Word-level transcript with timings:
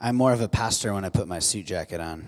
I'm 0.00 0.14
more 0.14 0.32
of 0.32 0.40
a 0.40 0.48
pastor 0.48 0.94
when 0.94 1.04
I 1.04 1.08
put 1.08 1.26
my 1.26 1.40
suit 1.40 1.66
jacket 1.66 2.00
on. 2.00 2.24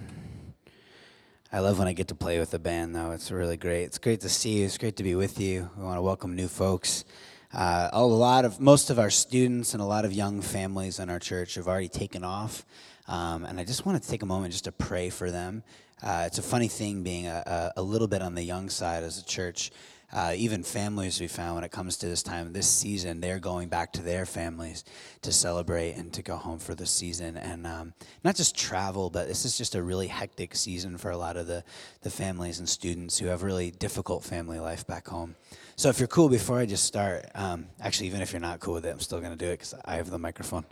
I 1.52 1.60
love 1.60 1.78
when 1.78 1.86
I 1.86 1.93
get 1.93 2.08
to 2.08 2.16
play 2.16 2.40
with 2.40 2.50
the 2.50 2.58
band, 2.58 2.96
though. 2.96 3.12
It's 3.12 3.31
really 3.31 3.56
great. 3.56 3.85
It's 3.85 3.98
great 3.98 4.22
to 4.22 4.29
see 4.29 4.58
you. 4.58 4.64
It's 4.64 4.77
great 4.77 4.96
to 4.96 5.04
be 5.04 5.14
with 5.14 5.39
you. 5.39 5.71
We 5.77 5.85
want 5.85 5.96
to 5.96 6.03
welcome 6.03 6.35
new 6.35 6.48
folks. 6.48 7.04
Uh, 7.54 7.88
a 7.93 8.04
lot 8.04 8.45
of 8.45 8.59
most 8.59 8.91
of 8.91 8.98
our 8.98 9.09
students 9.09 9.72
and 9.72 9.80
a 9.80 9.87
lot 9.87 10.04
of 10.04 10.12
young 10.12 10.41
families 10.41 10.98
in 10.98 11.09
our 11.11 11.21
church 11.21 11.54
have 11.54 11.69
already 11.69 11.88
taken 11.88 12.25
off, 12.25 12.67
um, 13.06 13.45
and 13.45 13.61
I 13.61 13.64
just 13.64 13.87
wanted 13.87 14.02
to 14.02 14.09
take 14.09 14.25
a 14.25 14.27
moment 14.27 14.50
just 14.50 14.64
to 14.64 14.73
pray 14.73 15.09
for 15.09 15.30
them. 15.30 15.62
Uh, 16.02 16.25
it's 16.27 16.39
a 16.39 16.43
funny 16.43 16.68
thing 16.68 17.05
being 17.05 17.29
a, 17.29 17.71
a, 17.77 17.80
a 17.80 17.82
little 17.82 18.09
bit 18.09 18.21
on 18.21 18.34
the 18.34 18.43
young 18.43 18.68
side 18.68 19.05
as 19.05 19.16
a 19.18 19.25
church 19.25 19.71
uh, 20.12 20.32
even 20.36 20.62
families 20.62 21.20
we 21.20 21.29
found 21.29 21.54
when 21.54 21.64
it 21.64 21.70
comes 21.70 21.96
to 21.98 22.06
this 22.06 22.22
time 22.22 22.52
this 22.52 22.68
season 22.68 23.20
they're 23.20 23.38
going 23.38 23.68
back 23.68 23.92
to 23.92 24.02
their 24.02 24.27
families 24.27 24.84
to 25.22 25.30
celebrate 25.32 25.92
and 25.92 26.12
to 26.12 26.22
go 26.22 26.36
home 26.36 26.59
for 26.59 26.74
the 26.74 26.86
season. 26.86 27.36
And 27.36 27.66
um, 27.66 27.95
not 28.24 28.36
just 28.36 28.56
travel 28.56 29.10
but 29.10 29.28
this 29.28 29.45
is 29.45 29.56
just 29.56 29.74
a 29.74 29.82
really 29.82 30.09
hectic 30.09 30.56
season 30.56 30.98
for 30.98 31.10
a 31.10 31.16
lot 31.16 31.37
of 31.37 31.46
the, 31.46 31.62
the 32.02 32.10
families 32.10 32.59
and 32.59 32.68
students 32.68 33.18
who 33.18 33.27
have 33.27 33.42
really 33.42 33.70
difficult 33.70 34.24
family 34.24 34.59
life 34.59 34.87
back 34.87 35.09
home. 35.09 35.37
So 35.77 35.88
if 35.88 35.98
you're 35.98 36.09
cool 36.09 36.29
before 36.29 36.59
i 36.59 36.66
just 36.66 36.84
start 36.84 37.27
um, 37.34 37.66
actually 37.80 38.09
even 38.09 38.20
if 38.20 38.32
you're 38.32 38.40
not 38.40 38.60
cool 38.60 38.74
with 38.74 38.87
it 38.87 38.90
i'm 38.90 39.01
still 39.01 39.20
going 39.20 39.37
to 39.37 39.45
do 39.45 39.51
it 39.51 39.59
because 39.59 39.74
i 39.84 39.96
have 39.96 40.10
the 40.10 40.18
microphone. 40.18 40.65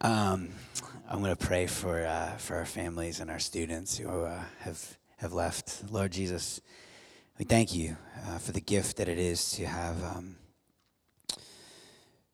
Um, 0.00 0.48
i'm 1.08 1.20
going 1.20 1.34
to 1.34 1.46
pray 1.46 1.66
for, 1.66 2.04
uh, 2.04 2.32
for 2.38 2.56
our 2.56 2.66
families 2.66 3.20
and 3.20 3.30
our 3.30 3.38
students 3.38 3.96
who 3.96 4.08
uh, 4.08 4.42
have, 4.60 4.98
have 5.18 5.32
left. 5.32 5.84
Lord 5.90 6.10
jesus 6.10 6.60
we 7.42 7.46
thank 7.46 7.74
you 7.74 7.96
uh, 8.28 8.38
for 8.38 8.52
the 8.52 8.60
gift 8.60 8.98
that 8.98 9.08
it 9.08 9.18
is 9.18 9.50
to 9.50 9.66
have 9.66 10.00
um, 10.04 10.36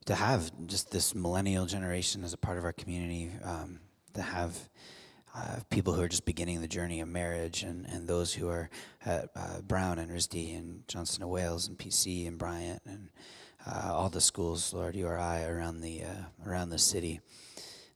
to 0.04 0.14
have 0.14 0.52
just 0.66 0.90
this 0.90 1.14
millennial 1.14 1.64
generation 1.64 2.22
as 2.24 2.34
a 2.34 2.36
part 2.36 2.58
of 2.58 2.64
our 2.64 2.74
community, 2.74 3.30
um, 3.42 3.80
to 4.12 4.20
have 4.20 4.54
uh, 5.34 5.60
people 5.70 5.94
who 5.94 6.02
are 6.02 6.08
just 6.08 6.26
beginning 6.26 6.60
the 6.60 6.68
journey 6.68 7.00
of 7.00 7.08
marriage, 7.08 7.62
and, 7.62 7.86
and 7.86 8.06
those 8.06 8.34
who 8.34 8.50
are 8.50 8.68
at 9.06 9.30
uh, 9.34 9.62
Brown 9.62 9.98
and 9.98 10.12
RISD 10.12 10.58
and 10.58 10.86
Johnson 10.88 11.22
and 11.22 11.30
Wales 11.30 11.68
and 11.68 11.78
PC 11.78 12.28
and 12.28 12.36
Bryant 12.36 12.82
and 12.84 13.08
uh, 13.66 13.90
all 13.94 14.10
the 14.10 14.20
schools, 14.20 14.74
Lord, 14.74 14.94
URI 14.94 15.44
around 15.44 15.80
the 15.80 16.02
uh, 16.02 16.46
around 16.46 16.68
the 16.68 16.78
city, 16.78 17.18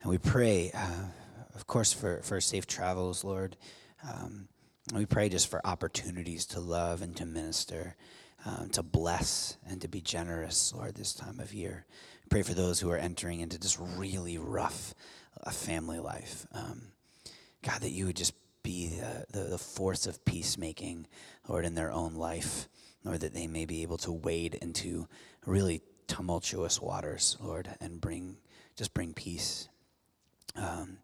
and 0.01 0.11
we 0.11 0.17
pray, 0.17 0.71
uh, 0.73 1.09
of 1.55 1.67
course, 1.67 1.93
for 1.93 2.23
for 2.23 2.41
safe 2.41 2.67
travels, 2.67 3.23
Lord. 3.23 3.59
Um, 4.03 4.49
we 4.93 5.07
pray 5.07 5.29
just 5.29 5.49
for 5.49 5.65
opportunities 5.65 6.47
to 6.47 6.61
love 6.61 7.03
and 7.03 7.17
to 7.17 7.27
minister, 7.27 7.97
um, 8.45 8.69
to 8.71 8.83
bless 8.83 9.57
and 9.69 9.81
to 9.81 9.89
be 9.89 10.01
generous, 10.01 10.73
Lord, 10.75 10.95
this 10.95 11.15
time 11.15 11.39
of 11.39 11.55
year. 11.55 11.87
Pray 12.29 12.43
for 12.43 12.55
those 12.55 12.81
who 12.81 12.91
are 12.91 12.97
entering 12.97 13.41
into 13.41 13.59
just 13.59 13.79
really 13.79 14.39
rough 14.39 14.95
uh, 15.45 15.51
family 15.51 16.01
life. 16.01 16.47
Um, 16.53 16.83
God, 17.63 17.81
that 17.83 17.91
you 17.91 18.07
would 18.07 18.17
just 18.17 18.35
be 18.63 18.89
the, 18.89 19.27
the, 19.31 19.45
the 19.51 19.59
force 19.59 20.07
of 20.07 20.25
peacemaking, 20.25 21.07
Lord, 21.49 21.65
in 21.65 21.75
their 21.75 21.93
own 21.93 22.15
life, 22.15 22.69
Lord, 23.05 23.21
that 23.21 23.35
they 23.35 23.47
may 23.47 23.67
be 23.67 23.83
able 23.83 23.99
to 23.99 24.13
wade 24.13 24.55
into 24.55 25.09
really 25.47 25.83
tumultuous 26.07 26.81
waters, 26.81 27.37
Lord, 27.41 27.69
and 27.81 28.01
bring 28.01 28.37
just 28.77 28.95
bring 28.95 29.13
peace. 29.13 29.69
Um, 30.57 30.99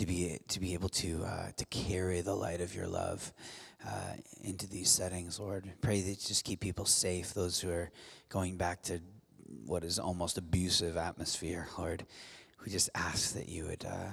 to 0.00 0.06
be 0.06 0.38
to 0.48 0.58
be 0.60 0.72
able 0.72 0.88
to 0.88 1.22
uh, 1.24 1.50
to 1.58 1.64
carry 1.66 2.22
the 2.22 2.34
light 2.34 2.62
of 2.62 2.74
your 2.74 2.86
love 2.86 3.34
uh, 3.86 4.14
into 4.42 4.66
these 4.66 4.88
settings, 4.88 5.38
Lord. 5.38 5.70
Pray 5.82 6.00
that 6.00 6.18
just 6.18 6.42
keep 6.42 6.60
people 6.60 6.86
safe. 6.86 7.34
Those 7.34 7.60
who 7.60 7.70
are 7.70 7.90
going 8.30 8.56
back 8.56 8.82
to 8.84 9.00
what 9.66 9.84
is 9.84 9.98
almost 9.98 10.38
abusive 10.38 10.96
atmosphere, 10.96 11.68
Lord. 11.76 12.06
We 12.64 12.72
just 12.72 12.88
ask 12.94 13.34
that 13.34 13.50
you 13.50 13.66
would 13.66 13.84
uh, 13.84 14.12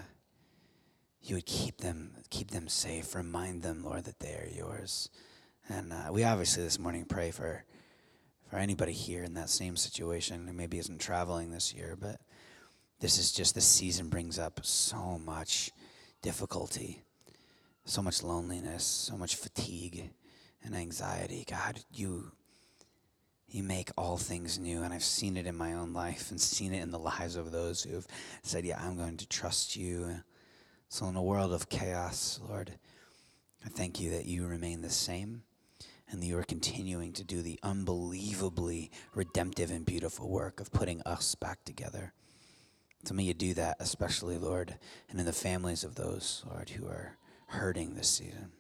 you 1.22 1.36
would 1.36 1.46
keep 1.46 1.78
them 1.78 2.16
keep 2.30 2.52
them 2.52 2.68
safe. 2.68 3.16
Remind 3.16 3.64
them, 3.64 3.82
Lord, 3.82 4.04
that 4.04 4.20
they 4.20 4.34
are 4.34 4.50
yours. 4.54 5.10
And 5.70 5.94
uh, 5.94 6.10
we 6.12 6.26
obviously 6.26 6.64
this 6.64 6.80
morning 6.80 7.06
pray 7.06 7.32
for 7.32 7.64
for 8.50 8.58
anybody 8.58 8.92
here 8.92 9.24
in 9.24 9.36
that 9.36 9.50
same 9.50 9.78
situation 9.78 10.48
who 10.48 10.54
maybe 10.54 10.80
isn't 10.80 11.00
traveling 11.00 11.52
this 11.52 11.74
year, 11.74 11.98
but 11.98 12.20
this 13.00 13.18
is 13.18 13.32
just 13.32 13.56
the 13.56 13.62
season 13.62 14.10
brings 14.10 14.38
up 14.38 14.60
so 14.66 15.18
much 15.24 15.72
difficulty, 16.28 17.04
so 17.86 18.02
much 18.02 18.22
loneliness, 18.22 18.84
so 18.84 19.16
much 19.16 19.38
fatigue 19.38 20.10
and 20.62 20.76
anxiety. 20.76 21.46
God, 21.50 21.80
you 21.94 22.34
you 23.48 23.64
make 23.64 23.92
all 23.98 24.18
things 24.18 24.60
new 24.60 24.84
and 24.84 24.94
I've 24.94 25.06
seen 25.06 25.38
it 25.38 25.48
in 25.48 25.56
my 25.56 25.72
own 25.72 25.94
life 25.94 26.30
and 26.30 26.42
seen 26.42 26.74
it 26.74 26.82
in 26.82 26.92
the 26.92 27.00
lives 27.00 27.38
of 27.38 27.54
those 27.54 27.84
who've 27.84 28.06
said, 28.44 28.66
"Yeah, 28.66 28.78
I'm 28.84 28.98
going 28.98 29.16
to 29.16 29.26
trust 29.26 29.78
you." 29.78 30.22
So 30.90 31.06
in 31.06 31.16
a 31.16 31.24
world 31.24 31.54
of 31.54 31.70
chaos, 31.70 32.42
Lord, 32.46 32.74
I 33.66 33.70
thank 33.70 34.02
you 34.02 34.10
that 34.10 34.26
you 34.26 34.48
remain 34.48 34.82
the 34.82 34.90
same 34.90 35.44
and 36.12 36.22
that 36.22 36.26
you 36.26 36.38
are 36.38 36.44
continuing 36.44 37.14
to 37.14 37.24
do 37.24 37.42
the 37.42 37.58
unbelievably 37.64 38.92
redemptive 39.16 39.72
and 39.72 39.86
beautiful 39.86 40.28
work 40.30 40.60
of 40.60 40.74
putting 40.74 41.02
us 41.04 41.36
back 41.36 41.64
together. 41.64 42.12
So 43.04 43.14
may 43.14 43.24
you 43.24 43.34
do 43.34 43.54
that, 43.54 43.78
especially, 43.80 44.38
Lord, 44.38 44.78
and 45.10 45.20
in 45.20 45.26
the 45.26 45.34
families 45.34 45.84
of 45.84 45.96
those, 45.96 46.44
Lord, 46.50 46.70
who 46.70 46.88
are 46.88 47.18
hurting 47.48 47.96
this 47.96 48.10
season. 48.10 48.52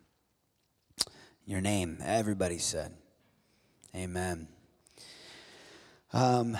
In 1.45 1.51
your 1.51 1.61
name, 1.61 1.99
everybody 2.03 2.57
said, 2.57 2.93
Amen. 3.95 4.47
Um, 6.13 6.57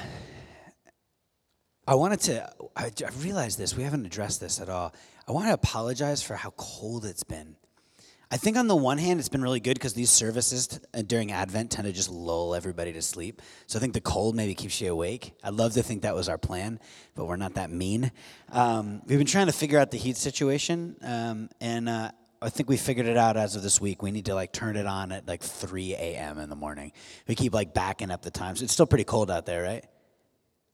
I 1.87 1.95
wanted 1.95 2.21
to, 2.21 2.49
I, 2.75 2.85
I 2.85 3.09
realized 3.19 3.57
this, 3.57 3.75
we 3.75 3.83
haven't 3.83 4.05
addressed 4.05 4.39
this 4.41 4.59
at 4.59 4.69
all. 4.69 4.93
I 5.27 5.31
want 5.33 5.47
to 5.47 5.53
apologize 5.53 6.23
for 6.23 6.35
how 6.35 6.51
cold 6.57 7.05
it's 7.05 7.23
been 7.23 7.56
I 8.29 8.35
think 8.35 8.57
on 8.57 8.67
the 8.67 8.75
one 8.75 8.97
hand, 8.97 9.19
it's 9.21 9.29
been 9.29 9.41
really 9.41 9.61
good 9.61 9.75
because 9.75 9.93
these 9.93 10.09
services 10.09 10.67
t- 10.67 10.77
uh, 10.93 11.01
during 11.01 11.31
Advent 11.31 11.71
tend 11.71 11.85
to 11.87 11.93
just 11.93 12.09
lull 12.09 12.53
everybody 12.55 12.91
to 12.91 13.01
sleep. 13.01 13.41
So 13.67 13.79
I 13.79 13.81
think 13.81 13.93
the 13.93 14.01
cold 14.01 14.35
maybe 14.35 14.53
keeps 14.53 14.81
you 14.81 14.91
awake. 14.91 15.33
I'd 15.43 15.53
love 15.53 15.73
to 15.73 15.83
think 15.83 16.01
that 16.01 16.13
was 16.13 16.27
our 16.27 16.37
plan, 16.37 16.79
but 17.15 17.25
we're 17.25 17.37
not 17.37 17.53
that 17.53 17.71
mean. 17.71 18.11
Um, 18.51 19.01
we've 19.05 19.17
been 19.17 19.27
trying 19.27 19.45
to 19.47 19.53
figure 19.53 19.79
out 19.79 19.91
the 19.91 19.97
heat 19.97 20.17
situation, 20.17 20.97
um, 21.03 21.49
and 21.61 21.87
uh, 21.87 22.11
I 22.41 22.49
think 22.49 22.67
we 22.67 22.75
figured 22.75 23.05
it 23.05 23.15
out 23.15 23.37
as 23.37 23.55
of 23.55 23.63
this 23.63 23.79
week. 23.79 24.01
We 24.03 24.11
need 24.11 24.25
to 24.25 24.35
like 24.35 24.51
turn 24.51 24.75
it 24.75 24.85
on 24.85 25.13
at 25.13 25.25
like 25.25 25.41
3 25.41 25.93
a.m. 25.93 26.37
in 26.39 26.49
the 26.49 26.55
morning. 26.55 26.91
We 27.29 27.35
keep 27.35 27.53
like 27.53 27.73
backing 27.73 28.11
up 28.11 28.23
the 28.23 28.31
times. 28.31 28.61
It's 28.61 28.73
still 28.73 28.87
pretty 28.87 29.05
cold 29.05 29.31
out 29.31 29.45
there, 29.45 29.63
right? 29.63 29.85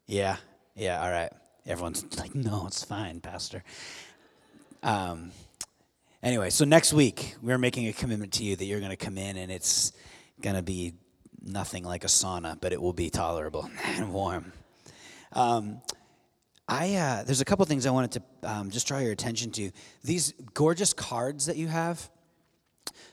Yeah, 0.08 0.38
yeah, 0.75 1.03
all 1.03 1.12
right. 1.12 1.31
Everyone's 1.68 2.03
like, 2.18 2.34
no, 2.34 2.66
it's 2.66 2.84
fine, 2.84 3.22
Pastor. 3.22 3.63
Um, 4.81 5.31
Anyway, 6.23 6.50
so 6.50 6.63
next 6.63 6.94
week, 6.94 7.35
we're 7.41 7.57
making 7.57 7.85
a 7.89 7.91
commitment 7.91 8.31
to 8.31 8.45
you 8.45 8.56
that 8.56 8.63
you're 8.63 8.79
going 8.79 8.91
to 8.91 8.95
come 8.95 9.17
in 9.17 9.35
and 9.35 9.51
it's 9.51 9.91
going 10.41 10.56
to 10.56 10.61
be 10.61 10.94
nothing 11.41 11.84
like 11.84 12.06
a 12.06 12.07
sauna, 12.07 12.57
but 12.61 12.72
it 12.72 12.81
will 12.81 12.94
be 12.94 13.09
tolerable 13.09 13.69
and 13.84 14.13
warm. 14.13 14.53
Um, 15.33 15.81
I, 16.66 16.95
uh, 16.95 17.23
there's 17.25 17.41
a 17.41 17.45
couple 17.45 17.66
things 17.66 17.85
I 17.85 17.91
wanted 17.91 18.12
to 18.13 18.50
um, 18.50 18.69
just 18.72 18.88
draw 18.88 19.00
your 19.00 19.12
attention 19.12 19.51
to. 19.51 19.72
These 20.06 20.33
gorgeous 20.53 20.94
cards 20.94 21.47
that 21.47 21.57
you 21.57 21.67
have 21.67 22.09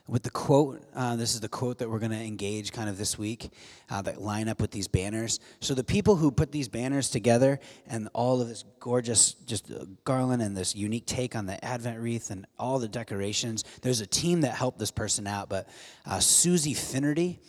with 0.07 0.23
the 0.23 0.31
quote. 0.31 0.83
Uh, 0.95 1.17
this 1.17 1.35
is 1.35 1.41
the 1.41 1.49
quote 1.49 1.79
that 1.79 1.89
we're 1.89 1.99
going 1.99 2.11
to 2.11 2.19
engage 2.19 2.73
kind 2.73 2.89
of 2.89 2.99
this 2.99 3.19
week 3.19 3.53
uh, 3.89 4.03
that 4.03 4.21
line 4.21 4.49
up 4.49 4.61
with 4.61 4.71
these 4.71 4.89
banners. 4.89 5.39
So 5.61 5.75
the 5.75 5.85
people 5.85 6.17
who 6.17 6.31
put 6.31 6.53
these 6.53 6.69
banners 6.69 7.11
together 7.11 7.61
and 7.87 8.09
all 8.13 8.41
of 8.41 8.49
this 8.49 8.65
gorgeous 8.81 9.35
just 9.35 9.71
uh, 9.71 9.85
garland 10.05 10.43
and 10.43 10.57
this 10.57 10.75
unique 10.75 11.07
take 11.07 11.37
on 11.37 11.47
the 11.47 11.65
Advent 11.65 12.01
wreath 12.01 12.31
and 12.31 12.47
all 12.59 12.79
the 12.79 12.89
decorations. 12.89 13.65
There's 13.83 14.01
a 14.01 14.07
team 14.07 14.41
that 14.43 14.55
helped 14.55 14.79
this 14.79 14.91
person 14.91 15.27
out, 15.27 15.49
but 15.49 15.69
uh, 16.07 16.21
Susie 16.21 16.75
Finnerty. 16.75 17.41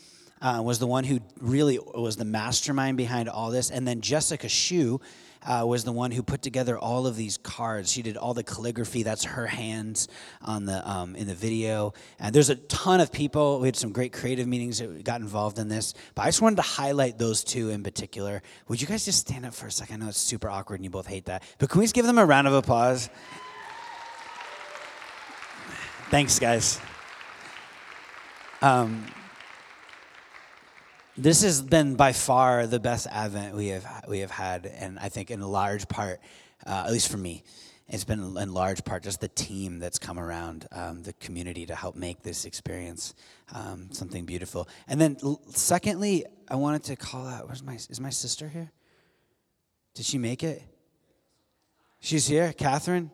Uh, 0.43 0.59
was 0.59 0.79
the 0.79 0.87
one 0.87 1.03
who 1.03 1.19
really 1.39 1.77
was 1.77 2.17
the 2.17 2.25
mastermind 2.25 2.97
behind 2.97 3.29
all 3.29 3.51
this, 3.51 3.69
and 3.69 3.87
then 3.87 4.01
Jessica 4.01 4.49
Shu 4.49 4.99
uh, 5.43 5.65
was 5.65 5.83
the 5.83 5.91
one 5.91 6.11
who 6.11 6.21
put 6.21 6.41
together 6.41 6.77
all 6.77 7.07
of 7.07 7.15
these 7.15 7.37
cards. 7.37 7.91
She 7.91 8.01
did 8.01 8.17
all 8.17 8.33
the 8.33 8.43
calligraphy. 8.43 9.03
That's 9.03 9.23
her 9.23 9.47
hands 9.47 10.07
on 10.41 10.65
the 10.65 10.87
um, 10.89 11.15
in 11.15 11.27
the 11.27 11.33
video. 11.33 11.93
And 12.19 12.33
there's 12.33 12.49
a 12.49 12.55
ton 12.55 13.01
of 13.01 13.11
people. 13.11 13.59
We 13.59 13.67
had 13.67 13.75
some 13.75 13.91
great 13.91 14.13
creative 14.13 14.47
meetings 14.47 14.79
that 14.79 15.03
got 15.03 15.21
involved 15.21 15.57
in 15.57 15.67
this. 15.67 15.93
But 16.15 16.23
I 16.23 16.25
just 16.27 16.41
wanted 16.41 16.57
to 16.57 16.61
highlight 16.63 17.17
those 17.17 17.43
two 17.43 17.69
in 17.69 17.83
particular. 17.83 18.41
Would 18.67 18.81
you 18.81 18.87
guys 18.87 19.05
just 19.05 19.19
stand 19.19 19.45
up 19.45 19.53
for 19.53 19.67
a 19.67 19.71
second? 19.71 19.95
I 19.95 20.05
know 20.05 20.09
it's 20.09 20.17
super 20.17 20.49
awkward 20.49 20.75
and 20.75 20.83
you 20.83 20.91
both 20.91 21.07
hate 21.07 21.25
that. 21.25 21.43
But 21.57 21.69
can 21.69 21.79
we 21.79 21.85
just 21.85 21.95
give 21.95 22.05
them 22.05 22.17
a 22.17 22.25
round 22.25 22.47
of 22.47 22.53
applause? 22.53 23.09
Thanks, 26.09 26.39
guys. 26.39 26.79
Um, 28.61 29.05
this 31.21 31.43
has 31.43 31.61
been 31.61 31.95
by 31.95 32.13
far 32.13 32.65
the 32.65 32.79
best 32.79 33.05
Advent 33.05 33.55
we 33.55 33.67
have 33.67 33.85
we 34.07 34.19
have 34.19 34.31
had, 34.31 34.65
and 34.65 34.97
I 34.97 35.09
think 35.09 35.29
in 35.29 35.39
large 35.41 35.87
part, 35.87 36.19
uh, 36.65 36.83
at 36.85 36.91
least 36.91 37.11
for 37.11 37.17
me, 37.17 37.43
it's 37.87 38.03
been 38.03 38.35
in 38.37 38.53
large 38.53 38.83
part 38.83 39.03
just 39.03 39.21
the 39.21 39.27
team 39.27 39.77
that's 39.77 39.99
come 39.99 40.17
around 40.17 40.67
um, 40.71 41.03
the 41.03 41.13
community 41.13 41.67
to 41.67 41.75
help 41.75 41.95
make 41.95 42.23
this 42.23 42.45
experience 42.45 43.13
um, 43.53 43.89
something 43.91 44.25
beautiful. 44.25 44.67
And 44.87 44.99
then, 44.99 45.17
secondly, 45.49 46.25
I 46.49 46.55
wanted 46.55 46.83
to 46.85 46.95
call 46.95 47.27
out. 47.27 47.47
Where's 47.47 47.61
my 47.61 47.75
is 47.75 47.99
my 47.99 48.09
sister 48.09 48.47
here? 48.47 48.71
Did 49.93 50.05
she 50.05 50.17
make 50.17 50.43
it? 50.43 50.63
She's 51.99 52.25
here, 52.25 52.51
Catherine. 52.51 53.11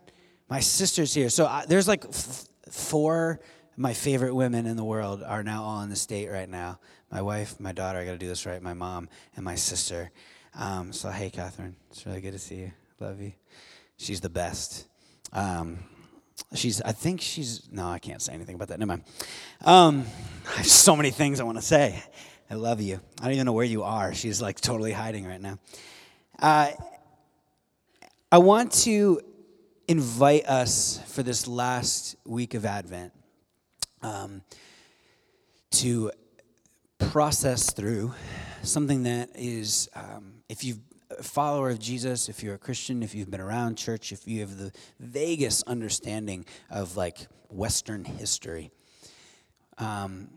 My 0.50 0.62
sister's 0.62 1.14
here. 1.14 1.30
So 1.30 1.46
I, 1.46 1.66
there's 1.68 1.90
like 1.90 2.06
f- 2.06 2.46
four 2.72 3.42
my 3.78 3.94
favorite 3.94 4.34
women 4.34 4.66
in 4.66 4.76
the 4.76 4.84
world 4.84 5.22
are 5.22 5.44
now 5.44 5.64
all 5.64 5.82
in 5.82 5.90
the 5.90 5.96
state 5.96 6.30
right 6.30 6.50
now. 6.50 6.80
My 7.12 7.22
wife, 7.22 7.60
my 7.60 7.72
daughter, 7.72 8.00
I 8.00 8.06
got 8.06 8.12
to 8.12 8.18
do 8.18 8.28
this 8.28 8.46
right, 8.46 8.62
my 8.62 8.74
mom, 8.74 9.08
and 9.36 9.46
my 9.46 9.56
sister. 9.56 10.12
Um, 10.54 10.92
so, 10.92 11.10
hey, 11.10 11.30
Catherine, 11.30 11.76
it's 11.90 12.06
really 12.06 12.20
good 12.20 12.34
to 12.34 12.40
see 12.40 12.56
you. 12.56 12.72
Love 13.00 13.22
you. 13.22 13.32
She's 13.98 14.20
the 14.20 14.30
best. 14.30 14.88
Um, 15.32 15.80
she's, 16.54 16.82
I 16.82 16.92
think 16.92 17.22
she's, 17.22 17.70
no, 17.72 17.88
I 17.88 18.00
can't 18.00 18.22
say 18.22 18.34
anything 18.34 18.56
about 18.56 18.68
that. 18.70 18.80
Never 18.80 18.90
mind. 18.90 19.04
Um, 19.64 20.06
I 20.50 20.58
have 20.58 20.68
so 20.68 20.96
many 20.96 21.12
things 21.12 21.40
I 21.40 21.44
want 21.44 21.58
to 21.58 21.64
say. 21.64 22.04
I 22.50 22.56
love 22.56 22.82
you. 22.82 23.00
I 23.22 23.26
don't 23.26 23.34
even 23.34 23.46
know 23.46 23.54
where 23.54 23.66
you 23.66 23.84
are. 23.84 24.14
She's 24.14 24.42
like 24.42 24.60
totally 24.60 24.92
hiding 24.92 25.26
right 25.26 25.42
now. 25.42 25.60
Uh, 26.40 26.72
I 28.32 28.38
want 28.40 28.72
to 28.84 29.22
invite 29.88 30.46
us 30.46 31.02
for 31.08 31.24
this 31.24 31.48
last 31.48 32.18
week 32.26 32.54
of 32.54 32.66
Advent 32.66 33.14
um, 34.02 34.42
to 35.72 36.12
process 37.00 37.72
through 37.72 38.14
something 38.64 39.04
that 39.04 39.30
is, 39.36 39.90
um, 39.96 40.34
if 40.50 40.64
you're 40.64 40.78
a 41.18 41.24
follower 41.24 41.70
of 41.70 41.80
Jesus, 41.80 42.30
if 42.30 42.44
you're 42.44 42.56
a 42.56 42.60
Christian, 42.60 43.02
if 43.02 43.16
you've 43.16 43.32
been 43.32 43.42
around 43.42 43.78
church, 43.78 44.12
if 44.12 44.28
you 44.28 44.42
have 44.42 44.58
the 44.58 44.72
vaguest 45.00 45.64
understanding 45.68 46.46
of 46.70 46.98
like 46.98 47.28
Western 47.50 48.04
history, 48.04 48.72
um, 49.78 50.30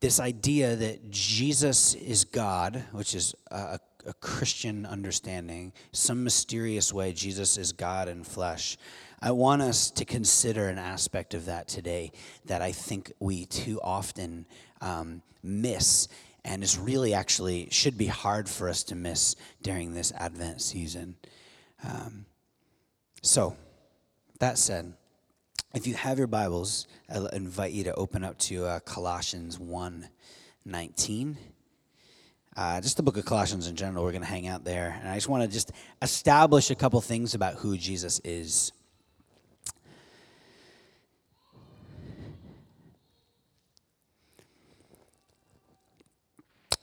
this 0.00 0.20
idea 0.20 0.76
that 0.76 1.10
Jesus 1.10 1.94
is 1.94 2.24
God, 2.24 2.84
which 2.92 3.14
is 3.14 3.34
a, 3.50 3.78
a 4.06 4.14
Christian 4.14 4.86
understanding, 4.86 5.72
some 5.92 6.24
mysterious 6.24 6.92
way 6.92 7.12
Jesus 7.12 7.58
is 7.58 7.72
God 7.72 8.08
in 8.08 8.24
flesh. 8.24 8.76
I 9.20 9.32
want 9.32 9.62
us 9.62 9.90
to 9.92 10.04
consider 10.04 10.68
an 10.68 10.78
aspect 10.78 11.34
of 11.34 11.46
that 11.46 11.68
today 11.68 12.12
that 12.46 12.62
I 12.62 12.72
think 12.72 13.12
we 13.18 13.46
too 13.46 13.80
often 13.82 14.46
um, 14.80 15.22
miss 15.42 16.08
and 16.44 16.62
is 16.62 16.78
really 16.78 17.14
actually 17.14 17.68
should 17.70 17.98
be 17.98 18.06
hard 18.06 18.48
for 18.48 18.68
us 18.68 18.82
to 18.84 18.94
miss 18.94 19.36
during 19.62 19.94
this 19.94 20.12
Advent 20.12 20.62
season. 20.62 21.16
Um, 21.84 22.24
so, 23.22 23.56
that 24.40 24.56
said, 24.58 24.94
if 25.74 25.86
you 25.86 25.94
have 25.94 26.18
your 26.18 26.26
Bibles, 26.26 26.86
I 27.12 27.26
invite 27.32 27.72
you 27.72 27.84
to 27.84 27.94
open 27.94 28.24
up 28.24 28.38
to 28.38 28.64
uh, 28.64 28.80
Colossians 28.80 29.58
1 29.58 30.08
19. 30.64 31.38
Uh, 32.56 32.80
just 32.80 32.96
the 32.96 33.02
book 33.02 33.16
of 33.16 33.24
Colossians 33.24 33.68
in 33.68 33.76
general, 33.76 34.02
we're 34.02 34.10
going 34.10 34.22
to 34.22 34.28
hang 34.28 34.48
out 34.48 34.64
there. 34.64 34.98
And 35.00 35.08
I 35.08 35.14
just 35.14 35.28
want 35.28 35.44
to 35.44 35.48
just 35.48 35.70
establish 36.02 36.70
a 36.70 36.74
couple 36.74 37.00
things 37.00 37.34
about 37.34 37.54
who 37.54 37.76
Jesus 37.76 38.20
is. 38.24 38.72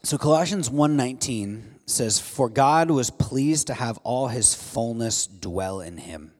So 0.06 0.20
Colossians 0.20 0.70
1:19 0.70 1.80
says 1.88 2.20
for 2.20 2.48
God 2.48 2.92
was 2.92 3.10
pleased 3.10 3.66
to 3.68 3.74
have 3.74 3.98
all 4.04 4.28
his 4.28 4.54
fullness 4.54 5.26
dwell 5.26 5.82
in 5.82 5.98
him. 5.98 6.32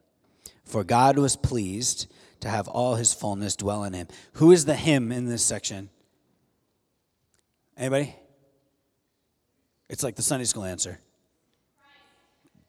For 0.62 0.84
God 0.84 1.18
was 1.18 1.34
pleased 1.34 2.06
to 2.40 2.48
have 2.48 2.68
all 2.68 2.94
his 2.94 3.12
fullness 3.12 3.56
dwell 3.56 3.82
in 3.82 3.92
him. 3.92 4.06
Who 4.34 4.52
is 4.52 4.66
the 4.66 4.76
him 4.76 5.10
in 5.10 5.26
this 5.26 5.44
section? 5.44 5.90
Anybody? 7.76 8.14
It's 9.88 10.04
like 10.04 10.14
the 10.14 10.22
Sunday 10.22 10.44
school 10.44 10.64
answer. 10.64 11.00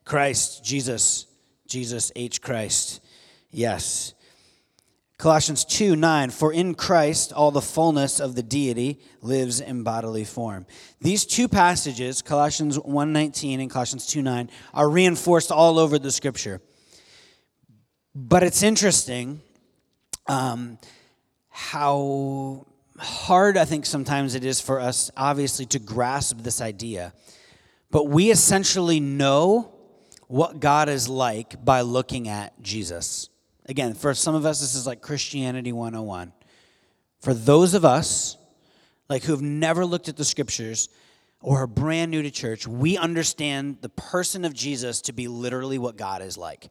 Christ, 0.04 0.64
Jesus, 0.64 1.28
Jesus 1.68 2.12
H 2.16 2.42
Christ. 2.42 3.02
Yes. 3.52 4.16
Colossians 5.18 5.66
2 5.66 5.96
9, 5.96 6.30
for 6.30 6.54
in 6.54 6.76
Christ 6.76 7.34
all 7.34 7.50
the 7.50 7.62
fullness 7.62 8.20
of 8.20 8.36
the 8.36 8.44
deity 8.44 9.00
lives 9.22 9.60
in 9.60 9.82
bodily 9.82 10.24
form. 10.24 10.68
These 11.02 11.26
two 11.26 11.48
passages, 11.48 12.22
Colossians 12.22 12.78
1 12.78 13.14
19 13.14 13.60
and 13.60 13.70
Colossians 13.70 14.06
2 14.06 14.22
9, 14.22 14.50
are 14.76 14.88
reinforced 14.88 15.52
all 15.52 15.80
over 15.80 15.98
the 15.98 16.12
scripture. 16.12 16.62
But 18.14 18.44
it's 18.44 18.62
interesting 18.62 19.42
um, 20.28 20.78
how 21.50 22.68
hard 23.00 23.58
I 23.58 23.66
think 23.66 23.88
sometimes 23.88 24.36
it 24.36 24.46
is 24.46 24.62
for 24.62 24.80
us, 24.80 25.10
obviously, 25.18 25.66
to 25.68 25.80
grasp 25.80 26.40
this 26.40 26.62
idea. 26.62 27.14
But 27.90 28.08
we 28.08 28.30
essentially 28.30 29.00
know 29.00 29.74
what 30.28 30.60
God 30.60 30.90
is 30.90 31.10
like 31.10 31.64
by 31.64 31.82
looking 31.82 32.28
at 32.28 32.62
Jesus. 32.62 33.30
Again, 33.68 33.94
for 33.94 34.14
some 34.14 34.36
of 34.36 34.46
us, 34.46 34.62
this 34.62 34.76
is 34.76 34.88
like 34.88 35.02
Christianity 35.02 35.72
101. 35.72 36.32
For 37.20 37.34
those 37.34 37.74
of 37.74 37.84
us, 37.84 38.38
like 39.10 39.24
who 39.24 39.34
have 39.34 39.42
never 39.42 39.86
looked 39.86 40.08
at 40.08 40.18
the 40.18 40.26
scriptures 40.26 40.90
or 41.42 41.64
are 41.64 41.68
brand 41.68 42.12
new 42.12 42.22
to 42.22 42.32
church, 42.32 42.68
we 42.68 42.98
understand 42.98 43.80
the 43.82 43.90
person 43.90 44.46
of 44.46 44.54
Jesus 44.54 45.02
to 45.04 45.14
be 45.14 45.28
literally 45.28 45.78
what 45.78 45.98
God 45.98 46.22
is 46.22 46.38
like. 46.38 46.70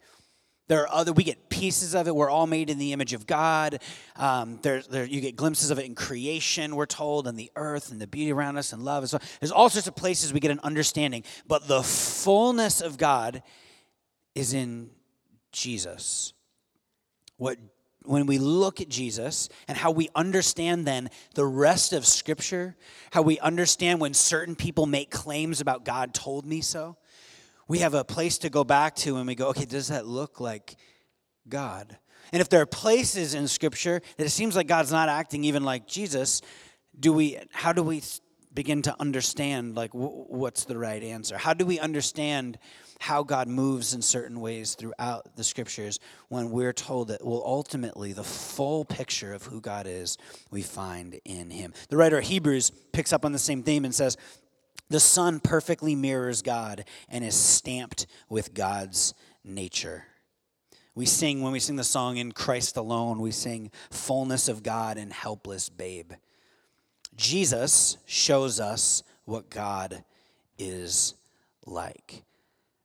There 0.67 0.81
are 0.81 0.89
other, 0.91 1.13
we 1.13 1.23
get 1.23 1.49
pieces 1.49 1.95
of 1.95 2.07
it. 2.07 2.15
We're 2.15 2.29
all 2.29 2.47
made 2.47 2.69
in 2.69 2.77
the 2.77 2.91
image 2.91 3.13
of 3.13 3.25
God. 3.25 3.79
Um, 4.17 4.59
there, 4.63 4.81
there, 4.81 5.05
you 5.05 5.21
get 5.21 5.37
glimpses 5.37 5.71
of 5.71 5.79
it 5.79 5.85
in 5.85 5.95
creation, 5.95 6.75
we're 6.75 6.85
told, 6.85 7.25
and 7.25 7.39
the 7.39 7.51
earth 7.55 7.91
and 7.91 8.01
the 8.01 8.07
beauty 8.07 8.33
around 8.33 8.57
us 8.57 8.73
and 8.73 8.83
love. 8.83 9.03
And 9.03 9.09
so 9.09 9.19
there's 9.39 9.51
all 9.51 9.69
sorts 9.69 9.87
of 9.87 9.95
places 9.95 10.33
we 10.33 10.41
get 10.41 10.51
an 10.51 10.59
understanding. 10.63 11.23
But 11.47 11.69
the 11.69 11.83
fullness 11.83 12.81
of 12.81 12.97
God 12.97 13.43
is 14.35 14.53
in 14.53 14.89
Jesus. 15.53 16.33
What 17.37 17.57
when 18.07 18.25
we 18.25 18.37
look 18.37 18.79
at 18.79 18.87
Jesus 18.87 19.49
and 19.67 19.77
how 19.77 19.91
we 19.91 20.09
understand 20.15 20.85
then 20.85 21.09
the 21.35 21.45
rest 21.45 21.91
of 21.93 22.05
Scripture, 22.05 22.75
how 23.11 23.21
we 23.21 23.37
understand 23.39 23.99
when 23.99 24.13
certain 24.13 24.55
people 24.55 24.85
make 24.85 25.11
claims 25.11 25.59
about 25.59 25.83
God 25.83 26.13
told 26.13 26.45
me 26.45 26.61
so, 26.61 26.95
we 27.67 27.79
have 27.79 27.93
a 27.93 28.05
place 28.05 28.37
to 28.39 28.49
go 28.49 28.63
back 28.63 28.95
to 28.97 29.17
and 29.17 29.27
we 29.27 29.35
go, 29.35 29.49
okay, 29.49 29.65
does 29.65 29.89
that 29.89 30.05
look 30.05 30.39
like 30.39 30.77
God? 31.49 31.97
And 32.31 32.41
if 32.41 32.49
there 32.49 32.61
are 32.61 32.65
places 32.65 33.33
in 33.33 33.47
Scripture 33.47 34.01
that 34.17 34.25
it 34.25 34.31
seems 34.31 34.55
like 34.55 34.67
God's 34.67 34.91
not 34.91 35.09
acting 35.09 35.43
even 35.43 35.63
like 35.63 35.85
Jesus, 35.85 36.41
do 36.99 37.13
we? 37.13 37.37
How 37.51 37.73
do 37.73 37.83
we 37.83 38.01
begin 38.57 38.81
to 38.81 38.95
understand 38.99 39.75
like 39.75 39.91
what's 39.93 40.65
the 40.65 40.75
right 40.79 41.03
answer? 41.03 41.37
How 41.37 41.53
do 41.53 41.63
we 41.63 41.79
understand? 41.79 42.57
how 42.99 43.21
God 43.21 43.47
moves 43.47 43.93
in 43.93 44.01
certain 44.01 44.39
ways 44.39 44.73
throughout 44.73 45.35
the 45.35 45.43
scriptures 45.43 45.99
when 46.29 46.49
we're 46.49 46.73
told 46.73 47.09
that, 47.09 47.23
well, 47.23 47.43
ultimately, 47.45 48.11
the 48.11 48.23
full 48.23 48.85
picture 48.85 49.35
of 49.35 49.43
who 49.43 49.61
God 49.61 49.85
is, 49.87 50.17
we 50.49 50.63
find 50.63 51.19
in 51.23 51.51
Him. 51.51 51.75
The 51.89 51.97
writer 51.97 52.17
of 52.17 52.23
Hebrews 52.23 52.71
picks 52.93 53.13
up 53.13 53.23
on 53.23 53.33
the 53.33 53.37
same 53.37 53.61
theme 53.61 53.85
and 53.85 53.93
says, 53.93 54.17
the 54.89 54.99
Son 54.99 55.39
perfectly 55.39 55.95
mirrors 55.95 56.41
God 56.41 56.85
and 57.07 57.23
is 57.23 57.35
stamped 57.35 58.07
with 58.29 58.55
God's 58.55 59.13
nature. 59.43 60.05
We 60.95 61.05
sing, 61.05 61.43
when 61.43 61.51
we 61.51 61.59
sing 61.59 61.75
the 61.75 61.83
song 61.83 62.17
in 62.17 62.31
Christ 62.31 62.77
alone, 62.77 63.19
we 63.19 63.29
sing 63.29 63.69
fullness 63.91 64.47
of 64.47 64.63
God 64.63 64.97
and 64.97 65.13
helpless 65.13 65.69
babe. 65.69 66.13
Jesus 67.17 67.97
shows 68.05 68.59
us 68.59 69.03
what 69.25 69.49
God 69.49 70.03
is 70.57 71.15
like. 71.65 72.23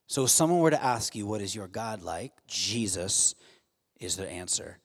So 0.07 0.25
if 0.25 0.31
someone 0.31 0.61
were 0.61 0.71
to 0.71 0.83
ask 0.83 1.15
you, 1.15 1.27
what 1.27 1.41
is 1.41 1.55
your 1.55 1.69
God 1.69 2.03
like? 2.03 2.33
Jesus 2.47 3.35
is 4.01 4.17
the 4.17 4.29
answer. 4.29 4.79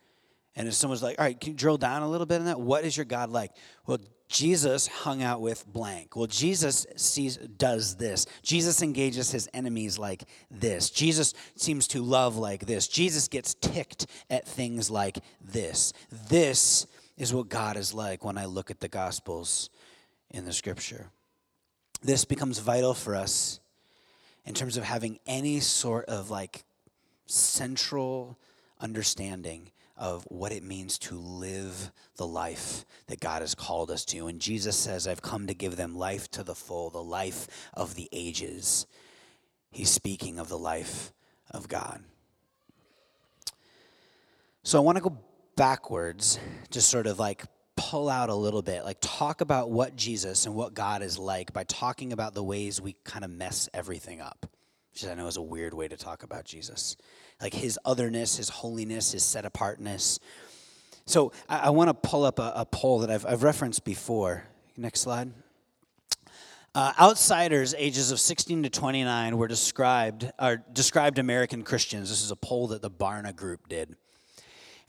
And 0.56 0.68
if 0.68 0.74
someone's 0.74 1.04
like, 1.04 1.20
all 1.20 1.26
right, 1.26 1.40
can 1.40 1.52
you 1.52 1.58
drill 1.58 1.78
down 1.78 2.02
a 2.04 2.10
little 2.10 2.26
bit 2.26 2.40
on 2.40 2.46
that? 2.46 2.60
What 2.60 2.84
is 2.84 2.96
your 2.96 3.06
God 3.06 3.30
like? 3.30 3.52
Well, 3.86 4.00
Jesus 4.30 4.88
hung 4.88 5.24
out 5.24 5.40
with 5.40 5.66
blank. 5.68 6.16
Well, 6.16 6.28
Jesus 6.28 6.86
sees 6.96 7.38
does 7.38 7.96
this. 7.96 8.26
Jesus 8.42 8.82
engages 8.82 9.32
his 9.32 9.50
enemies 9.54 9.98
like 9.98 10.24
this. 10.52 10.90
Jesus 10.90 11.34
seems 11.56 11.88
to 11.90 12.02
love 12.02 12.38
like 12.38 12.66
this. 12.66 12.88
Jesus 12.88 13.28
gets 13.28 13.54
ticked 13.54 14.08
at 14.30 14.48
things 14.48 14.92
like 14.92 15.20
this. 15.42 15.94
This 16.30 16.88
is 17.18 17.34
what 17.34 17.50
God 17.50 17.78
is 17.78 17.94
like 17.94 18.24
when 18.24 18.38
I 18.38 18.46
look 18.46 18.70
at 18.72 18.80
the 18.80 18.88
gospels 18.88 19.70
in 20.30 20.46
the 20.46 20.54
scripture. 20.54 21.10
This 22.02 22.26
becomes 22.26 22.60
vital 22.60 22.94
for 22.94 23.16
us 23.16 23.60
in 24.46 24.54
terms 24.54 24.78
of 24.78 24.84
having 24.84 25.20
any 25.26 25.60
sort 25.60 26.06
of 26.06 26.30
like 26.30 26.64
central 27.26 28.38
understanding 28.80 29.72
of 29.98 30.24
what 30.30 30.52
it 30.52 30.64
means 30.64 31.00
to 31.00 31.16
live 31.16 31.92
the 32.18 32.28
life 32.28 32.86
that 33.08 33.20
God 33.20 33.42
has 33.42 33.56
called 33.56 33.90
us 33.90 34.06
to. 34.06 34.28
And 34.28 34.40
Jesus 34.40 34.78
says, 34.78 35.08
I've 35.08 35.24
come 35.24 35.48
to 35.48 35.56
give 35.56 35.76
them 35.76 35.96
life 35.96 36.30
to 36.32 36.44
the 36.44 36.54
full, 36.54 36.92
the 36.92 37.02
life 37.02 37.48
of 37.74 37.96
the 37.96 38.08
ages. 38.12 38.86
He's 39.72 39.90
speaking 39.90 40.38
of 40.38 40.50
the 40.50 40.58
life 40.58 41.12
of 41.50 41.68
God. 41.68 42.04
So 44.62 44.78
I 44.78 44.82
want 44.82 44.98
to 44.98 45.04
go 45.04 45.18
backwards, 45.58 46.40
just 46.72 46.90
sort 46.90 47.08
of 47.08 47.20
like 47.20 47.44
pull 47.76 48.08
out 48.08 48.30
a 48.30 48.36
little 48.36 48.62
bit, 48.62 48.86
like 48.86 48.98
talk 49.02 49.42
about 49.42 49.70
what 49.70 49.98
Jesus 49.98 50.46
and 50.46 50.56
what 50.56 50.74
God 50.74 51.02
is 51.02 51.20
like 51.20 51.52
by 51.52 51.66
talking 51.66 52.14
about 52.14 52.34
the 52.34 52.44
ways 52.44 52.80
we 52.82 52.96
kind 53.04 53.26
of 53.26 53.32
mess 53.32 53.68
everything 53.74 54.22
up. 54.22 54.50
which 54.94 55.06
I 55.06 55.14
know 55.16 55.28
is 55.28 55.36
a 55.36 55.42
weird 55.42 55.74
way 55.74 55.90
to 55.90 55.98
talk 55.98 56.24
about 56.24 56.46
Jesus. 56.46 56.96
Like 57.42 57.54
his 57.54 57.78
otherness, 57.84 58.38
his 58.38 58.50
holiness, 58.50 59.12
his 59.12 59.24
set 59.24 59.46
apartness. 59.46 60.20
So 61.06 61.34
I, 61.50 61.60
I 61.60 61.70
want 61.72 61.90
to 61.90 61.94
pull 61.94 62.24
up 62.24 62.40
a, 62.40 62.54
a 62.56 62.66
poll 62.66 63.00
that 63.00 63.12
I've, 63.12 63.26
I've 63.26 63.44
referenced 63.44 63.84
before. 63.84 64.44
Next 64.78 65.02
slide. 65.02 65.32
Uh, 66.74 66.94
outsiders 67.00 67.74
ages 67.78 68.12
of 68.12 68.20
16 68.20 68.64
to 68.64 68.70
29 68.70 69.38
were 69.38 69.48
described 69.48 70.32
are 70.38 70.58
described 70.58 71.18
American 71.18 71.64
Christians. 71.64 72.10
This 72.10 72.24
is 72.24 72.30
a 72.30 72.36
poll 72.36 72.68
that 72.68 72.82
the 72.82 72.92
Barna 72.92 73.36
Group 73.36 73.68
did. 73.68 73.96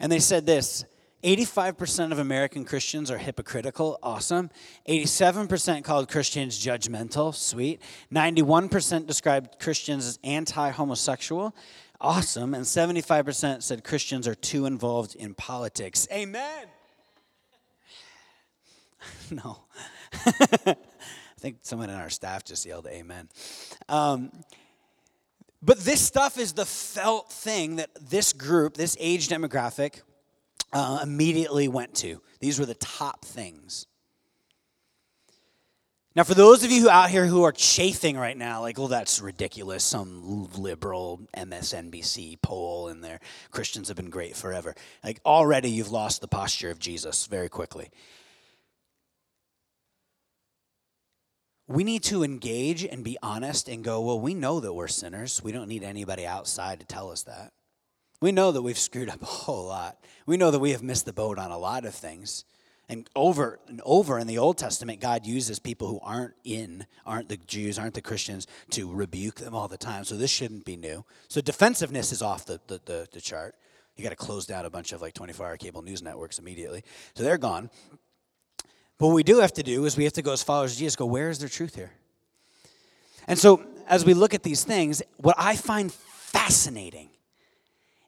And 0.00 0.10
they 0.10 0.20
said 0.20 0.46
this 0.46 0.84
85% 1.24 2.12
of 2.12 2.20
American 2.20 2.64
Christians 2.64 3.10
are 3.10 3.18
hypocritical, 3.18 3.98
awesome. 4.02 4.50
87% 4.88 5.82
called 5.82 6.08
Christians 6.08 6.64
judgmental, 6.64 7.34
sweet. 7.34 7.82
91% 8.12 9.06
described 9.06 9.58
Christians 9.58 10.06
as 10.06 10.18
anti 10.22 10.70
homosexual, 10.70 11.56
awesome. 12.00 12.54
And 12.54 12.64
75% 12.64 13.62
said 13.62 13.82
Christians 13.82 14.28
are 14.28 14.36
too 14.36 14.66
involved 14.66 15.16
in 15.16 15.34
politics. 15.34 16.06
Amen. 16.12 16.66
no. 19.30 19.58
I 21.38 21.40
think 21.40 21.58
someone 21.62 21.90
in 21.90 21.96
our 21.96 22.10
staff 22.10 22.44
just 22.44 22.64
yelled 22.64 22.86
amen. 22.86 23.28
Um, 23.88 24.30
but 25.62 25.80
this 25.80 26.00
stuff 26.00 26.38
is 26.38 26.52
the 26.52 26.66
felt 26.66 27.32
thing 27.32 27.76
that 27.76 27.90
this 28.00 28.32
group, 28.32 28.74
this 28.74 28.96
age 29.00 29.28
demographic, 29.28 30.02
uh, 30.72 31.00
immediately 31.02 31.68
went 31.68 31.94
to. 31.96 32.20
These 32.40 32.60
were 32.60 32.66
the 32.66 32.74
top 32.74 33.24
things. 33.24 33.86
Now, 36.18 36.24
for 36.24 36.34
those 36.34 36.64
of 36.64 36.72
you 36.72 36.90
out 36.90 37.10
here 37.10 37.26
who 37.26 37.44
are 37.44 37.52
chafing 37.52 38.16
right 38.16 38.36
now, 38.36 38.60
like, 38.60 38.76
well, 38.76 38.88
that's 38.88 39.20
ridiculous, 39.20 39.84
some 39.84 40.48
liberal 40.56 41.20
MSNBC 41.36 42.42
poll 42.42 42.88
in 42.88 43.02
there, 43.02 43.20
Christians 43.52 43.86
have 43.86 43.96
been 43.96 44.10
great 44.10 44.34
forever. 44.34 44.74
Like, 45.04 45.20
already 45.24 45.70
you've 45.70 45.92
lost 45.92 46.20
the 46.20 46.26
posture 46.26 46.70
of 46.70 46.80
Jesus 46.80 47.26
very 47.26 47.48
quickly. 47.48 47.90
We 51.68 51.84
need 51.84 52.02
to 52.04 52.24
engage 52.24 52.84
and 52.84 53.04
be 53.04 53.18
honest 53.22 53.68
and 53.68 53.84
go, 53.84 54.00
well, 54.00 54.18
we 54.18 54.32
know 54.32 54.58
that 54.58 54.72
we're 54.72 54.88
sinners. 54.88 55.42
We 55.42 55.52
don't 55.52 55.68
need 55.68 55.82
anybody 55.82 56.26
outside 56.26 56.80
to 56.80 56.86
tell 56.86 57.10
us 57.10 57.24
that. 57.24 57.52
We 58.20 58.32
know 58.32 58.50
that 58.50 58.62
we've 58.62 58.78
screwed 58.78 59.10
up 59.10 59.22
a 59.22 59.26
whole 59.26 59.66
lot. 59.66 60.02
We 60.26 60.38
know 60.38 60.50
that 60.50 60.58
we 60.58 60.72
have 60.72 60.82
missed 60.82 61.04
the 61.04 61.12
boat 61.12 61.38
on 61.38 61.50
a 61.50 61.58
lot 61.58 61.84
of 61.84 61.94
things. 61.94 62.44
And 62.88 63.08
over 63.14 63.60
and 63.68 63.82
over 63.84 64.18
in 64.18 64.26
the 64.26 64.38
Old 64.38 64.56
Testament, 64.56 65.00
God 65.00 65.26
uses 65.26 65.58
people 65.58 65.88
who 65.88 66.00
aren't 66.02 66.34
in, 66.42 66.86
aren't 67.04 67.28
the 67.28 67.36
Jews, 67.36 67.78
aren't 67.78 67.92
the 67.92 68.00
Christians, 68.00 68.46
to 68.70 68.90
rebuke 68.90 69.36
them 69.36 69.54
all 69.54 69.68
the 69.68 69.76
time. 69.76 70.04
So 70.04 70.16
this 70.16 70.30
shouldn't 70.30 70.64
be 70.64 70.76
new. 70.76 71.04
So 71.28 71.42
defensiveness 71.42 72.12
is 72.12 72.22
off 72.22 72.46
the, 72.46 72.60
the, 72.66 72.80
the, 72.86 73.08
the 73.12 73.20
chart. 73.20 73.56
You 73.96 74.04
got 74.04 74.10
to 74.10 74.16
close 74.16 74.46
down 74.46 74.64
a 74.64 74.70
bunch 74.70 74.92
of 74.92 75.02
like 75.02 75.12
24 75.12 75.46
hour 75.46 75.56
cable 75.58 75.82
news 75.82 76.02
networks 76.02 76.38
immediately. 76.38 76.82
So 77.14 77.24
they're 77.24 77.36
gone. 77.36 77.68
But 78.98 79.08
what 79.08 79.14
we 79.14 79.22
do 79.22 79.38
have 79.38 79.52
to 79.54 79.62
do 79.62 79.84
is 79.84 79.96
we 79.96 80.04
have 80.04 80.12
to 80.14 80.22
go 80.22 80.32
as 80.32 80.42
followers 80.42 80.72
of 80.72 80.78
Jesus, 80.78 80.96
go, 80.96 81.06
where 81.06 81.30
is 81.30 81.38
there 81.38 81.48
truth 81.48 81.76
here? 81.76 81.92
And 83.28 83.38
so 83.38 83.64
as 83.86 84.04
we 84.04 84.14
look 84.14 84.34
at 84.34 84.42
these 84.42 84.64
things, 84.64 85.02
what 85.18 85.36
I 85.38 85.56
find 85.56 85.92
fascinating 85.92 87.10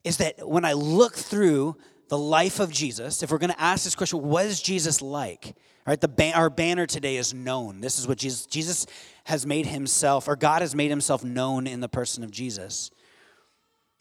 is 0.02 0.16
that 0.16 0.48
when 0.48 0.64
I 0.64 0.72
look 0.72 1.14
through 1.14 1.76
the 2.08 2.18
life 2.18 2.58
of 2.58 2.72
Jesus, 2.72 3.22
if 3.22 3.30
we're 3.30 3.38
going 3.38 3.52
to 3.52 3.60
ask 3.60 3.84
this 3.84 3.94
question, 3.94 4.20
what 4.22 4.46
is 4.46 4.60
Jesus 4.60 5.00
like? 5.00 5.46
All 5.46 5.92
right, 5.92 6.00
the 6.00 6.32
our 6.34 6.50
banner 6.50 6.86
today 6.86 7.16
is 7.16 7.32
known. 7.32 7.80
This 7.80 7.98
is 7.98 8.06
what 8.06 8.18
Jesus 8.18 8.46
Jesus 8.46 8.86
has 9.24 9.46
made 9.46 9.66
himself, 9.66 10.28
or 10.28 10.36
God 10.36 10.60
has 10.60 10.74
made 10.74 10.90
himself 10.90 11.24
known 11.24 11.66
in 11.66 11.80
the 11.80 11.88
person 11.88 12.22
of 12.22 12.30
Jesus. 12.30 12.90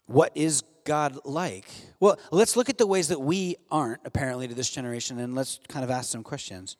What 0.06 0.32
is 0.34 0.62
God 0.84 1.18
like? 1.24 1.66
Well, 1.98 2.18
let's 2.30 2.56
look 2.56 2.68
at 2.68 2.78
the 2.78 2.86
ways 2.86 3.08
that 3.08 3.20
we 3.20 3.56
aren't, 3.70 4.00
apparently, 4.04 4.48
to 4.48 4.54
this 4.54 4.70
generation, 4.70 5.18
and 5.18 5.34
let's 5.34 5.60
kind 5.68 5.84
of 5.84 5.90
ask 5.90 6.10
some 6.10 6.22
questions. 6.22 6.76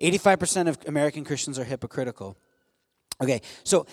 85% 0.00 0.68
of 0.68 0.78
American 0.86 1.24
Christians 1.24 1.58
are 1.58 1.64
hypocritical. 1.64 2.36
Okay, 3.20 3.40
so 3.64 3.86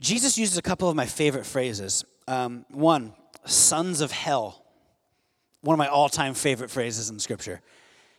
Jesus 0.00 0.38
uses 0.38 0.56
a 0.56 0.62
couple 0.62 0.88
of 0.88 0.96
my 0.96 1.06
favorite 1.06 1.44
phrases. 1.44 2.04
Um, 2.26 2.64
one, 2.70 3.12
sons 3.44 4.00
of 4.00 4.10
hell. 4.10 4.64
One 5.60 5.74
of 5.74 5.78
my 5.78 5.88
all 5.88 6.08
time 6.08 6.34
favorite 6.34 6.70
phrases 6.70 7.10
in 7.10 7.18
Scripture. 7.18 7.60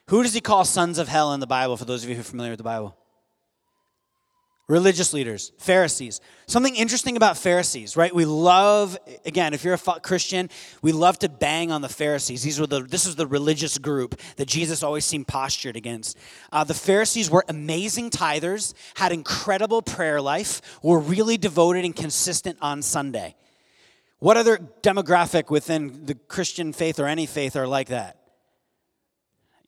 Who 0.08 0.22
does 0.22 0.34
he 0.34 0.42
call 0.42 0.66
sons 0.66 1.00
of 1.00 1.08
hell 1.08 1.34
in 1.34 1.40
the 1.40 1.48
Bible, 1.48 1.78
for 1.78 1.86
those 1.86 2.04
of 2.04 2.10
you 2.10 2.16
who 2.16 2.22
are 2.22 2.26
familiar 2.26 2.52
with 2.52 2.60
the 2.60 2.64
Bible? 2.64 2.96
Religious 4.68 5.14
leaders, 5.14 5.52
Pharisees. 5.60 6.22
Something 6.48 6.76
interesting 6.76 7.18
about 7.18 7.38
Pharisees, 7.38 7.96
right? 7.96 8.14
We 8.14 8.26
love, 8.26 8.98
again, 9.24 9.54
if 9.54 9.64
you're 9.64 9.76
a 9.76 10.00
Christian, 10.00 10.50
we 10.82 10.92
love 10.92 11.20
to 11.20 11.30
bang 11.30 11.72
on 11.72 11.82
the 11.82 11.90
Pharisees. 11.90 12.42
These 12.42 12.60
were 12.60 12.66
the, 12.66 12.82
this 12.82 13.06
was 13.06 13.16
the 13.16 13.28
religious 13.28 13.78
group 13.78 14.20
that 14.38 14.48
Jesus 14.48 14.82
always 14.82 15.06
seemed 15.06 15.28
postured 15.28 15.76
against. 15.76 16.18
Uh, 16.52 16.64
the 16.64 16.74
Pharisees 16.74 17.30
were 17.30 17.46
amazing 17.48 18.10
tithers, 18.10 18.74
had 18.96 19.12
incredible 19.12 19.84
prayer 19.84 20.20
life, 20.20 20.80
were 20.82 21.00
really 21.00 21.38
devoted 21.38 21.86
and 21.86 21.96
consistent 21.96 22.58
on 22.60 22.82
Sunday. 22.82 23.36
What 24.18 24.36
other 24.36 24.58
demographic 24.82 25.52
within 25.52 26.08
the 26.08 26.16
Christian 26.16 26.74
faith 26.74 27.00
or 27.00 27.06
any 27.06 27.28
faith 27.28 27.56
are 27.56 27.68
like 27.68 27.90
that? 27.90 28.18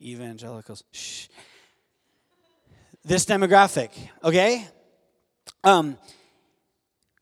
Evangelicals. 0.02 0.84
Shh. 0.92 1.28
This 3.06 3.26
demographic, 3.26 3.92
okay? 4.24 4.68
Um, 5.68 5.98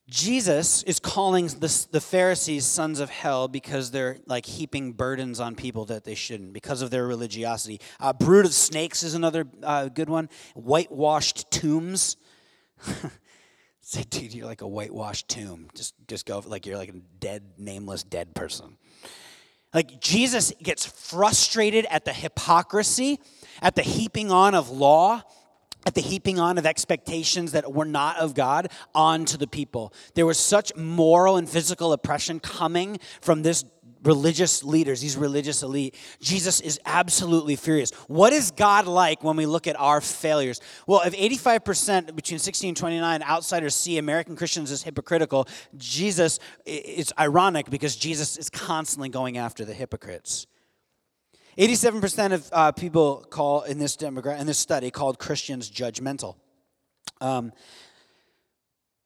Jesus 0.08 0.84
is 0.84 1.00
calling 1.00 1.48
the, 1.48 1.88
the 1.90 2.00
Pharisees 2.00 2.64
sons 2.64 3.00
of 3.00 3.10
hell 3.10 3.48
because 3.48 3.90
they're 3.90 4.20
like 4.28 4.46
heaping 4.46 4.94
burdens 4.94 5.40
on 5.40 5.56
people 5.56 5.86
that 5.86 6.04
they 6.04 6.14
shouldn't 6.14 6.54
because 6.54 6.84
of 6.84 6.92
their 6.92 7.08
religiosity. 7.08 7.82
Uh, 8.00 8.14
brood 8.14 8.46
of 8.46 8.54
snakes 8.54 9.02
is 9.02 9.16
another 9.16 9.48
uh, 9.64 9.88
good 9.88 10.10
one. 10.10 10.30
Whitewashed 10.54 11.50
tombs. 11.50 12.18
Say, 13.82 14.04
dude, 14.04 14.32
you're 14.32 14.46
like 14.46 14.62
a 14.62 14.68
whitewashed 14.68 15.28
tomb. 15.28 15.72
Just, 15.74 15.96
just 16.08 16.28
go 16.28 16.44
like 16.46 16.68
you're 16.68 16.78
like 16.78 16.90
a 16.90 17.00
dead, 17.20 17.42
nameless, 17.58 18.04
dead 18.04 18.36
person. 18.36 18.78
Like 19.74 20.00
Jesus 20.00 20.54
gets 20.62 20.86
frustrated 20.86 21.88
at 21.90 22.06
the 22.06 22.14
hypocrisy, 22.14 23.20
at 23.60 23.74
the 23.74 23.82
heaping 23.82 24.30
on 24.30 24.54
of 24.54 24.70
law, 24.70 25.24
at 25.86 25.94
the 25.94 26.02
heaping 26.02 26.40
on 26.40 26.58
of 26.58 26.66
expectations 26.66 27.52
that 27.52 27.72
were 27.72 27.86
not 27.86 28.18
of 28.18 28.34
God 28.34 28.70
onto 28.94 29.38
the 29.38 29.48
people. 29.48 29.94
There 30.16 30.26
was 30.26 30.40
such 30.40 30.76
moral 30.76 31.38
and 31.38 31.48
physical 31.48 31.94
oppression 31.94 32.40
coming 32.40 33.00
from 33.22 33.44
this 33.44 33.64
religious 34.06 34.64
leaders, 34.64 35.02
these 35.02 35.18
religious 35.18 35.64
elite. 35.64 35.96
Jesus 36.20 36.62
is 36.62 36.80
absolutely 36.86 37.56
furious. 37.56 37.92
What 38.08 38.34
is 38.34 38.52
God 38.52 38.88
like 38.88 39.24
when 39.24 39.36
we 39.36 39.46
look 39.46 39.68
at 39.68 39.80
our 39.80 40.00
failures? 40.02 40.62
Well, 40.88 41.02
if 41.06 41.14
85% 41.14 42.16
between 42.16 42.40
16 42.40 42.70
and 42.70 42.78
29 42.78 43.24
outsiders 43.24 43.76
see 43.76 43.98
American 43.98 44.36
Christians 44.36 44.72
as 44.72 44.84
hypocritical, 44.84 45.48
Jesus, 45.78 46.40
it's 46.66 47.12
ironic 47.20 47.70
because 47.70 47.96
Jesus 47.96 48.38
is 48.38 48.50
constantly 48.50 49.10
going 49.10 49.38
after 49.38 49.66
the 49.66 49.74
hypocrites. 49.74 50.48
87% 51.58 52.34
of 52.34 52.50
uh, 52.52 52.72
people 52.74 53.26
call 53.30 53.62
in 53.62 53.80
this 53.80 53.96
demographic 53.96 54.42
in 54.42 54.48
this 54.48 54.60
study 54.60 54.92
called 54.92 55.20
Christians 55.20 55.72
judgmental. 55.72 56.36
Um, 57.22 57.54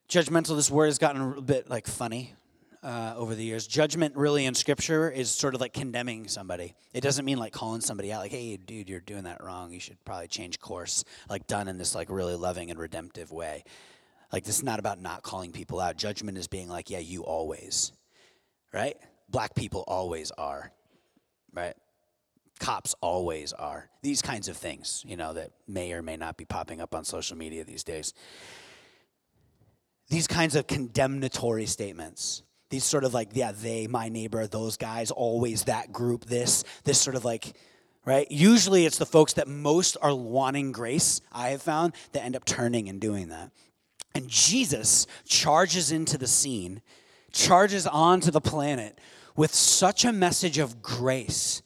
judgmental, 0.09 0.55
this 0.55 0.71
word 0.71 0.87
has 0.87 0.97
gotten 0.97 1.21
a 1.37 1.41
bit 1.41 1.69
like 1.69 1.85
funny 1.85 2.33
uh, 2.81 3.13
over 3.15 3.35
the 3.35 3.43
years. 3.43 3.67
Judgment, 3.67 4.15
really, 4.15 4.45
in 4.45 4.55
Scripture, 4.55 5.11
is 5.11 5.29
sort 5.29 5.53
of 5.53 5.61
like 5.61 5.73
condemning 5.73 6.27
somebody. 6.27 6.73
It 6.91 7.01
doesn't 7.01 7.23
mean 7.23 7.37
like 7.37 7.53
calling 7.53 7.81
somebody 7.81 8.11
out, 8.11 8.21
like, 8.21 8.31
"Hey, 8.31 8.57
dude, 8.57 8.89
you're 8.89 8.99
doing 8.99 9.25
that 9.25 9.43
wrong. 9.43 9.71
You 9.71 9.79
should 9.79 10.03
probably 10.03 10.27
change 10.27 10.59
course." 10.59 11.03
Like 11.29 11.45
done 11.45 11.67
in 11.67 11.77
this 11.77 11.93
like 11.93 12.09
really 12.09 12.35
loving 12.35 12.71
and 12.71 12.79
redemptive 12.79 13.31
way. 13.31 13.63
Like 14.33 14.43
this 14.43 14.57
is 14.57 14.63
not 14.63 14.79
about 14.79 14.99
not 14.99 15.21
calling 15.21 15.51
people 15.51 15.79
out. 15.79 15.97
Judgment 15.97 16.35
is 16.37 16.47
being 16.47 16.67
like, 16.67 16.89
"Yeah, 16.89 16.99
you 16.99 17.23
always," 17.23 17.91
right? 18.73 18.97
Black 19.29 19.53
people 19.53 19.83
always 19.87 20.31
are, 20.31 20.71
right? 21.53 21.75
Cops 22.59 22.93
always 23.01 23.53
are. 23.53 23.89
These 24.01 24.21
kinds 24.21 24.47
of 24.47 24.57
things, 24.57 25.03
you 25.07 25.17
know, 25.17 25.33
that 25.33 25.51
may 25.67 25.93
or 25.93 26.01
may 26.01 26.17
not 26.17 26.37
be 26.37 26.45
popping 26.45 26.81
up 26.81 26.93
on 26.93 27.05
social 27.05 27.37
media 27.37 27.63
these 27.63 27.83
days. 27.83 28.13
These 30.09 30.27
kinds 30.27 30.55
of 30.55 30.67
condemnatory 30.67 31.65
statements 31.65 32.43
these 32.69 32.83
sort 32.83 33.03
of 33.03 33.13
like 33.13 33.29
yeah 33.33 33.51
they 33.51 33.87
my 33.87 34.09
neighbor 34.09 34.45
those 34.47 34.77
guys 34.77 35.11
always 35.11 35.65
that 35.65 35.91
group 35.91 36.25
this 36.25 36.63
this 36.83 36.99
sort 36.99 37.15
of 37.15 37.25
like 37.25 37.55
right 38.05 38.29
usually 38.31 38.85
it's 38.85 38.97
the 38.97 39.05
folks 39.05 39.33
that 39.33 39.47
most 39.47 39.97
are 40.01 40.15
wanting 40.15 40.71
grace 40.71 41.21
i 41.31 41.49
have 41.49 41.61
found 41.61 41.93
that 42.11 42.23
end 42.23 42.35
up 42.35 42.45
turning 42.45 42.87
and 42.89 43.01
doing 43.01 43.29
that 43.29 43.51
and 44.15 44.27
jesus 44.27 45.07
charges 45.25 45.91
into 45.91 46.17
the 46.17 46.27
scene 46.27 46.81
charges 47.31 47.85
onto 47.87 48.31
the 48.31 48.41
planet 48.41 48.99
with 49.35 49.53
such 49.53 50.05
a 50.05 50.11
message 50.11 50.57
of 50.57 50.81
grace 50.81 51.61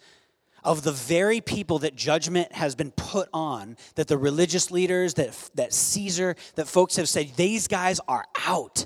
of 0.64 0.84
the 0.84 0.92
very 0.92 1.42
people 1.42 1.80
that 1.80 1.96
judgment 1.96 2.52
has 2.54 2.76
been 2.76 2.92
put 2.92 3.30
on 3.34 3.78
that 3.96 4.08
the 4.08 4.18
religious 4.18 4.72
leaders 4.72 5.16
that 5.16 5.50
that 5.56 5.74
caesar 5.74 6.36
that 6.56 6.68
folks 6.68 6.96
have 6.96 7.10
said 7.10 7.32
these 7.36 7.68
guys 7.68 8.00
are 8.08 8.26
out 8.46 8.86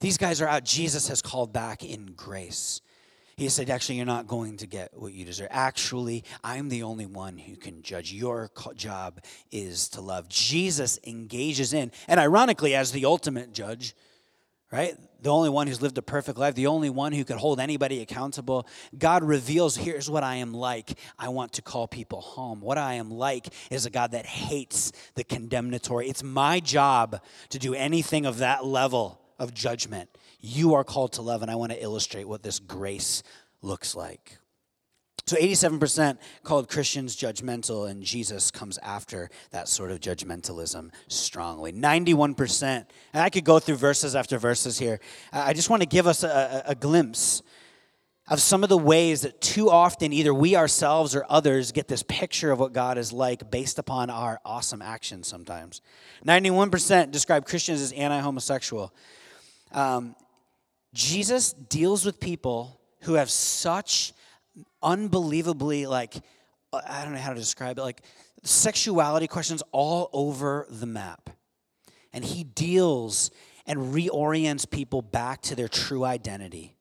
These 0.00 0.18
guys 0.18 0.40
are 0.40 0.48
out. 0.48 0.64
Jesus 0.64 1.08
has 1.08 1.22
called 1.22 1.52
back 1.52 1.84
in 1.84 2.12
grace. 2.16 2.80
He 3.36 3.48
said, 3.48 3.70
Actually, 3.70 3.96
you're 3.96 4.06
not 4.06 4.26
going 4.26 4.56
to 4.58 4.66
get 4.66 4.90
what 4.94 5.12
you 5.12 5.24
deserve. 5.24 5.48
Actually, 5.50 6.24
I'm 6.44 6.68
the 6.68 6.82
only 6.84 7.06
one 7.06 7.38
who 7.38 7.56
can 7.56 7.82
judge. 7.82 8.12
Your 8.12 8.50
job 8.76 9.20
is 9.50 9.88
to 9.90 10.00
love. 10.00 10.28
Jesus 10.28 10.98
engages 11.04 11.72
in, 11.72 11.92
and 12.06 12.20
ironically, 12.20 12.74
as 12.74 12.92
the 12.92 13.06
ultimate 13.06 13.52
judge, 13.52 13.94
right? 14.70 14.96
The 15.22 15.30
only 15.30 15.48
one 15.48 15.66
who's 15.66 15.82
lived 15.82 15.98
a 15.98 16.02
perfect 16.02 16.38
life, 16.38 16.54
the 16.54 16.68
only 16.68 16.90
one 16.90 17.12
who 17.12 17.24
could 17.24 17.36
hold 17.36 17.58
anybody 17.58 18.00
accountable. 18.00 18.66
God 18.96 19.24
reveals, 19.24 19.76
here's 19.76 20.08
what 20.08 20.22
I 20.22 20.36
am 20.36 20.52
like. 20.52 20.98
I 21.18 21.30
want 21.30 21.54
to 21.54 21.62
call 21.62 21.88
people 21.88 22.20
home. 22.20 22.60
What 22.60 22.78
I 22.78 22.94
am 22.94 23.10
like 23.10 23.48
is 23.70 23.86
a 23.86 23.90
God 23.90 24.12
that 24.12 24.26
hates 24.26 24.92
the 25.14 25.24
condemnatory. 25.24 26.08
It's 26.08 26.22
my 26.22 26.60
job 26.60 27.20
to 27.48 27.58
do 27.58 27.74
anything 27.74 28.26
of 28.26 28.38
that 28.38 28.64
level 28.64 29.20
of 29.38 29.54
judgment 29.54 30.10
you 30.40 30.74
are 30.74 30.84
called 30.84 31.14
to 31.14 31.22
love, 31.22 31.42
and 31.42 31.50
I 31.50 31.56
want 31.56 31.72
to 31.72 31.82
illustrate 31.82 32.24
what 32.24 32.42
this 32.42 32.58
grace 32.58 33.22
looks 33.62 33.94
like. 33.94 34.38
So 35.28 35.36
87% 35.36 36.16
called 36.42 36.70
Christians 36.70 37.14
judgmental, 37.14 37.90
and 37.90 38.02
Jesus 38.02 38.50
comes 38.50 38.78
after 38.78 39.28
that 39.50 39.68
sort 39.68 39.90
of 39.90 40.00
judgmentalism 40.00 40.90
strongly. 41.08 41.70
91%, 41.70 42.62
and 42.62 42.86
I 43.12 43.28
could 43.28 43.44
go 43.44 43.58
through 43.58 43.76
verses 43.76 44.16
after 44.16 44.38
verses 44.38 44.78
here. 44.78 45.00
I 45.30 45.52
just 45.52 45.68
want 45.68 45.82
to 45.82 45.88
give 45.88 46.06
us 46.06 46.22
a, 46.22 46.64
a, 46.66 46.70
a 46.70 46.74
glimpse 46.74 47.42
of 48.26 48.40
some 48.40 48.62
of 48.62 48.70
the 48.70 48.78
ways 48.78 49.20
that 49.20 49.38
too 49.42 49.68
often 49.68 50.14
either 50.14 50.32
we 50.32 50.56
ourselves 50.56 51.14
or 51.14 51.26
others 51.28 51.72
get 51.72 51.88
this 51.88 52.02
picture 52.02 52.50
of 52.50 52.58
what 52.58 52.72
God 52.72 52.96
is 52.96 53.12
like 53.12 53.50
based 53.50 53.78
upon 53.78 54.08
our 54.08 54.40
awesome 54.46 54.80
actions 54.80 55.28
sometimes. 55.28 55.82
91% 56.26 57.10
describe 57.10 57.44
Christians 57.44 57.82
as 57.82 57.92
anti 57.92 58.18
homosexual. 58.18 58.94
Um, 59.72 60.16
Jesus 60.94 61.52
deals 61.52 62.06
with 62.06 62.18
people 62.18 62.80
who 63.02 63.14
have 63.14 63.30
such 63.30 64.14
unbelievably, 64.82 65.86
like, 65.86 66.16
uh, 66.72 66.80
I 66.86 67.04
don't 67.04 67.12
know 67.12 67.20
how 67.20 67.32
to 67.32 67.38
describe 67.38 67.78
it, 67.78 67.82
like 67.82 68.02
sexuality 68.42 69.26
questions 69.26 69.62
all 69.72 70.10
over 70.12 70.66
the 70.70 70.86
map. 70.86 71.30
And 72.12 72.24
he 72.24 72.44
deals 72.44 73.30
and 73.66 73.94
reorients 73.94 74.68
people 74.68 75.02
back 75.02 75.42
to 75.42 75.54
their 75.54 75.68
true 75.68 76.04
identity. 76.04 76.77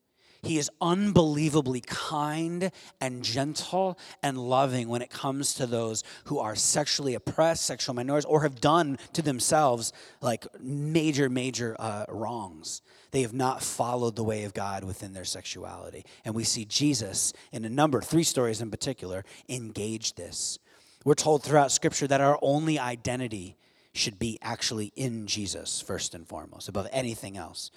He 0.48 0.58
is 0.58 0.72
unbelievably 0.80 1.82
kind 1.82 2.72
and 3.01 3.22
gentle 3.22 4.00
and 4.24 4.38
loving 4.38 4.88
when 4.88 5.01
it 5.01 5.10
comes 5.10 5.54
to 5.56 5.66
those 5.66 6.06
who 6.25 6.39
are 6.39 6.56
sexually 6.56 7.16
oppressed, 7.16 7.66
sexual 7.66 7.94
minorities, 7.94 8.24
or 8.24 8.44
have 8.44 8.62
done 8.62 8.98
to 9.12 9.22
themselves 9.22 9.92
like 10.22 10.48
major, 10.58 11.30
major 11.30 11.75
uh, 11.77 12.06
wrongs. 12.08 12.82
They 13.12 13.24
have 13.24 13.34
not 13.34 13.62
followed 13.62 14.16
the 14.16 14.24
way 14.24 14.46
of 14.46 14.54
God 14.54 14.86
within 14.86 15.12
their 15.12 15.25
sexuality. 15.25 16.06
And 16.24 16.34
we 16.34 16.46
see 16.46 16.63
Jesus, 16.63 17.34
in 17.51 17.66
a 17.66 17.70
number, 17.70 18.00
three 18.00 18.24
stories 18.24 18.62
in 18.62 18.72
particular, 18.72 19.25
engage 19.50 20.16
this. 20.16 20.60
We're 21.04 21.16
told 21.16 21.44
throughout 21.44 21.74
Scripture 21.74 22.08
that 22.08 22.22
our 22.22 22.39
only 22.42 22.80
identity 22.80 23.58
should 23.92 24.18
be 24.18 24.39
actually 24.42 24.94
in 24.96 25.27
Jesus, 25.27 25.82
first 25.82 26.16
and 26.16 26.25
foremost, 26.25 26.70
above 26.70 26.88
anything 26.94 27.36
else 27.36 27.70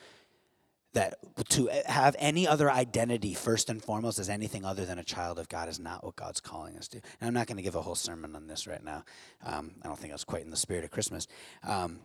that 0.92 1.18
to 1.50 1.70
have 1.86 2.16
any 2.18 2.48
other 2.48 2.70
identity 2.70 3.32
first 3.32 3.70
and 3.70 3.82
foremost 3.82 4.18
as 4.18 4.28
anything 4.28 4.64
other 4.64 4.84
than 4.84 4.98
a 4.98 5.04
child 5.04 5.38
of 5.38 5.48
God 5.48 5.68
is 5.68 5.78
not 5.78 6.04
what 6.04 6.16
God's 6.16 6.40
calling 6.40 6.76
us 6.76 6.88
to. 6.88 7.00
And 7.20 7.28
I'm 7.28 7.34
not 7.34 7.46
going 7.46 7.58
to 7.58 7.62
give 7.62 7.76
a 7.76 7.82
whole 7.82 7.94
sermon 7.94 8.34
on 8.34 8.48
this 8.48 8.66
right 8.66 8.82
now. 8.82 9.04
Um, 9.44 9.72
I 9.82 9.86
don't 9.86 9.98
think 9.98 10.12
that's 10.12 10.24
quite 10.24 10.42
in 10.42 10.50
the 10.50 10.56
spirit 10.56 10.84
of 10.84 10.90
Christmas. 10.90 11.28
Um, 11.62 12.00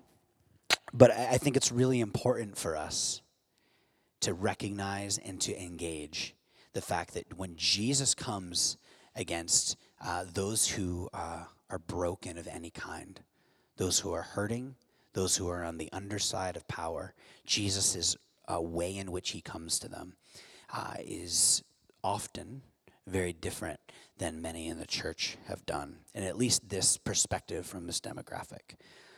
but 0.94 1.12
I 1.12 1.38
think 1.38 1.58
it's 1.58 1.72
really 1.72 2.00
important 2.00 2.58
for 2.58 2.78
us 2.78 3.22
to 4.22 4.34
recognize 4.34 5.18
and 5.18 5.42
to 5.42 5.60
engage 5.62 6.36
the 6.74 6.82
fact 6.82 7.14
that 7.14 7.38
when 7.38 7.56
Jesus 7.56 8.14
comes 8.14 8.78
against 9.16 9.78
uh, 10.04 10.26
those 10.32 10.68
who 10.68 11.10
uh, 11.14 11.44
are 11.70 11.80
broken 11.80 12.38
of 12.38 12.48
any 12.48 12.70
kind, 12.70 13.20
those 13.78 14.00
who 14.00 14.14
are 14.14 14.22
hurting, 14.22 14.76
those 15.14 15.38
who 15.38 15.48
are 15.50 15.64
on 15.64 15.78
the 15.78 15.90
underside 15.92 16.56
of 16.56 16.68
power, 16.68 17.14
Jesus 17.46 17.96
is 17.96 18.18
uh, 18.52 18.62
way 18.62 18.96
in 18.96 19.12
which 19.12 19.32
he 19.32 19.42
comes 19.42 19.80
to 19.80 19.88
them 19.88 20.14
uh, 20.74 20.96
is 21.00 21.64
often 22.04 22.62
very 23.08 23.34
different 23.34 23.80
than 24.18 24.42
many 24.42 24.68
in 24.68 24.80
the 24.80 24.86
church 24.86 25.38
have 25.48 25.66
done, 25.66 25.98
and 26.14 26.26
at 26.26 26.38
least 26.38 26.70
this 26.70 26.98
perspective 26.98 27.66
from 27.66 27.86
this 27.86 28.00
demographic. 28.00 28.76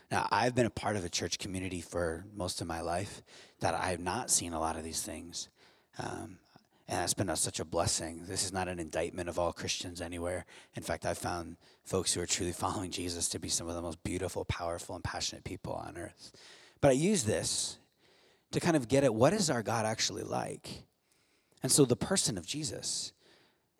Now, 0.09 0.27
I've 0.31 0.55
been 0.55 0.65
a 0.65 0.71
part 0.71 0.95
of 0.95 1.03
a 1.03 1.09
church 1.09 1.37
community 1.37 1.81
for 1.81 2.25
most 2.33 2.61
of 2.61 2.67
my 2.67 2.81
life 2.81 3.21
that 3.59 3.75
I 3.75 3.87
have 3.91 3.99
not 3.99 4.31
seen 4.31 4.53
a 4.53 4.59
lot 4.59 4.77
of 4.77 4.83
these 4.83 5.01
things. 5.01 5.49
Um, 5.99 6.37
and 6.87 7.03
it's 7.03 7.13
been 7.13 7.29
a, 7.29 7.35
such 7.35 7.59
a 7.59 7.65
blessing. 7.65 8.23
This 8.27 8.45
is 8.45 8.53
not 8.53 8.69
an 8.69 8.79
indictment 8.79 9.27
of 9.27 9.37
all 9.37 9.51
Christians 9.51 9.99
anywhere. 9.99 10.45
In 10.75 10.83
fact, 10.83 11.05
I've 11.05 11.17
found 11.17 11.57
folks 11.83 12.13
who 12.13 12.21
are 12.21 12.25
truly 12.25 12.51
following 12.53 12.91
Jesus 12.91 13.27
to 13.29 13.39
be 13.39 13.49
some 13.49 13.67
of 13.67 13.75
the 13.75 13.81
most 13.81 14.01
beautiful, 14.03 14.45
powerful, 14.45 14.95
and 14.95 15.03
passionate 15.03 15.43
people 15.43 15.73
on 15.73 15.97
earth. 15.97 16.31
But 16.79 16.91
I 16.91 16.93
use 16.93 17.23
this 17.23 17.77
to 18.51 18.59
kind 18.59 18.75
of 18.75 18.87
get 18.87 19.03
at 19.03 19.13
what 19.13 19.33
is 19.33 19.49
our 19.49 19.63
God 19.63 19.85
actually 19.85 20.23
like. 20.23 20.83
And 21.63 21.71
so 21.71 21.85
the 21.85 21.95
person 21.95 22.37
of 22.37 22.45
Jesus 22.45 23.13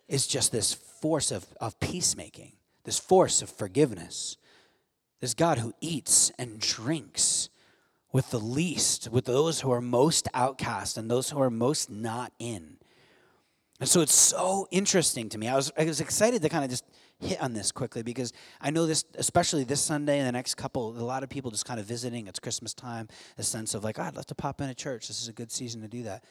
is 0.07 0.27
just 0.27 0.51
this 0.51 0.73
force 0.73 1.31
of, 1.31 1.45
of 1.61 1.79
peacemaking, 1.79 2.53
this 2.83 2.99
force 2.99 3.41
of 3.41 3.49
forgiveness, 3.49 4.37
this 5.19 5.33
God 5.33 5.59
who 5.59 5.73
eats 5.81 6.31
and 6.37 6.59
drinks 6.59 7.49
with 8.11 8.31
the 8.31 8.39
least, 8.39 9.09
with 9.11 9.25
those 9.25 9.61
who 9.61 9.71
are 9.71 9.81
most 9.81 10.27
outcast 10.33 10.97
and 10.97 11.09
those 11.09 11.29
who 11.29 11.41
are 11.41 11.49
most 11.49 11.89
not 11.89 12.31
in. 12.39 12.77
And 13.79 13.87
so 13.87 14.01
it's 14.01 14.15
so 14.15 14.67
interesting 14.71 15.29
to 15.29 15.37
me. 15.37 15.47
I 15.47 15.55
was, 15.55 15.71
I 15.77 15.85
was 15.85 16.01
excited 16.01 16.41
to 16.41 16.49
kind 16.49 16.63
of 16.63 16.69
just 16.71 16.83
hit 17.19 17.41
on 17.41 17.53
this 17.53 17.71
quickly 17.71 18.01
because 18.01 18.33
I 18.59 18.71
know 18.71 18.87
this, 18.87 19.05
especially 19.15 19.63
this 19.63 19.81
Sunday 19.81 20.17
and 20.17 20.27
the 20.27 20.31
next 20.31 20.55
couple, 20.55 20.97
a 20.97 21.01
lot 21.01 21.23
of 21.23 21.29
people 21.29 21.51
just 21.51 21.65
kind 21.65 21.79
of 21.79 21.85
visiting. 21.85 22.27
It's 22.27 22.39
Christmas 22.39 22.73
time, 22.73 23.07
a 23.37 23.43
sense 23.43 23.75
of 23.75 23.83
like, 23.83 23.99
oh, 23.99 24.03
I'd 24.03 24.15
love 24.15 24.25
to 24.27 24.35
pop 24.35 24.61
in 24.61 24.69
a 24.69 24.75
church. 24.75 25.07
This 25.07 25.21
is 25.21 25.27
a 25.27 25.33
good 25.33 25.51
season 25.51 25.81
to 25.81 25.87
do 25.87 26.03
that. 26.03 26.23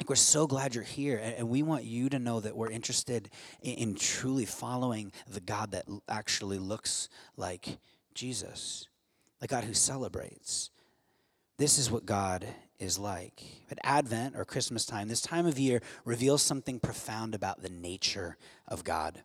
Like 0.00 0.08
we're 0.08 0.16
so 0.16 0.46
glad 0.46 0.74
you're 0.74 0.82
here, 0.82 1.20
and 1.22 1.48
we 1.48 1.62
want 1.62 1.84
you 1.84 2.08
to 2.08 2.18
know 2.18 2.40
that 2.40 2.56
we're 2.56 2.70
interested 2.70 3.28
in, 3.60 3.74
in 3.74 3.94
truly 3.94 4.46
following 4.46 5.12
the 5.28 5.40
God 5.40 5.72
that 5.72 5.84
actually 6.08 6.58
looks 6.58 7.08
like 7.36 7.78
Jesus, 8.14 8.88
the 9.40 9.46
God 9.46 9.64
who 9.64 9.74
celebrates. 9.74 10.70
This 11.62 11.78
is 11.78 11.92
what 11.92 12.04
God 12.04 12.44
is 12.80 12.98
like. 12.98 13.40
At 13.70 13.78
Advent 13.84 14.34
or 14.36 14.44
Christmas 14.44 14.84
time, 14.84 15.06
this 15.06 15.20
time 15.20 15.46
of 15.46 15.60
year 15.60 15.80
reveals 16.04 16.42
something 16.42 16.80
profound 16.80 17.36
about 17.36 17.62
the 17.62 17.68
nature 17.68 18.36
of 18.66 18.82
God. 18.82 19.22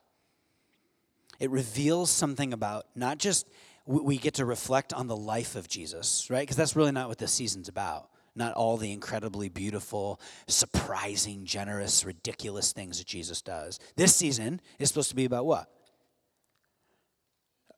It 1.40 1.50
reveals 1.50 2.12
something 2.12 2.54
about 2.54 2.86
not 2.94 3.18
just 3.18 3.48
we 3.88 4.20
get 4.20 4.36
to 4.36 4.46
reflect 4.46 4.94
on 4.94 5.08
the 5.08 5.16
life 5.16 5.56
of 5.56 5.68
Jesus, 5.68 6.30
right? 6.30 6.42
Because 6.42 6.58
that's 6.58 6.76
really 6.76 6.92
not 6.92 7.10
what 7.10 7.18
this 7.18 7.34
season's 7.34 7.70
about. 7.70 8.08
Not 8.36 8.54
all 8.54 8.78
the 8.78 8.92
incredibly 8.92 9.50
beautiful, 9.50 10.22
surprising, 10.46 11.44
generous, 11.44 12.06
ridiculous 12.06 12.72
things 12.72 13.00
that 13.00 13.08
Jesus 13.08 13.42
does. 13.42 13.80
This 13.96 14.16
season 14.16 14.62
is 14.78 14.90
supposed 14.90 15.10
to 15.10 15.16
be 15.16 15.26
about 15.26 15.48
what? 15.48 15.72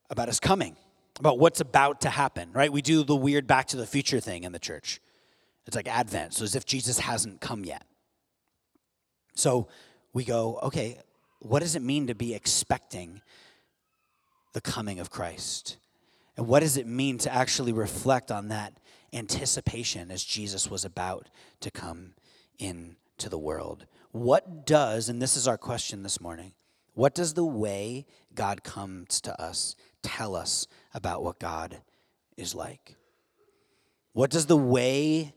About 0.09 0.27
his 0.27 0.41
coming, 0.41 0.75
about 1.19 1.37
what's 1.39 1.61
about 1.61 2.01
to 2.01 2.09
happen, 2.09 2.49
right? 2.53 2.71
We 2.71 2.81
do 2.81 3.03
the 3.03 3.15
weird 3.15 3.45
back 3.45 3.67
to 3.67 3.77
the 3.77 3.85
future 3.85 4.19
thing 4.19 4.43
in 4.43 4.51
the 4.51 4.59
church. 4.59 5.01
It's 5.67 5.75
like 5.75 5.87
Advent, 5.87 6.33
so 6.33 6.43
as 6.43 6.55
if 6.55 6.65
Jesus 6.65 6.99
hasn't 6.99 7.41
come 7.41 7.63
yet. 7.63 7.85
So 9.35 9.67
we 10.13 10.23
go, 10.23 10.59
okay, 10.63 10.99
what 11.39 11.59
does 11.59 11.75
it 11.75 11.81
mean 11.81 12.07
to 12.07 12.15
be 12.15 12.33
expecting 12.33 13.21
the 14.53 14.61
coming 14.61 14.99
of 14.99 15.09
Christ. 15.09 15.77
And 16.37 16.47
what 16.47 16.61
does 16.61 16.77
it 16.77 16.87
mean 16.87 17.17
to 17.19 17.33
actually 17.33 17.73
reflect 17.73 18.31
on 18.31 18.47
that 18.47 18.73
anticipation 19.13 20.11
as 20.11 20.23
Jesus 20.23 20.69
was 20.69 20.85
about 20.85 21.27
to 21.61 21.71
come 21.71 22.13
into 22.57 23.29
the 23.29 23.37
world? 23.37 23.85
What 24.11 24.65
does, 24.65 25.09
and 25.09 25.21
this 25.21 25.37
is 25.37 25.47
our 25.47 25.57
question 25.57 26.03
this 26.03 26.21
morning, 26.21 26.53
what 26.93 27.13
does 27.13 27.33
the 27.33 27.45
way 27.45 28.05
God 28.33 28.63
comes 28.63 29.21
to 29.21 29.41
us 29.41 29.75
tell 30.01 30.35
us 30.35 30.67
about 30.93 31.23
what 31.23 31.39
God 31.39 31.81
is 32.37 32.55
like? 32.55 32.95
What 34.13 34.31
does 34.31 34.47
the 34.47 34.57
way, 34.57 35.33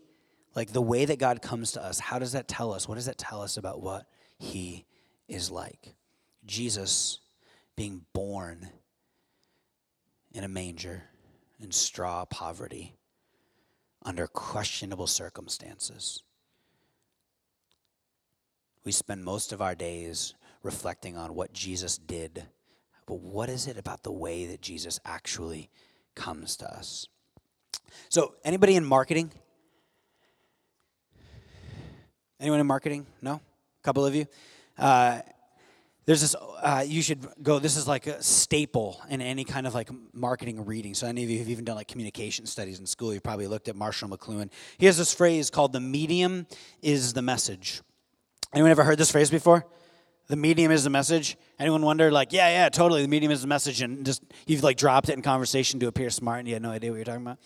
like 0.55 0.73
the 0.73 0.83
way 0.83 1.05
that 1.05 1.19
God 1.19 1.43
comes 1.43 1.73
to 1.73 1.85
us, 1.85 1.99
how 1.99 2.19
does 2.19 2.33
that 2.33 2.49
tell 2.49 2.73
us? 2.73 2.89
What 2.89 2.95
does 2.97 3.07
that 3.07 3.19
tell 3.19 3.43
us 3.43 3.57
about 3.57 3.83
what 3.83 4.07
He 4.39 4.87
is 5.29 5.51
like? 5.51 5.95
Jesus 6.45 7.21
being 7.77 8.05
born 8.13 8.69
in 10.33 10.45
a 10.45 10.49
manger 10.49 11.05
in 11.61 11.71
straw 11.71 12.25
poverty 12.25 12.97
under 14.05 14.27
questionable 14.27 15.07
circumstances. 15.07 16.23
We 18.85 18.93
spend 18.93 19.25
most 19.25 19.53
of 19.53 19.63
our 19.63 19.75
days 19.75 20.35
reflecting 20.63 21.17
on 21.17 21.35
what 21.35 21.53
Jesus 21.53 21.99
did, 21.99 22.47
but 23.07 23.21
what 23.21 23.49
is 23.49 23.67
it 23.67 23.77
about 23.77 24.03
the 24.03 24.13
way 24.13 24.47
that 24.47 24.61
Jesus 24.61 25.01
actually 25.05 25.71
comes 26.15 26.57
to 26.57 26.67
us? 26.73 27.07
So, 28.09 28.35
anybody 28.45 28.77
in 28.77 28.85
marketing? 28.85 29.33
Anyone 32.41 32.61
in 32.61 32.67
marketing? 32.67 33.07
No? 33.21 33.35
A 33.35 33.83
couple 33.83 34.05
of 34.05 34.15
you? 34.15 34.27
Uh, 34.79 35.21
there's 36.05 36.21
this 36.21 36.35
uh, 36.35 36.85
you 36.87 37.03
should 37.03 37.27
go 37.43 37.59
this 37.59 37.77
is 37.77 37.87
like 37.87 38.07
a 38.07 38.23
staple 38.23 39.01
in 39.09 39.21
any 39.21 39.45
kind 39.45 39.67
of 39.67 39.75
like 39.75 39.89
marketing 40.13 40.65
reading 40.65 40.95
so 40.95 41.07
any 41.07 41.23
of 41.23 41.31
you 41.31 41.39
have 41.39 41.49
even 41.49 41.65
done 41.65 41.77
like 41.77 41.89
communication 41.89 42.47
studies 42.47 42.81
in 42.81 42.87
school 42.87 43.15
you've 43.15 43.23
probably 43.23 43.47
looked 43.47 43.69
at 43.69 43.77
marshall 43.77 44.09
mcluhan 44.09 44.51
he 44.79 44.87
has 44.87 44.99
this 44.99 45.15
phrase 45.15 45.51
called 45.51 45.73
the 45.73 45.81
medium 45.81 46.47
is 46.83 47.13
the 47.13 47.23
message 47.23 47.83
anyone 48.53 48.71
ever 48.71 48.85
heard 48.85 48.99
this 48.99 49.11
phrase 49.11 49.31
before 49.31 49.65
the 50.33 50.37
medium 50.37 50.73
is 50.73 50.83
the 50.83 50.91
message 50.91 51.37
anyone 51.59 51.83
wonder 51.83 52.11
like 52.11 52.33
yeah 52.33 52.49
yeah 52.49 52.69
totally 52.71 53.03
the 53.03 53.09
medium 53.09 53.31
is 53.31 53.43
the 53.43 53.47
message 53.47 53.83
and 53.83 54.07
just 54.07 54.23
you've 54.47 54.63
like 54.63 54.79
dropped 54.79 55.11
it 55.11 55.13
in 55.13 55.21
conversation 55.21 55.79
to 55.79 55.89
appear 55.89 56.09
smart 56.09 56.39
and 56.39 56.49
you 56.49 56.55
had 56.55 56.63
no 56.63 56.71
idea 56.71 56.91
what 56.91 56.97
you're 56.97 57.05
talking 57.05 57.21
about 57.21 57.39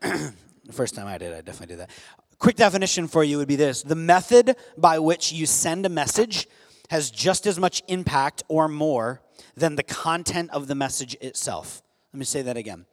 the 0.64 0.72
first 0.72 0.94
time 0.94 1.06
i 1.06 1.18
did 1.18 1.34
i 1.34 1.42
definitely 1.42 1.66
did 1.66 1.78
that 1.78 1.90
quick 2.38 2.56
definition 2.56 3.06
for 3.06 3.22
you 3.22 3.36
would 3.36 3.48
be 3.48 3.54
this 3.54 3.82
the 3.82 3.94
method 3.94 4.56
by 4.78 4.98
which 4.98 5.30
you 5.30 5.44
send 5.44 5.84
a 5.84 5.90
message 5.90 6.48
has 6.90 7.10
just 7.10 7.46
as 7.46 7.58
much 7.58 7.82
impact 7.86 8.42
or 8.48 8.66
more 8.66 9.22
than 9.54 9.76
the 9.76 9.82
content 9.82 10.50
of 10.50 10.66
the 10.66 10.74
message 10.74 11.14
itself. 11.20 11.82
Let 12.12 12.18
me 12.18 12.24
say 12.24 12.42
that 12.42 12.56
again. 12.56 12.84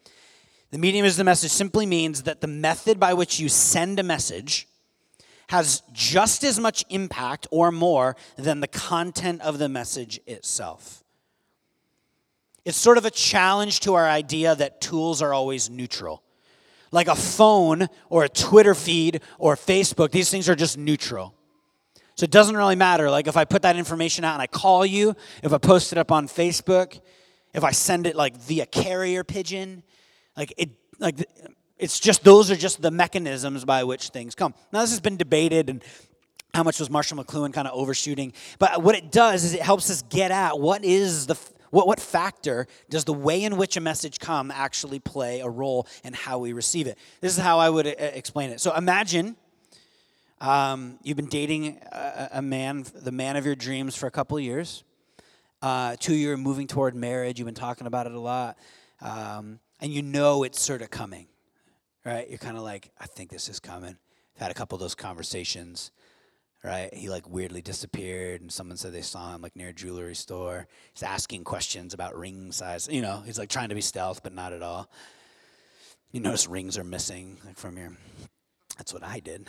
The 0.69 0.77
medium 0.77 1.03
is 1.03 1.17
the 1.17 1.23
message 1.23 1.49
simply 1.49 1.87
means 1.87 2.23
that 2.23 2.41
the 2.41 2.47
method 2.47 2.99
by 2.99 3.15
which 3.15 3.39
you 3.39 3.49
send 3.49 3.99
a 3.99 4.03
message 4.03 4.67
has 5.47 5.81
just 5.93 6.43
as 6.43 6.59
much 6.59 6.85
impact 6.89 7.47
or 7.51 7.71
more 7.71 8.15
than 8.35 8.59
the 8.59 8.67
content 8.67 9.41
of 9.41 9.59
the 9.59 9.69
message 9.69 10.19
itself. 10.27 11.03
It's 12.65 12.77
sort 12.77 12.97
of 12.97 13.05
a 13.05 13.11
challenge 13.11 13.79
to 13.81 13.93
our 13.93 14.07
idea 14.07 14.53
that 14.55 14.81
tools 14.81 15.21
are 15.21 15.33
always 15.33 15.69
neutral. 15.69 16.21
Like 16.91 17.07
a 17.07 17.15
phone 17.15 17.87
or 18.09 18.25
a 18.25 18.29
Twitter 18.29 18.75
feed 18.75 19.21
or 19.39 19.55
Facebook, 19.55 20.11
these 20.11 20.29
things 20.29 20.49
are 20.49 20.55
just 20.55 20.77
neutral. 20.77 21.33
So 22.15 22.23
it 22.23 22.31
doesn't 22.31 22.57
really 22.57 22.75
matter. 22.75 23.09
Like 23.09 23.27
if 23.27 23.37
I 23.37 23.45
put 23.45 23.61
that 23.61 23.77
information 23.77 24.25
out 24.25 24.33
and 24.33 24.41
I 24.41 24.47
call 24.47 24.85
you, 24.85 25.15
if 25.43 25.53
I 25.53 25.59
post 25.59 25.91
it 25.91 25.97
up 25.97 26.11
on 26.11 26.27
Facebook, 26.27 26.99
if 27.53 27.63
I 27.63 27.71
send 27.71 28.05
it 28.05 28.15
like 28.15 28.35
via 28.35 28.65
carrier 28.65 29.23
pigeon, 29.23 29.83
like 30.35 30.53
it 30.57 30.71
like 30.99 31.25
it's 31.79 31.99
just 31.99 32.23
those 32.23 32.49
are 32.51 32.55
just 32.55 32.81
the 32.81 32.91
mechanisms 32.91 33.65
by 33.65 33.83
which 33.83 34.09
things 34.09 34.35
come. 34.35 34.53
Now 34.71 34.81
this 34.81 34.91
has 34.91 34.99
been 34.99 35.17
debated 35.17 35.69
and 35.69 35.83
how 36.53 36.63
much 36.63 36.79
was 36.79 36.89
Marshall 36.89 37.23
McLuhan 37.23 37.53
kind 37.53 37.67
of 37.67 37.73
overshooting? 37.77 38.33
But 38.57 38.81
what 38.81 38.95
it 38.95 39.11
does 39.11 39.43
is 39.43 39.53
it 39.53 39.61
helps 39.61 39.91
us 39.91 40.01
get 40.03 40.31
at 40.31 40.59
what 40.59 40.83
is 40.83 41.27
the 41.27 41.37
what, 41.69 41.85
what 41.85 41.99
factor 41.99 42.67
does 42.89 43.05
the 43.05 43.13
way 43.13 43.43
in 43.43 43.57
which 43.57 43.77
a 43.77 43.81
message 43.81 44.19
come 44.19 44.51
actually 44.51 44.99
play 44.99 45.41
a 45.41 45.49
role 45.49 45.85
in 46.03 46.13
how 46.13 46.39
we 46.39 46.53
receive 46.53 46.87
it? 46.87 46.97
This 47.21 47.37
is 47.37 47.43
how 47.43 47.59
I 47.59 47.69
would 47.69 47.85
uh, 47.85 47.91
explain 47.97 48.51
it. 48.51 48.61
So 48.61 48.73
imagine 48.73 49.35
um, 50.39 50.97
you've 51.03 51.17
been 51.17 51.27
dating 51.27 51.79
a, 51.91 52.29
a, 52.33 52.41
man, 52.41 52.85
the 52.95 53.11
man 53.11 53.35
of 53.35 53.45
your 53.45 53.55
dreams, 53.55 53.95
for 53.95 54.07
a 54.07 54.11
couple 54.11 54.39
years. 54.39 54.83
Uh, 55.61 55.95
two, 55.99 56.15
you're 56.15 56.37
moving 56.37 56.67
toward 56.67 56.95
marriage. 56.95 57.39
You've 57.39 57.47
been 57.47 57.55
talking 57.55 57.87
about 57.87 58.05
it 58.05 58.13
a 58.13 58.19
lot. 58.19 58.57
Um, 59.01 59.59
and 59.81 59.91
you 59.91 60.01
know 60.01 60.43
it's 60.43 60.61
sort 60.61 60.81
of 60.81 60.89
coming, 60.89 61.27
right? 62.07 62.29
You're 62.29 62.37
kind 62.37 62.55
of 62.55 62.63
like, 62.63 62.89
I 62.97 63.05
think 63.05 63.29
this 63.29 63.49
is 63.49 63.59
coming. 63.59 63.97
I've 64.35 64.41
had 64.41 64.51
a 64.51 64.53
couple 64.53 64.77
of 64.77 64.79
those 64.79 64.95
conversations, 64.95 65.91
right? 66.63 66.91
He 66.93 67.09
like 67.09 67.29
weirdly 67.29 67.61
disappeared, 67.61 68.39
and 68.41 68.51
someone 68.51 68.77
said 68.77 68.93
they 68.93 69.01
saw 69.01 69.35
him 69.35 69.41
like 69.41 69.57
near 69.57 69.69
a 69.69 69.73
jewelry 69.73 70.15
store. 70.15 70.67
He's 70.93 71.03
asking 71.03 71.43
questions 71.43 71.93
about 71.93 72.17
ring 72.17 72.53
size. 72.53 72.87
You 72.89 73.01
know, 73.01 73.21
he's 73.25 73.37
like 73.37 73.49
trying 73.49 73.69
to 73.69 73.75
be 73.75 73.81
stealth, 73.81 74.23
but 74.23 74.33
not 74.33 74.53
at 74.53 74.61
all. 74.61 74.89
You 76.13 76.21
notice 76.21 76.47
rings 76.47 76.77
are 76.77 76.85
missing 76.85 77.37
like 77.45 77.57
from 77.57 77.77
your 77.77 77.91
that's 78.77 78.93
what 78.93 79.03
I 79.03 79.19
did. 79.19 79.45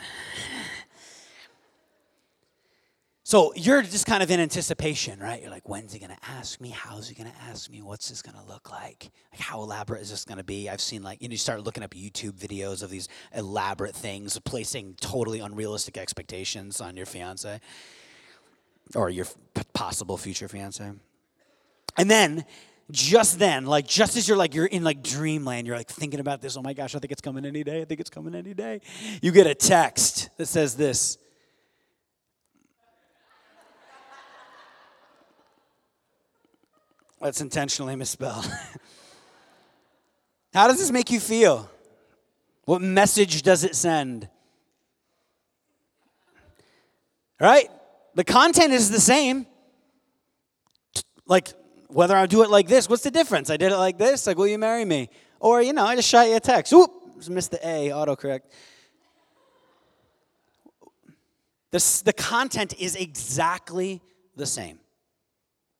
So 3.28 3.52
you're 3.54 3.82
just 3.82 4.06
kind 4.06 4.22
of 4.22 4.30
in 4.30 4.40
anticipation, 4.40 5.20
right? 5.20 5.42
You're 5.42 5.50
like, 5.50 5.68
when's 5.68 5.92
he 5.92 5.98
going 5.98 6.12
to 6.12 6.30
ask 6.30 6.62
me? 6.62 6.70
How's 6.70 7.10
he 7.10 7.14
going 7.14 7.30
to 7.30 7.36
ask 7.42 7.70
me? 7.70 7.82
What's 7.82 8.08
this 8.08 8.22
going 8.22 8.42
to 8.42 8.50
look 8.50 8.70
like? 8.70 9.10
Like, 9.30 9.40
how 9.42 9.60
elaborate 9.60 10.00
is 10.00 10.08
this 10.08 10.24
going 10.24 10.38
to 10.38 10.44
be? 10.44 10.70
I've 10.70 10.80
seen 10.80 11.02
like, 11.02 11.20
you 11.20 11.28
know, 11.28 11.32
you 11.32 11.36
start 11.36 11.62
looking 11.62 11.82
up 11.82 11.90
YouTube 11.90 12.32
videos 12.32 12.82
of 12.82 12.88
these 12.88 13.06
elaborate 13.34 13.94
things, 13.94 14.38
placing 14.46 14.94
totally 14.94 15.40
unrealistic 15.40 15.98
expectations 15.98 16.80
on 16.80 16.96
your 16.96 17.04
fiance 17.04 17.60
or 18.94 19.10
your 19.10 19.26
possible 19.74 20.16
future 20.16 20.48
fiance. 20.48 20.90
And 21.98 22.10
then 22.10 22.46
just 22.90 23.38
then, 23.38 23.66
like 23.66 23.86
just 23.86 24.16
as 24.16 24.26
you're 24.26 24.38
like 24.38 24.54
you're 24.54 24.64
in 24.64 24.84
like 24.84 25.02
dreamland, 25.02 25.66
you're 25.66 25.76
like 25.76 25.90
thinking 25.90 26.20
about 26.20 26.40
this. 26.40 26.56
Oh 26.56 26.62
my 26.62 26.72
gosh, 26.72 26.94
I 26.94 26.98
think 26.98 27.12
it's 27.12 27.20
coming 27.20 27.44
any 27.44 27.62
day. 27.62 27.82
I 27.82 27.84
think 27.84 28.00
it's 28.00 28.08
coming 28.08 28.34
any 28.34 28.54
day. 28.54 28.80
You 29.20 29.32
get 29.32 29.46
a 29.46 29.54
text 29.54 30.30
that 30.38 30.46
says 30.46 30.76
this. 30.76 31.18
Let's 37.20 37.40
intentionally 37.40 37.96
misspell. 37.96 38.42
How 40.54 40.68
does 40.68 40.78
this 40.78 40.90
make 40.90 41.10
you 41.10 41.20
feel? 41.20 41.68
What 42.64 42.80
message 42.80 43.42
does 43.42 43.64
it 43.64 43.74
send? 43.74 44.28
Right? 47.40 47.68
The 48.14 48.24
content 48.24 48.72
is 48.72 48.90
the 48.90 49.00
same. 49.00 49.46
Like 51.26 51.48
whether 51.88 52.14
I 52.14 52.26
do 52.26 52.42
it 52.42 52.50
like 52.50 52.68
this, 52.68 52.88
what's 52.88 53.02
the 53.02 53.10
difference? 53.10 53.50
I 53.50 53.56
did 53.56 53.72
it 53.72 53.76
like 53.76 53.98
this, 53.98 54.26
like, 54.26 54.36
will 54.36 54.46
you 54.46 54.58
marry 54.58 54.84
me? 54.84 55.08
Or, 55.40 55.62
you 55.62 55.72
know, 55.72 55.84
I 55.84 55.96
just 55.96 56.08
shot 56.08 56.28
you 56.28 56.36
a 56.36 56.40
text. 56.40 56.72
Oop, 56.72 56.90
just 57.16 57.30
missed 57.30 57.50
the 57.50 57.66
A, 57.66 57.88
autocorrect. 57.88 58.42
The, 61.70 62.02
the 62.04 62.12
content 62.12 62.74
is 62.78 62.94
exactly 62.94 64.02
the 64.36 64.46
same. 64.46 64.78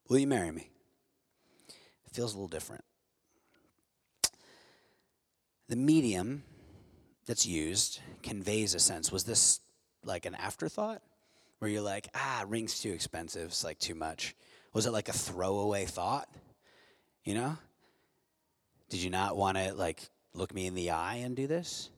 Will 0.09 0.19
you 0.19 0.27
marry 0.27 0.51
me? 0.51 0.71
Feels 2.19 2.35
a 2.35 2.37
little 2.37 2.49
different. 2.49 2.83
The 5.69 5.77
medium 5.77 6.43
that's 7.29 7.47
used 7.47 8.01
conveys 8.25 8.75
a 8.75 8.81
sense. 8.81 9.13
Was 9.13 9.23
this 9.23 9.61
like 10.03 10.27
an 10.27 10.35
afterthought? 10.35 11.01
Where 11.61 11.71
you're 11.71 11.81
like, 11.81 12.09
ah, 12.17 12.45
ring's 12.49 12.81
too 12.81 12.91
expensive, 12.91 13.51
it's 13.51 13.63
like 13.63 13.79
too 13.79 13.95
much. 13.95 14.35
Was 14.73 14.85
it 14.85 14.91
like 14.91 15.09
a 15.09 15.13
throwaway 15.13 15.85
thought? 15.85 16.29
You 17.23 17.35
know? 17.35 17.57
Did 18.89 19.01
you 19.01 19.11
not 19.11 19.37
want 19.37 19.57
to 19.57 19.73
like 19.75 20.11
look 20.35 20.53
me 20.53 20.67
in 20.67 20.75
the 20.75 20.91
eye 20.91 21.21
and 21.23 21.37
do 21.37 21.47
this? 21.47 21.89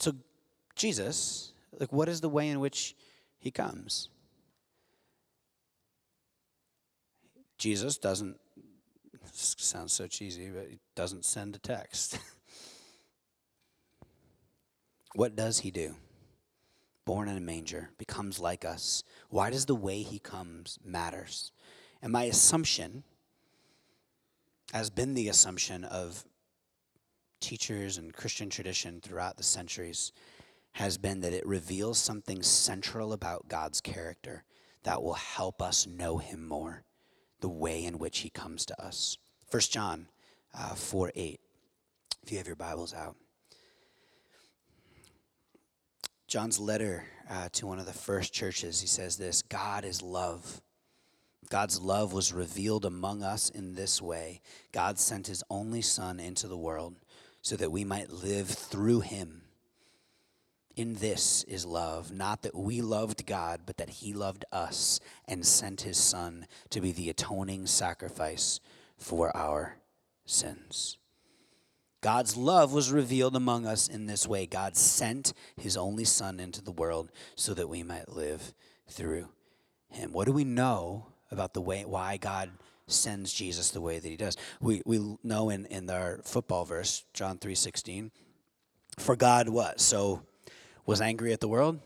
So 0.00 0.14
Jesus, 0.74 1.52
like 1.78 1.92
what 1.92 2.08
is 2.08 2.20
the 2.20 2.28
way 2.28 2.48
in 2.48 2.58
which 2.58 2.96
he 3.38 3.52
comes? 3.52 4.08
Jesus 7.58 7.98
doesn't 7.98 8.38
sounds 9.32 9.92
so 9.92 10.06
cheesy, 10.06 10.48
but 10.50 10.68
he 10.68 10.78
doesn't 10.94 11.24
send 11.24 11.56
a 11.56 11.58
text. 11.58 12.18
what 15.14 15.34
does 15.34 15.60
he 15.60 15.70
do? 15.70 15.94
born 17.04 17.28
in 17.28 17.36
a 17.36 17.40
manger, 17.40 17.90
becomes 17.98 18.38
like 18.38 18.64
us. 18.64 19.02
Why 19.28 19.50
does 19.50 19.66
the 19.66 19.74
way 19.74 20.02
he 20.02 20.18
comes 20.18 20.78
matters? 20.84 21.52
And 22.02 22.12
my 22.12 22.24
assumption 22.24 23.04
has 24.72 24.90
been 24.90 25.14
the 25.14 25.28
assumption 25.28 25.84
of 25.84 26.24
teachers 27.40 27.98
and 27.98 28.12
Christian 28.12 28.48
tradition 28.48 29.00
throughout 29.00 29.36
the 29.36 29.42
centuries 29.42 30.12
has 30.72 30.98
been 30.98 31.20
that 31.20 31.32
it 31.32 31.46
reveals 31.46 31.98
something 31.98 32.42
central 32.42 33.12
about 33.12 33.48
God's 33.48 33.80
character 33.80 34.44
that 34.82 35.02
will 35.02 35.14
help 35.14 35.62
us 35.62 35.86
know 35.86 36.18
him 36.18 36.46
more, 36.46 36.84
the 37.44 37.48
way 37.50 37.84
in 37.84 37.98
which 37.98 38.20
he 38.20 38.30
comes 38.30 38.64
to 38.64 38.82
us. 38.82 39.18
1 39.50 39.60
John 39.68 40.06
uh, 40.58 40.74
4 40.74 41.12
8, 41.14 41.40
if 42.22 42.32
you 42.32 42.38
have 42.38 42.46
your 42.46 42.56
Bibles 42.56 42.94
out. 42.94 43.16
John's 46.26 46.58
letter 46.58 47.04
uh, 47.28 47.50
to 47.52 47.66
one 47.66 47.78
of 47.78 47.84
the 47.84 47.92
first 47.92 48.32
churches, 48.32 48.80
he 48.80 48.86
says 48.86 49.18
this 49.18 49.42
God 49.42 49.84
is 49.84 50.00
love. 50.00 50.62
God's 51.50 51.78
love 51.82 52.14
was 52.14 52.32
revealed 52.32 52.86
among 52.86 53.22
us 53.22 53.50
in 53.50 53.74
this 53.74 54.00
way 54.00 54.40
God 54.72 54.98
sent 54.98 55.26
his 55.26 55.44
only 55.50 55.82
Son 55.82 56.18
into 56.18 56.48
the 56.48 56.56
world 56.56 56.94
so 57.42 57.56
that 57.56 57.70
we 57.70 57.84
might 57.84 58.08
live 58.08 58.48
through 58.48 59.00
him. 59.00 59.42
In 60.76 60.94
this 60.94 61.44
is 61.44 61.64
love, 61.64 62.10
not 62.10 62.42
that 62.42 62.54
we 62.54 62.80
loved 62.80 63.26
God, 63.26 63.60
but 63.64 63.76
that 63.76 63.90
he 63.90 64.12
loved 64.12 64.44
us 64.50 64.98
and 65.26 65.46
sent 65.46 65.82
his 65.82 65.96
Son 65.96 66.46
to 66.70 66.80
be 66.80 66.90
the 66.90 67.10
atoning 67.10 67.66
sacrifice 67.66 68.58
for 68.96 69.34
our 69.36 69.76
sins. 70.26 70.98
God's 72.00 72.36
love 72.36 72.72
was 72.72 72.92
revealed 72.92 73.36
among 73.36 73.66
us 73.66 73.88
in 73.88 74.06
this 74.06 74.26
way. 74.26 74.46
God 74.46 74.76
sent 74.76 75.32
his 75.56 75.76
only 75.76 76.04
Son 76.04 76.40
into 76.40 76.60
the 76.60 76.72
world 76.72 77.10
so 77.36 77.54
that 77.54 77.68
we 77.68 77.82
might 77.82 78.08
live 78.08 78.52
through 78.88 79.28
him. 79.88 80.12
What 80.12 80.26
do 80.26 80.32
we 80.32 80.44
know 80.44 81.06
about 81.30 81.54
the 81.54 81.60
way 81.60 81.84
why 81.84 82.16
God 82.16 82.50
sends 82.86 83.32
Jesus 83.32 83.70
the 83.70 83.80
way 83.80 84.00
that 84.00 84.08
he 84.08 84.16
does? 84.16 84.36
We, 84.60 84.82
we 84.84 85.16
know 85.22 85.50
in, 85.50 85.66
in 85.66 85.88
our 85.88 86.20
football 86.24 86.64
verse, 86.64 87.04
John 87.14 87.38
3.16, 87.38 88.10
for 88.98 89.16
God 89.16 89.48
what? 89.48 89.80
So 89.80 90.22
was 90.86 91.00
angry 91.00 91.32
at 91.32 91.40
the 91.40 91.48
world, 91.48 91.80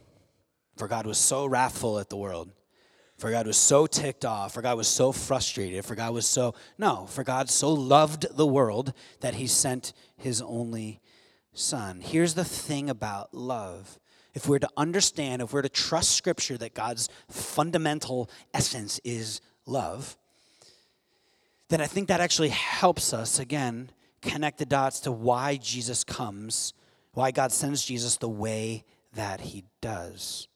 for 0.76 0.88
God 0.88 1.06
was 1.06 1.18
so 1.18 1.46
wrathful 1.46 1.98
at 1.98 2.08
the 2.08 2.16
world, 2.16 2.50
for 3.16 3.30
God 3.30 3.46
was 3.46 3.56
so 3.56 3.86
ticked 3.86 4.24
off, 4.24 4.54
for 4.54 4.62
God 4.62 4.76
was 4.76 4.88
so 4.88 5.12
frustrated, 5.12 5.84
for 5.84 5.94
God 5.94 6.14
was 6.14 6.26
so, 6.26 6.54
no, 6.78 7.06
for 7.06 7.24
God 7.24 7.50
so 7.50 7.72
loved 7.72 8.26
the 8.36 8.46
world 8.46 8.92
that 9.20 9.34
he 9.34 9.46
sent 9.46 9.92
his 10.16 10.40
only 10.40 11.00
son. 11.52 12.00
Here's 12.00 12.34
the 12.34 12.44
thing 12.44 12.88
about 12.88 13.34
love. 13.34 13.98
If 14.34 14.48
we're 14.48 14.60
to 14.60 14.70
understand, 14.76 15.42
if 15.42 15.52
we're 15.52 15.62
to 15.62 15.68
trust 15.68 16.12
scripture 16.12 16.56
that 16.58 16.74
God's 16.74 17.08
fundamental 17.28 18.30
essence 18.54 19.00
is 19.02 19.40
love, 19.66 20.16
then 21.68 21.80
I 21.80 21.86
think 21.86 22.08
that 22.08 22.20
actually 22.20 22.50
helps 22.50 23.12
us, 23.12 23.38
again, 23.38 23.90
connect 24.22 24.58
the 24.58 24.66
dots 24.66 25.00
to 25.00 25.12
why 25.12 25.56
Jesus 25.56 26.04
comes, 26.04 26.72
why 27.18 27.32
God 27.32 27.50
sends 27.50 27.84
Jesus 27.84 28.16
the 28.16 28.28
way 28.28 28.84
that 29.14 29.40
he 29.40 29.64
does. 29.80 30.46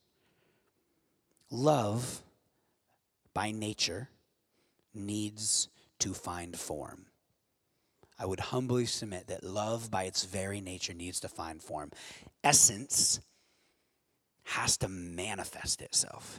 Love 1.50 2.22
by 3.34 3.50
nature 3.50 4.08
needs 4.94 5.68
to 5.98 6.14
find 6.14 6.56
form. 6.56 7.06
I 8.16 8.26
would 8.26 8.38
humbly 8.38 8.86
submit 8.86 9.26
that 9.26 9.42
love 9.42 9.90
by 9.90 10.04
its 10.04 10.24
very 10.24 10.60
nature 10.60 10.94
needs 10.94 11.18
to 11.18 11.28
find 11.28 11.60
form. 11.60 11.90
Essence 12.44 13.18
has 14.44 14.76
to 14.76 14.88
manifest 14.88 15.82
itself. 15.82 16.38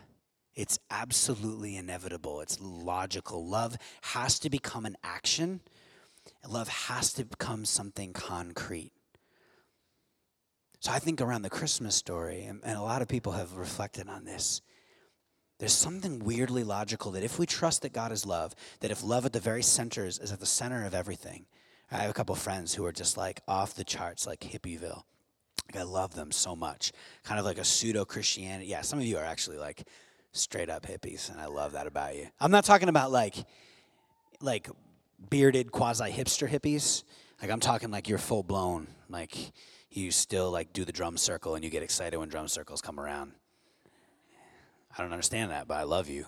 It's 0.55 0.79
absolutely 0.89 1.75
inevitable. 1.75 2.39
It's 2.39 2.61
logical. 2.61 3.45
Love 3.45 3.75
has 4.03 4.39
to 4.39 4.49
become 4.49 4.85
an 4.85 4.95
action. 5.03 5.59
Love 6.47 6.69
has 6.69 7.11
to 7.11 7.25
become 7.25 7.65
something 7.65 8.13
concrete. 8.13 8.93
So 10.83 10.91
I 10.91 10.99
think 10.99 11.21
around 11.21 11.43
the 11.43 11.49
Christmas 11.49 11.95
story, 11.95 12.43
and, 12.43 12.59
and 12.61 12.77
a 12.77 12.81
lot 12.81 13.01
of 13.01 13.07
people 13.07 13.31
have 13.31 13.55
reflected 13.55 14.09
on 14.09 14.25
this, 14.25 14.61
there's 15.57 15.71
something 15.71 16.19
weirdly 16.19 16.65
logical 16.65 17.11
that 17.11 17.23
if 17.23 17.39
we 17.39 17.45
trust 17.45 17.83
that 17.83 17.93
God 17.93 18.11
is 18.11 18.25
love, 18.25 18.53
that 18.81 18.91
if 18.91 19.01
love 19.01 19.25
at 19.25 19.31
the 19.31 19.39
very 19.39 19.63
center 19.63 20.05
is, 20.05 20.19
is 20.19 20.33
at 20.33 20.41
the 20.41 20.45
center 20.45 20.85
of 20.85 20.93
everything. 20.93 21.45
I 21.89 21.99
have 21.99 22.09
a 22.09 22.13
couple 22.13 22.35
friends 22.35 22.73
who 22.73 22.83
are 22.85 22.91
just 22.91 23.15
like 23.15 23.39
off 23.47 23.75
the 23.75 23.85
charts, 23.85 24.27
like 24.27 24.41
Hippieville. 24.41 25.03
Like 25.71 25.77
I 25.77 25.83
love 25.83 26.15
them 26.15 26.33
so 26.33 26.53
much. 26.53 26.91
Kind 27.23 27.39
of 27.39 27.45
like 27.45 27.59
a 27.59 27.63
pseudo 27.63 28.03
Christianity. 28.03 28.65
Yeah, 28.65 28.81
some 28.81 28.99
of 28.99 29.05
you 29.05 29.17
are 29.17 29.23
actually 29.23 29.59
like 29.59 29.87
straight 30.33 30.69
up 30.69 30.85
hippies, 30.85 31.31
and 31.31 31.39
I 31.39 31.45
love 31.45 31.71
that 31.71 31.87
about 31.87 32.17
you. 32.17 32.27
I'm 32.41 32.51
not 32.51 32.65
talking 32.65 32.89
about 32.89 33.09
like 33.09 33.35
like 34.41 34.67
bearded 35.29 35.71
quasi 35.71 36.11
hipster 36.11 36.49
hippies. 36.49 37.05
Like 37.41 37.51
I'm 37.51 37.61
talking 37.61 37.89
like 37.89 38.09
you're 38.09 38.17
full 38.17 38.43
blown. 38.43 38.87
Like 39.07 39.53
you 39.97 40.11
still 40.11 40.51
like 40.51 40.73
do 40.73 40.85
the 40.85 40.91
drum 40.91 41.17
circle 41.17 41.55
and 41.55 41.63
you 41.63 41.69
get 41.69 41.83
excited 41.83 42.17
when 42.17 42.29
drum 42.29 42.47
circles 42.47 42.81
come 42.81 42.99
around. 42.99 43.33
I 44.97 45.01
don't 45.01 45.11
understand 45.11 45.51
that, 45.51 45.67
but 45.67 45.75
I 45.75 45.83
love 45.83 46.09
you. 46.09 46.25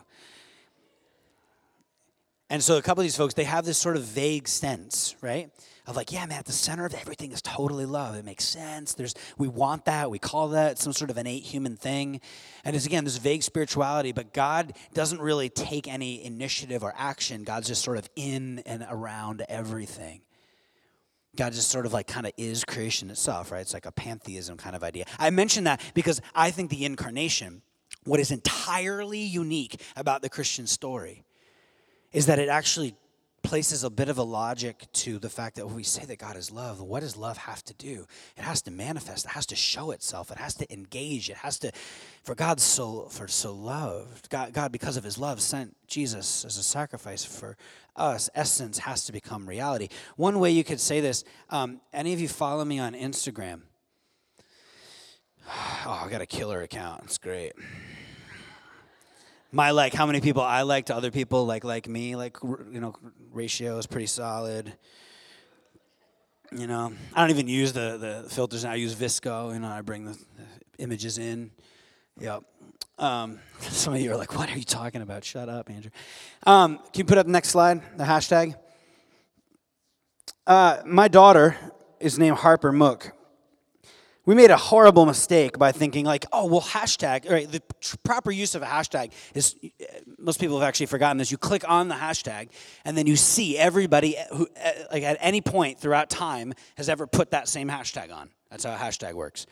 And 2.50 2.64
so 2.64 2.78
a 2.78 2.82
couple 2.82 3.02
of 3.02 3.06
these 3.06 3.18
folks, 3.18 3.34
they 3.34 3.44
have 3.44 3.66
this 3.66 3.78
sort 3.78 3.98
of 3.98 4.04
vague 4.04 4.48
sense, 4.48 5.16
right? 5.22 5.50
Of 5.88 5.96
like, 5.96 6.12
yeah, 6.12 6.26
man, 6.26 6.40
at 6.40 6.46
the 6.46 6.52
center 6.52 6.86
of 6.86 6.94
everything 6.94 7.32
is 7.32 7.42
totally 7.42 7.86
love. 7.86 8.16
It 8.16 8.26
makes 8.26 8.44
sense. 8.44 8.94
There's 8.94 9.14
we 9.38 9.48
want 9.48 9.86
that. 9.86 10.10
We 10.10 10.20
call 10.20 10.50
that 10.50 10.80
some 10.80 10.94
sort 10.94 11.12
of 11.12 11.18
innate 11.18 11.44
human 11.44 11.76
thing. 11.76 12.22
And 12.64 12.76
it's 12.76 12.86
again 12.86 13.04
this 13.04 13.18
vague 13.18 13.44
spirituality, 13.44 14.12
but 14.12 14.34
God 14.34 14.74
doesn't 14.94 15.22
really 15.22 15.50
take 15.50 15.88
any 15.88 16.24
initiative 16.24 16.84
or 16.84 16.94
action. 16.98 17.44
God's 17.44 17.68
just 17.68 17.84
sort 17.84 17.98
of 17.98 18.10
in 18.16 18.60
and 18.66 18.86
around 18.90 19.44
everything. 19.48 20.22
God 21.36 21.54
just 21.54 21.70
sort 21.70 21.86
of 21.86 21.94
like 21.94 22.08
kind 22.08 22.26
of 22.26 22.34
is 22.38 22.64
creation 22.64 23.10
itself, 23.10 23.52
right? 23.52 23.62
It's 23.62 23.74
like 23.74 23.86
a 23.86 23.92
pantheism 23.92 24.58
kind 24.58 24.76
of 24.76 24.84
idea. 24.84 25.06
I 25.20 25.30
mention 25.30 25.66
that 25.66 25.82
because 25.94 26.22
I 26.34 26.52
think 26.52 26.70
the 26.70 26.86
incarnation, 26.86 27.62
what 28.04 28.20
is 28.20 28.32
entirely 28.32 29.20
unique 29.20 29.82
about 29.96 30.22
the 30.22 30.30
Christian 30.30 30.68
story, 30.68 31.24
is 32.12 32.28
that 32.28 32.40
it 32.40 32.50
actually 32.50 32.96
places 33.46 33.84
a 33.84 33.90
bit 33.90 34.10
of 34.10 34.18
a 34.18 34.24
logic 34.24 34.86
to 34.92 35.20
the 35.20 35.30
fact 35.30 35.56
that 35.56 35.66
when 35.66 35.76
we 35.76 35.84
say 35.84 36.04
that 36.04 36.18
God 36.18 36.36
is 36.36 36.52
love, 36.52 36.82
what 36.82 37.02
does 37.02 37.16
love 37.16 37.38
have 37.38 37.64
to 37.66 37.74
do? 37.76 38.08
It 38.36 38.44
has 38.44 38.62
to 38.64 38.72
manifest, 38.72 39.26
it 39.26 39.32
has 39.32 39.46
to 39.48 39.56
show 39.56 39.92
itself, 39.92 40.32
it 40.32 40.38
has 40.38 40.56
to 40.56 40.74
engage, 40.74 41.30
it 41.30 41.38
has 41.38 41.60
to, 41.60 41.72
for 42.24 42.34
God 42.34 42.60
so 42.60 43.08
for 43.10 43.28
so 43.28 43.54
loved, 43.54 44.30
God, 44.30 44.52
God 44.52 44.72
because 44.72 44.98
of 44.98 45.04
his 45.04 45.18
love 45.18 45.40
sent 45.42 45.76
Jesus 45.88 46.44
as 46.44 46.58
a 46.58 46.64
sacrifice 46.64 47.24
for 47.24 47.56
us. 47.96 48.30
Essence 48.34 48.80
has 48.80 49.06
to 49.06 49.12
become 49.12 49.48
reality. 49.48 49.90
One 50.16 50.40
way 50.40 50.50
you 50.50 50.64
could 50.64 50.80
say 50.80 51.00
this, 51.00 51.24
um, 51.52 51.82
any 51.94 52.14
of 52.14 52.20
you 52.20 52.28
follow 52.28 52.66
me 52.66 52.80
on 52.80 52.94
Instagram? 52.94 53.62
Oh, 55.88 56.02
I 56.04 56.10
got 56.10 56.20
a 56.20 56.26
killer 56.26 56.64
account. 56.64 57.04
It's 57.04 57.20
great 57.20 57.54
my 59.56 59.72
like 59.72 59.94
how 59.94 60.06
many 60.06 60.20
people 60.20 60.44
I 60.44 60.64
like 60.64 60.88
to 60.88 60.96
other 60.96 61.12
people 61.12 61.46
like 61.46 61.64
like 61.64 61.88
me 61.88 62.18
like 62.18 62.36
you 62.44 62.82
know 62.82 62.94
ratio 63.32 63.78
is 63.78 63.88
pretty 63.88 64.08
solid. 64.08 64.74
You 66.52 66.68
know, 66.68 66.92
I 67.14 67.22
don't 67.22 67.30
even 67.30 67.48
use 67.48 67.72
the 67.72 67.98
the 68.24 68.30
filters. 68.30 68.66
I 68.66 68.76
use 68.76 68.94
VSCO. 68.96 69.54
You 69.54 69.60
know, 69.60 69.70
I 69.70 69.82
bring 69.82 70.04
the, 70.06 70.12
the 70.12 70.84
images 70.84 71.18
in. 71.18 71.52
Yep. 72.20 72.44
Um, 73.00 73.40
some 73.60 73.94
of 73.94 74.02
you 74.02 74.12
are 74.12 74.18
like, 74.18 74.36
"What 74.36 74.52
are 74.52 74.58
you 74.58 74.66
talking 74.66 75.02
about?" 75.02 75.24
Shut 75.24 75.48
up, 75.48 75.70
Andrew. 75.70 75.92
Um, 76.46 76.78
can 76.78 77.00
you 77.00 77.06
put 77.06 77.18
up 77.18 77.26
the 77.26 77.32
next 77.32 77.50
slide? 77.50 77.82
The 77.98 78.04
hashtag. 78.04 78.56
Uh, 80.46 80.82
my 80.86 81.08
daughter 81.08 81.56
is 82.02 82.20
named 82.20 82.38
Harper 82.38 82.74
Mook 82.74 83.14
we 84.26 84.36
made 84.36 84.52
a 84.52 84.58
horrible 84.58 85.06
mistake 85.06 85.58
by 85.58 85.72
thinking 85.72 86.06
like 86.06 86.26
oh 86.32 86.46
well 86.46 86.62
hashtag 86.62 87.30
right 87.30 87.52
the 87.52 87.62
proper 88.04 88.32
use 88.32 88.56
of 88.56 88.62
a 88.62 88.66
hashtag 88.66 89.12
is 89.34 89.56
uh, 89.64 89.86
most 90.18 90.40
people 90.40 90.60
have 90.60 90.68
actually 90.68 90.88
forgotten 90.88 91.18
this 91.18 91.32
you 91.32 91.38
click 91.38 91.68
on 91.68 91.88
the 91.88 91.96
hashtag 91.96 92.50
and 92.84 92.98
then 92.98 93.08
you 93.08 93.16
see 93.16 93.58
everybody 93.58 94.18
uh, 94.18 94.24
who 94.34 94.48
uh, 94.64 94.72
like 94.92 95.04
at 95.04 95.18
any 95.20 95.42
point 95.42 95.80
throughout 95.80 96.10
time 96.10 96.54
has 96.78 96.90
ever 96.90 97.08
put 97.08 97.32
that 97.32 97.48
same 97.48 97.70
hashtag 97.70 98.14
on 98.14 98.30
that's 98.50 98.64
how 98.64 98.74
a 98.74 98.78
hashtag 98.78 99.14
works 99.14 99.46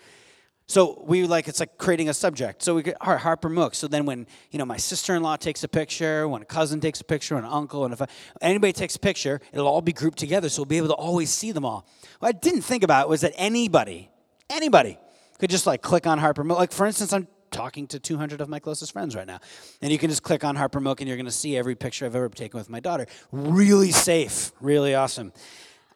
so 0.65 1.03
we 1.05 1.25
like 1.25 1.47
it's 1.47 1.59
like 1.59 1.77
creating 1.77 2.09
a 2.09 2.13
subject. 2.13 2.63
So 2.63 2.73
we 2.75 2.83
get 2.83 2.97
Harper 3.01 3.49
Mook. 3.49 3.75
So 3.75 3.87
then 3.87 4.05
when 4.05 4.25
you 4.49 4.59
know 4.59 4.65
my 4.65 4.77
sister-in-law 4.77 5.35
takes 5.37 5.63
a 5.63 5.67
picture, 5.67 6.27
when 6.27 6.41
a 6.41 6.45
cousin 6.45 6.79
takes 6.79 7.01
a 7.01 7.03
picture, 7.03 7.35
when 7.35 7.43
an 7.43 7.51
uncle, 7.51 7.83
and 7.85 7.93
if 7.93 8.01
anybody 8.41 8.71
takes 8.71 8.95
a 8.95 8.99
picture, 8.99 9.41
it'll 9.51 9.67
all 9.67 9.81
be 9.81 9.93
grouped 9.93 10.17
together, 10.17 10.49
so 10.49 10.61
we'll 10.61 10.67
be 10.67 10.77
able 10.77 10.87
to 10.87 10.93
always 10.93 11.29
see 11.31 11.51
them 11.51 11.65
all. 11.65 11.85
What 12.19 12.29
I 12.29 12.31
didn't 12.31 12.61
think 12.61 12.83
about 12.83 13.09
was 13.09 13.21
that 13.21 13.33
anybody 13.35 14.09
Anybody 14.53 14.97
could 15.39 15.49
just 15.49 15.67
like 15.67 15.81
click 15.81 16.07
on 16.07 16.19
Harper 16.19 16.43
Mook. 16.43 16.57
Like 16.57 16.71
for 16.71 16.85
instance, 16.85 17.11
I'm 17.11 17.27
talking 17.53 17.87
to 17.87 17.99
200 17.99 18.41
of 18.41 18.49
my 18.49 18.59
closest 18.59 18.91
friends 18.91 19.15
right 19.15 19.27
now. 19.27 19.39
And 19.81 19.91
you 19.91 19.97
can 19.97 20.09
just 20.09 20.23
click 20.23 20.43
on 20.43 20.55
Harper 20.55 20.79
Mook 20.79 21.01
and 21.01 21.07
you're 21.07 21.17
going 21.17 21.25
to 21.25 21.31
see 21.31 21.55
every 21.55 21.75
picture 21.75 22.05
I've 22.05 22.15
ever 22.15 22.27
taken 22.29 22.57
with 22.57 22.69
my 22.69 22.79
daughter. 22.79 23.05
Really 23.31 23.91
safe, 23.91 24.51
really 24.59 24.95
awesome. 24.95 25.31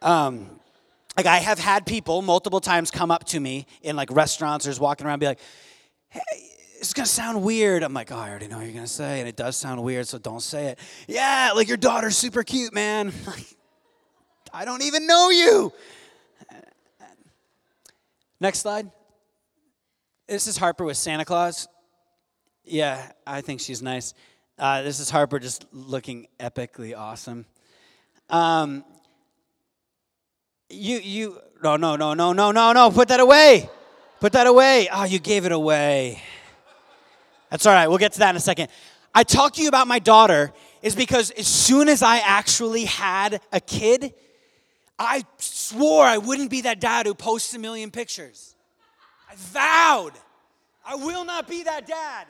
Um, 0.01 0.59
like 1.17 1.25
I 1.25 1.37
have 1.37 1.59
had 1.59 1.85
people 1.85 2.21
multiple 2.21 2.59
times 2.59 2.91
come 2.91 3.09
up 3.09 3.25
to 3.25 3.39
me 3.39 3.65
in 3.81 3.95
like 3.95 4.11
restaurants 4.11 4.67
or 4.67 4.69
just 4.69 4.79
walking 4.79 5.07
around 5.07 5.19
be 5.19 5.25
like, 5.25 5.39
hey, 6.09 6.21
it's 6.79 6.93
gonna 6.93 7.07
sound 7.07 7.41
weird. 7.41 7.81
I'm 7.81 7.93
like, 7.93 8.11
oh, 8.11 8.17
I 8.17 8.29
already 8.29 8.47
know 8.47 8.57
what 8.57 8.65
you're 8.65 8.73
gonna 8.75 8.85
say, 8.85 9.19
and 9.19 9.27
it 9.27 9.35
does 9.35 9.57
sound 9.57 9.81
weird, 9.81 10.07
so 10.07 10.19
don't 10.19 10.43
say 10.43 10.67
it. 10.67 10.79
Yeah, 11.07 11.53
like 11.55 11.67
your 11.67 11.77
daughter's 11.77 12.15
super 12.15 12.43
cute, 12.43 12.71
man. 12.71 13.11
I 14.53 14.63
don't 14.63 14.83
even 14.83 15.07
know 15.07 15.31
you. 15.31 15.73
Next 18.39 18.59
slide. 18.59 18.91
This 20.27 20.45
is 20.45 20.57
Harper 20.57 20.85
with 20.85 20.97
Santa 20.97 21.25
Claus. 21.25 21.67
Yeah, 22.63 23.11
I 23.25 23.41
think 23.41 23.61
she's 23.61 23.81
nice. 23.81 24.13
Uh, 24.59 24.83
this 24.83 24.99
is 24.99 25.09
Harper 25.09 25.39
just 25.39 25.65
looking 25.71 26.27
epically 26.39 26.95
awesome. 26.95 27.45
Um, 28.29 28.85
you, 30.69 30.97
you, 30.97 31.41
no, 31.63 31.77
no, 31.77 31.95
no, 31.95 32.13
no, 32.13 32.33
no, 32.33 32.51
no, 32.51 32.73
no, 32.73 32.91
put 32.91 33.07
that 33.07 33.19
away. 33.19 33.69
Put 34.19 34.33
that 34.33 34.45
away. 34.45 34.87
Oh, 34.91 35.05
you 35.05 35.17
gave 35.17 35.45
it 35.45 35.51
away. 35.51 36.21
That's 37.49 37.65
all 37.65 37.73
right. 37.73 37.87
We'll 37.87 37.97
get 37.97 38.13
to 38.13 38.19
that 38.19 38.31
in 38.31 38.35
a 38.35 38.41
second. 38.41 38.69
I 39.15 39.23
talked 39.23 39.55
to 39.55 39.63
you 39.63 39.67
about 39.67 39.87
my 39.87 39.97
daughter 39.97 40.53
is 40.83 40.95
because 40.95 41.31
as 41.31 41.47
soon 41.47 41.89
as 41.89 42.03
I 42.03 42.17
actually 42.17 42.85
had 42.85 43.41
a 43.51 43.59
kid, 43.59 44.13
I 44.99 45.23
swore 45.37 46.05
I 46.05 46.17
wouldn't 46.17 46.49
be 46.49 46.61
that 46.61 46.79
dad 46.79 47.05
who 47.05 47.13
posts 47.13 47.53
a 47.53 47.59
million 47.59 47.91
pictures. 47.91 48.55
I 49.29 49.35
vowed 49.35 50.13
I 50.87 50.95
will 50.95 51.25
not 51.25 51.49
be 51.49 51.63
that 51.63 51.85
dad. 51.85 52.27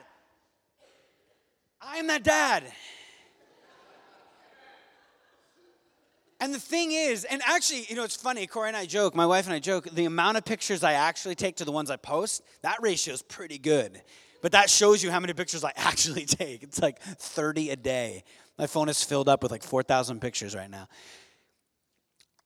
I 1.80 1.98
am 1.98 2.08
that 2.08 2.24
dad. 2.24 2.64
And 6.40 6.54
the 6.54 6.60
thing 6.60 6.92
is, 6.92 7.24
and 7.24 7.42
actually, 7.46 7.86
you 7.88 7.96
know, 7.96 8.04
it's 8.04 8.16
funny, 8.16 8.48
Corey 8.48 8.68
and 8.68 8.78
I 8.78 8.86
joke, 8.86 9.16
my 9.16 9.26
wife 9.26 9.46
and 9.46 9.54
I 9.54 9.60
joke, 9.60 9.88
the 9.92 10.06
amount 10.06 10.38
of 10.38 10.46
pictures 10.46 10.84
I 10.84 10.94
actually 10.94 11.36
take 11.36 11.58
to 11.58 11.66
the 11.66 11.72
ones 11.72 11.92
I 11.92 11.98
post, 11.98 12.44
that 12.62 12.78
ratio 12.82 13.14
is 13.14 13.22
pretty 13.22 13.60
good. 13.60 14.02
But 14.42 14.52
that 14.52 14.70
shows 14.70 15.04
you 15.04 15.12
how 15.12 15.20
many 15.20 15.34
pictures 15.34 15.64
I 15.64 15.74
actually 15.76 16.26
take. 16.26 16.64
It's 16.64 16.82
like 16.82 17.00
30 17.00 17.72
a 17.72 17.76
day. 17.76 18.24
My 18.58 18.66
phone 18.66 18.90
is 18.90 19.04
filled 19.04 19.30
up 19.30 19.44
with 19.44 19.52
like 19.52 19.64
4,000 19.64 20.20
pictures 20.20 20.56
right 20.56 20.70
now 20.70 20.88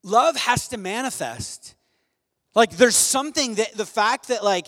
love 0.03 0.35
has 0.35 0.67
to 0.69 0.77
manifest. 0.77 1.75
Like 2.55 2.71
there's 2.71 2.95
something 2.95 3.55
that 3.55 3.73
the 3.73 3.85
fact 3.85 4.27
that 4.27 4.43
like 4.43 4.67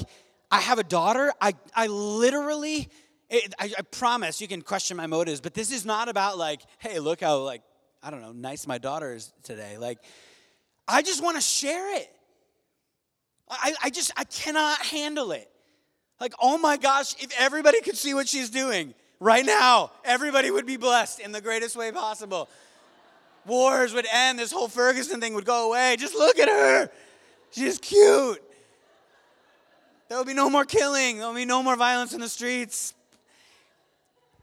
I 0.53 0.59
have 0.59 0.77
a 0.77 0.83
daughter. 0.83 1.33
I, 1.41 1.55
I 1.75 1.87
literally, 1.87 2.87
it, 3.27 3.55
I, 3.57 3.73
I 3.75 3.81
promise 3.81 4.39
you 4.39 4.47
can 4.47 4.61
question 4.61 4.95
my 4.95 5.07
motives, 5.07 5.41
but 5.41 5.55
this 5.55 5.71
is 5.71 5.83
not 5.83 6.09
about 6.09 6.37
like, 6.37 6.61
hey, 6.77 6.99
look 6.99 7.21
how 7.21 7.39
like, 7.39 7.63
I 8.03 8.11
don't 8.11 8.21
know, 8.21 8.33
nice 8.33 8.67
my 8.67 8.77
daughter 8.77 9.15
is 9.15 9.33
today. 9.41 9.79
Like, 9.79 9.97
I 10.87 11.01
just 11.01 11.23
want 11.23 11.37
to 11.37 11.41
share 11.41 11.97
it. 11.97 12.07
I, 13.49 13.73
I 13.81 13.89
just, 13.89 14.11
I 14.15 14.25
cannot 14.25 14.77
handle 14.85 15.31
it. 15.31 15.49
Like, 16.19 16.35
oh 16.39 16.59
my 16.59 16.77
gosh, 16.77 17.15
if 17.19 17.33
everybody 17.39 17.81
could 17.81 17.97
see 17.97 18.13
what 18.13 18.27
she's 18.27 18.51
doing 18.51 18.93
right 19.19 19.43
now, 19.45 19.89
everybody 20.05 20.51
would 20.51 20.67
be 20.67 20.77
blessed 20.77 21.19
in 21.19 21.31
the 21.31 21.41
greatest 21.41 21.75
way 21.75 21.91
possible. 21.91 22.47
Wars 23.45 23.93
would 23.93 24.07
end, 24.11 24.39
this 24.39 24.51
whole 24.51 24.67
Ferguson 24.67 25.19
thing 25.19 25.33
would 25.33 25.45
go 25.45 25.69
away. 25.69 25.95
Just 25.97 26.15
look 26.15 26.39
at 26.39 26.49
her. 26.49 26.89
She's 27.51 27.77
cute. 27.77 28.41
There 30.09 30.17
will 30.17 30.25
be 30.25 30.33
no 30.33 30.49
more 30.49 30.65
killing, 30.65 31.17
there 31.17 31.27
will 31.27 31.35
be 31.35 31.45
no 31.45 31.63
more 31.63 31.75
violence 31.75 32.13
in 32.13 32.21
the 32.21 32.29
streets. 32.29 32.93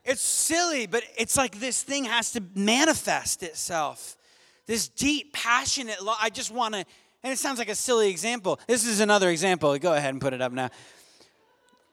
It's 0.04 0.22
silly, 0.22 0.86
but 0.86 1.04
it's 1.16 1.36
like 1.36 1.60
this 1.60 1.82
thing 1.82 2.04
has 2.04 2.32
to 2.32 2.42
manifest 2.54 3.42
itself. 3.42 4.16
This 4.66 4.88
deep, 4.88 5.32
passionate 5.32 6.02
love. 6.02 6.16
I 6.20 6.30
just 6.30 6.50
want 6.50 6.74
to, 6.74 6.84
and 7.22 7.32
it 7.32 7.38
sounds 7.38 7.58
like 7.58 7.68
a 7.68 7.74
silly 7.74 8.08
example. 8.08 8.58
This 8.66 8.86
is 8.86 9.00
another 9.00 9.28
example. 9.30 9.76
Go 9.78 9.94
ahead 9.94 10.14
and 10.14 10.20
put 10.20 10.32
it 10.32 10.40
up 10.40 10.52
now. 10.52 10.70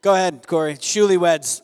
Go 0.02 0.14
ahead, 0.14 0.48
Corey. 0.48 0.76
Shuli 0.76 1.18
weds. 1.18 1.62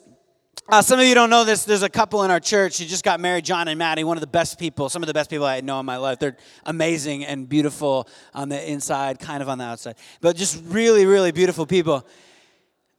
Uh, 0.69 0.81
some 0.81 0.97
of 0.97 1.05
you 1.05 1.13
don't 1.13 1.29
know 1.29 1.43
this. 1.43 1.65
There's 1.65 1.83
a 1.83 1.89
couple 1.89 2.23
in 2.23 2.31
our 2.31 2.39
church 2.39 2.77
who 2.77 2.85
just 2.85 3.03
got 3.03 3.19
married, 3.19 3.43
John 3.43 3.67
and 3.67 3.77
Maddie, 3.77 4.05
one 4.05 4.15
of 4.15 4.21
the 4.21 4.27
best 4.27 4.57
people, 4.57 4.87
some 4.87 5.03
of 5.03 5.07
the 5.07 5.13
best 5.13 5.29
people 5.29 5.45
I 5.45 5.59
know 5.59 5.77
in 5.81 5.85
my 5.85 5.97
life. 5.97 6.19
They're 6.19 6.37
amazing 6.65 7.25
and 7.25 7.49
beautiful 7.49 8.07
on 8.33 8.47
the 8.47 8.71
inside, 8.71 9.19
kind 9.19 9.43
of 9.43 9.49
on 9.49 9.57
the 9.57 9.65
outside, 9.65 9.97
but 10.21 10.37
just 10.37 10.63
really, 10.67 11.05
really 11.05 11.33
beautiful 11.33 11.65
people. 11.65 12.07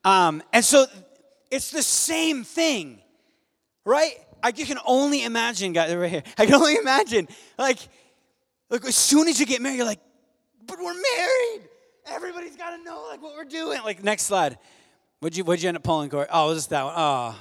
Um, 0.05 0.43
and 0.53 0.63
so 0.63 0.85
it's 1.51 1.71
the 1.71 1.83
same 1.83 2.45
thing, 2.45 3.01
right? 3.87 4.13
I 4.43 4.53
you 4.55 4.67
can 4.67 4.79
only 4.85 5.25
imagine, 5.25 5.73
guys, 5.73 5.95
right 5.95 6.11
here. 6.11 6.23
I 6.37 6.45
can 6.45 6.57
only 6.57 6.77
imagine, 6.77 7.29
like, 7.57 7.79
like 8.69 8.85
as 8.85 8.95
soon 8.95 9.27
as 9.27 9.41
you 9.41 9.47
get 9.47 9.63
married, 9.63 9.77
you're 9.77 9.87
like, 9.87 10.01
but 10.67 10.77
we're 10.79 10.93
married. 10.93 11.63
Everybody's 12.09 12.57
got 12.57 12.77
to 12.77 12.85
know 12.85 13.07
like 13.11 13.23
what 13.23 13.35
we're 13.35 13.45
doing. 13.45 13.81
Like 13.83 14.05
next 14.05 14.25
slide. 14.25 14.59
What'd 15.21 15.39
you, 15.39 15.45
what'd 15.45 15.63
you 15.63 15.69
end 15.69 15.79
up 15.79 15.83
pulling, 15.83 16.11
Corey? 16.11 16.27
Oh, 16.31 16.49
was 16.49 16.59
this 16.59 16.67
that 16.67 16.85
one? 16.85 16.95
Oh. 16.95 17.37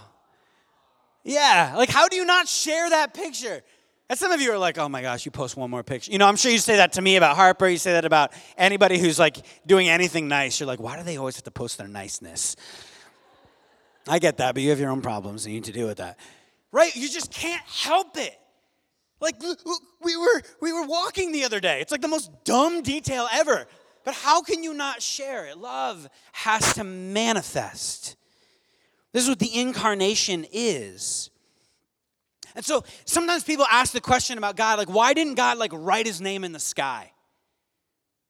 Yeah, 1.23 1.73
like 1.77 1.89
how 1.89 2.07
do 2.07 2.15
you 2.15 2.25
not 2.25 2.47
share 2.47 2.89
that 2.89 3.13
picture? 3.13 3.62
And 4.09 4.19
some 4.19 4.31
of 4.31 4.41
you 4.41 4.51
are 4.51 4.57
like, 4.57 4.77
oh 4.77 4.89
my 4.89 5.01
gosh, 5.01 5.25
you 5.25 5.31
post 5.31 5.55
one 5.55 5.69
more 5.69 5.83
picture. 5.83 6.12
You 6.12 6.17
know, 6.17 6.27
I'm 6.27 6.36
sure 6.36 6.51
you 6.51 6.57
say 6.57 6.75
that 6.75 6.93
to 6.93 7.01
me 7.01 7.15
about 7.15 7.36
Harper. 7.36 7.67
You 7.67 7.77
say 7.77 7.93
that 7.93 8.05
about 8.05 8.33
anybody 8.57 8.97
who's 8.97 9.17
like 9.17 9.38
doing 9.65 9.88
anything 9.88 10.27
nice. 10.27 10.59
You're 10.59 10.67
like, 10.67 10.81
why 10.81 10.97
do 10.97 11.03
they 11.03 11.17
always 11.17 11.36
have 11.36 11.45
to 11.45 11.51
post 11.51 11.77
their 11.77 11.88
niceness? 11.88 12.55
I 14.07 14.19
get 14.19 14.38
that, 14.38 14.53
but 14.53 14.62
you 14.62 14.69
have 14.71 14.79
your 14.79 14.89
own 14.89 15.01
problems 15.01 15.45
and 15.45 15.53
you 15.53 15.62
need 15.62 15.65
to 15.67 15.71
deal 15.71 15.88
with 15.88 15.97
that. 15.97 16.19
Right? 16.71 16.93
You 16.95 17.07
just 17.07 17.31
can't 17.31 17.63
help 17.65 18.17
it. 18.17 18.38
Like 19.21 19.41
we 20.03 20.17
were 20.17 20.41
we 20.62 20.73
were 20.73 20.86
walking 20.86 21.31
the 21.31 21.45
other 21.45 21.62
day. 21.62 21.79
It's 21.79 21.91
like 21.91 22.01
the 22.01 22.09
most 22.09 22.29
dumb 22.43 22.81
detail 22.81 23.29
ever. 23.31 23.65
But 24.03 24.15
how 24.15 24.41
can 24.41 24.63
you 24.63 24.73
not 24.73 25.01
share 25.01 25.45
it? 25.45 25.57
Love 25.57 26.09
has 26.33 26.73
to 26.73 26.83
manifest. 26.83 28.17
This 29.13 29.23
is 29.23 29.30
what 29.30 29.39
the 29.39 29.58
incarnation 29.58 30.45
is. 30.52 31.30
And 32.56 32.65
so 32.65 32.84
sometimes 33.06 33.43
people 33.43 33.65
ask 33.71 33.93
the 33.93 34.02
question 34.02 34.38
about 34.38 34.56
God, 34.56 34.78
like, 34.78 34.89
why 34.89 35.13
didn't 35.13 35.36
God 35.36 35.58
like 35.58 35.71
write 35.73 36.06
his 36.06 36.19
name 36.19 36.43
in 36.43 36.52
the 36.52 36.60
sky? 36.60 37.12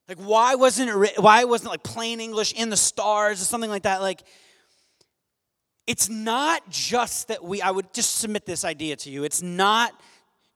Like, 0.08 0.20
why 0.20 0.56
wasn't 0.56 0.90
it 0.90 1.20
why 1.20 1.46
wasn't 1.46 1.70
it 1.70 1.72
like 1.72 1.84
plain 1.84 2.20
English 2.20 2.54
in 2.54 2.70
the 2.70 2.78
stars 2.78 3.42
or 3.42 3.46
something 3.46 3.70
like 3.70 3.84
that? 3.84 4.02
Like, 4.02 4.24
it's 5.88 6.10
not 6.10 6.70
just 6.70 7.30
that 7.30 7.44
we, 7.44 7.62
I 7.62 7.72
would 7.72 7.94
just 7.94 8.18
submit 8.18 8.46
this 8.46 8.64
idea 8.64 8.96
to 8.98 9.10
you. 9.10 9.24
It's 9.24 9.42
not 9.42 9.94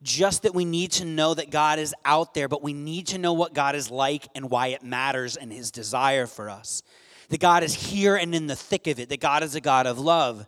just 0.02 0.44
that 0.44 0.54
we 0.54 0.64
need 0.64 0.92
to 0.92 1.06
know 1.06 1.34
that 1.34 1.50
God 1.50 1.80
is 1.80 1.94
out 2.06 2.34
there, 2.34 2.48
but 2.48 2.62
we 2.62 2.74
need 2.74 3.08
to 3.08 3.18
know 3.18 3.34
what 3.34 3.54
God 3.54 3.76
is 3.76 3.90
like 3.90 4.28
and 4.36 4.50
why 4.50 4.68
it 4.68 4.84
matters 4.84 5.36
and 5.36 5.52
his 5.52 5.72
desire 5.72 6.28
for 6.28 6.50
us. 6.50 6.84
That 7.30 7.40
God 7.40 7.64
is 7.64 7.74
here 7.74 8.16
and 8.16 8.34
in 8.34 8.48
the 8.48 8.56
thick 8.56 8.88
of 8.88 9.00
it, 9.00 9.10
that 9.10 9.20
God 9.20 9.44
is 9.44 9.56
a 9.56 9.62
God 9.62 9.86
of 9.86 10.00
love, 10.00 10.48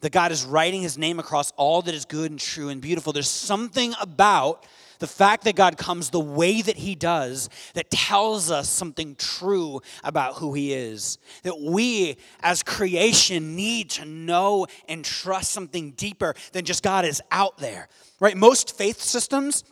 that 0.00 0.12
God 0.12 0.32
is 0.32 0.44
writing 0.44 0.82
his 0.82 0.98
name 0.98 1.18
across 1.18 1.52
all 1.52 1.82
that 1.82 1.94
is 1.94 2.04
good 2.04 2.30
and 2.30 2.40
true 2.40 2.68
and 2.68 2.80
beautiful. 2.80 3.12
There's 3.12 3.28
something 3.28 3.94
about 4.00 4.66
the 4.98 5.06
fact 5.06 5.44
that 5.44 5.56
God 5.56 5.76
comes 5.76 6.10
the 6.10 6.20
way 6.20 6.62
that 6.62 6.76
He 6.76 6.94
does 6.94 7.48
that 7.74 7.90
tells 7.90 8.50
us 8.50 8.68
something 8.68 9.14
true 9.16 9.80
about 10.02 10.36
who 10.36 10.54
He 10.54 10.72
is. 10.72 11.18
That 11.42 11.60
we, 11.60 12.16
as 12.40 12.62
creation, 12.62 13.56
need 13.56 13.90
to 13.90 14.04
know 14.04 14.66
and 14.88 15.04
trust 15.04 15.52
something 15.52 15.92
deeper 15.92 16.34
than 16.52 16.64
just 16.64 16.82
God 16.82 17.04
is 17.04 17.22
out 17.30 17.58
there. 17.58 17.88
Right? 18.20 18.36
Most 18.36 18.76
faith 18.76 19.00
systems 19.00 19.64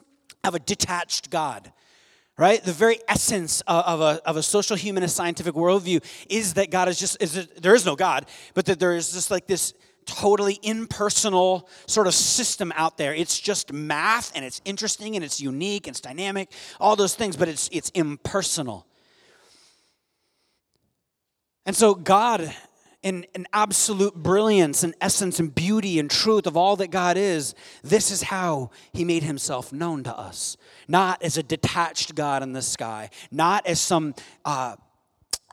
have 0.43 0.55
a 0.55 0.59
detached 0.61 1.31
God 1.31 1.73
right 2.37 2.63
the 2.65 2.73
very 2.73 2.99
essence 3.09 3.63
of 3.67 4.01
a, 4.01 4.21
of 4.27 4.37
a 4.37 4.43
social 4.43 4.77
humanist 4.77 5.17
scientific 5.17 5.55
worldview 5.55 6.03
is 6.29 6.55
that 6.55 6.71
god 6.71 6.89
is 6.89 6.99
just 6.99 7.21
is 7.23 7.49
there 7.61 7.75
is 7.75 7.87
no 7.87 7.97
god 7.97 8.27
but 8.55 8.65
that 8.67 8.79
there 8.79 8.95
is 8.95 9.13
just 9.13 9.31
like 9.31 9.47
this 9.47 9.75
totally 10.07 10.59
impersonal 10.63 11.69
sort 11.87 12.07
of 12.07 12.15
system 12.15 12.73
out 12.77 12.97
there. 12.99 13.15
It's 13.15 13.39
just 13.39 13.73
math 13.73 14.33
and 14.35 14.45
it's 14.45 14.61
interesting 14.65 15.17
and 15.17 15.25
it's 15.25 15.41
unique 15.41 15.87
and 15.87 15.95
it's 15.95 16.01
dynamic, 16.01 16.53
all 16.81 16.97
those 16.97 17.15
things, 17.15 17.37
but 17.37 17.49
it's 17.49 17.69
it's 17.73 17.91
impersonal. 17.91 18.87
And 21.67 21.75
so 21.75 21.95
God 21.95 22.55
in, 23.05 23.27
in 23.35 23.47
absolute 23.53 24.15
brilliance 24.15 24.83
and 24.83 24.95
essence 24.99 25.39
and 25.39 25.55
beauty 25.55 25.99
and 25.99 26.11
truth 26.11 26.47
of 26.47 26.57
all 26.57 26.75
that 26.77 26.91
God 26.91 27.19
is, 27.19 27.55
this 27.83 28.11
is 28.11 28.23
how 28.23 28.71
He 28.95 29.05
made 29.05 29.23
Himself 29.23 29.73
known 29.73 30.03
to 30.05 30.19
us. 30.19 30.57
Not 30.89 31.23
as 31.23 31.37
a 31.37 31.43
detached 31.43 32.15
God 32.15 32.43
in 32.43 32.55
the 32.55 32.63
sky, 32.63 33.11
not 33.31 33.67
as 33.67 33.79
some 33.79 34.15
uh, 34.47 34.77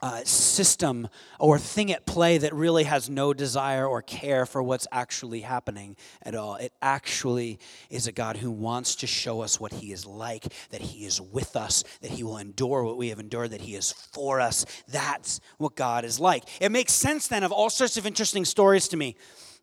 uh, 0.02 0.24
system 0.24 1.08
or 1.38 1.58
thing 1.58 1.92
at 1.92 2.04
play 2.04 2.36
that 2.36 2.52
really 2.52 2.82
has 2.84 3.08
no 3.08 3.32
desire 3.32 3.86
or 3.86 4.02
care 4.02 4.44
for 4.44 4.60
what's 4.62 4.88
actually 4.90 5.42
happening 5.42 5.96
at 6.22 6.34
all. 6.34 6.56
It 6.56 6.72
actually 6.82 7.60
is 7.88 8.08
a 8.08 8.12
God 8.12 8.36
who 8.36 8.50
wants 8.50 8.96
to 8.96 9.06
show 9.06 9.42
us 9.42 9.60
what 9.60 9.72
He 9.72 9.92
is 9.92 10.04
like, 10.04 10.52
that 10.70 10.80
He 10.80 11.06
is 11.06 11.20
with 11.20 11.54
us, 11.54 11.84
that 12.00 12.10
He 12.10 12.24
will 12.24 12.38
endure 12.38 12.82
what 12.82 12.96
we 12.96 13.10
have 13.10 13.20
endured, 13.20 13.52
that 13.52 13.60
He 13.60 13.76
is 13.76 13.92
for 13.92 14.40
us. 14.40 14.66
That's 14.88 15.40
what 15.58 15.76
God 15.76 16.04
is 16.04 16.18
like. 16.18 16.44
It 16.60 16.72
makes 16.72 16.92
sense 16.92 17.28
then 17.28 17.44
of 17.44 17.52
all 17.52 17.70
sorts 17.70 17.96
of 17.96 18.04
interesting 18.04 18.44
stories 18.44 18.88
to 18.88 18.96
me. 18.96 19.16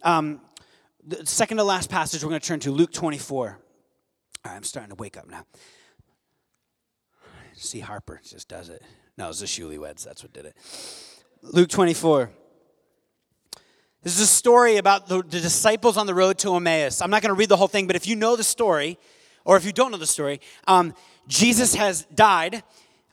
Um, 0.03 0.39
the 1.05 1.25
second 1.25 1.57
to 1.57 1.63
last 1.65 1.89
passage 1.89 2.23
we're 2.23 2.29
going 2.29 2.41
to 2.41 2.47
turn 2.47 2.61
to 2.61 2.71
Luke 2.71 2.93
24. 2.93 3.59
I'm 4.45 4.63
starting 4.63 4.89
to 4.89 4.95
wake 4.95 5.17
up 5.17 5.29
now. 5.29 5.45
See, 7.55 7.81
Harper 7.81 8.21
just 8.23 8.47
does 8.47 8.69
it. 8.69 8.81
No, 9.19 9.25
it 9.25 9.27
was 9.27 9.41
the 9.41 9.47
Shuli 9.47 9.77
Weds. 9.77 10.05
That's 10.05 10.23
what 10.23 10.31
did 10.31 10.45
it. 10.45 10.55
Luke 11.41 11.67
24. 11.67 12.31
This 14.01 14.15
is 14.15 14.21
a 14.21 14.25
story 14.25 14.77
about 14.77 15.07
the, 15.07 15.17
the 15.17 15.41
disciples 15.41 15.97
on 15.97 16.07
the 16.07 16.13
road 16.13 16.37
to 16.39 16.55
Emmaus. 16.55 17.01
I'm 17.01 17.09
not 17.09 17.21
going 17.21 17.35
to 17.35 17.37
read 17.37 17.49
the 17.49 17.57
whole 17.57 17.67
thing, 17.67 17.85
but 17.85 17.97
if 17.97 18.07
you 18.07 18.15
know 18.15 18.37
the 18.37 18.45
story, 18.45 18.97
or 19.43 19.57
if 19.57 19.65
you 19.65 19.73
don't 19.73 19.91
know 19.91 19.97
the 19.97 20.07
story, 20.07 20.39
um, 20.69 20.93
Jesus 21.27 21.75
has 21.75 22.05
died 22.15 22.63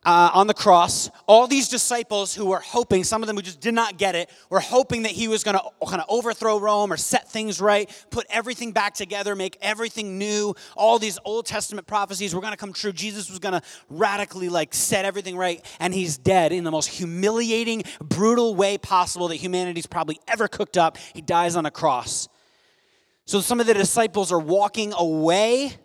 uh, 0.06 0.30
on 0.32 0.46
the 0.46 0.54
cross, 0.54 1.10
all 1.26 1.48
these 1.48 1.68
disciples 1.68 2.32
who 2.32 2.46
were 2.46 2.60
hoping, 2.60 3.02
some 3.02 3.24
of 3.24 3.26
them 3.26 3.34
who 3.34 3.42
just 3.42 3.60
did 3.60 3.74
not 3.74 3.98
get 3.98 4.14
it, 4.14 4.30
were 4.48 4.60
hoping 4.60 5.02
that 5.02 5.10
he 5.10 5.26
was 5.26 5.42
going 5.42 5.58
to 5.58 5.86
kind 5.86 6.00
of 6.00 6.06
overthrow 6.08 6.60
Rome 6.60 6.92
or 6.92 6.96
set 6.96 7.28
things 7.28 7.60
right, 7.60 7.90
put 8.10 8.24
everything 8.30 8.70
back 8.70 8.94
together, 8.94 9.34
make 9.34 9.58
everything 9.60 10.16
new. 10.16 10.54
All 10.76 11.00
these 11.00 11.18
Old 11.24 11.44
Testament 11.44 11.88
prophecies 11.88 12.36
were 12.36 12.40
going 12.40 12.52
to 12.52 12.56
come 12.56 12.72
true. 12.72 12.92
Jesus 12.92 13.28
was 13.28 13.40
going 13.40 13.54
to 13.54 13.62
radically 13.90 14.48
like 14.48 14.74
set 14.74 15.04
everything 15.04 15.36
right, 15.36 15.64
and 15.80 15.92
he's 15.92 16.16
dead 16.16 16.52
in 16.52 16.62
the 16.62 16.70
most 16.70 16.86
humiliating, 16.86 17.82
brutal 18.00 18.54
way 18.54 18.78
possible 18.78 19.26
that 19.28 19.36
humanity's 19.36 19.86
probably 19.86 20.20
ever 20.28 20.46
cooked 20.46 20.78
up. 20.78 20.98
He 21.14 21.20
dies 21.20 21.56
on 21.56 21.66
a 21.66 21.70
cross. 21.72 22.28
So 23.24 23.40
some 23.40 23.58
of 23.58 23.66
the 23.66 23.74
disciples 23.74 24.30
are 24.30 24.38
walking 24.38 24.92
away 24.96 25.76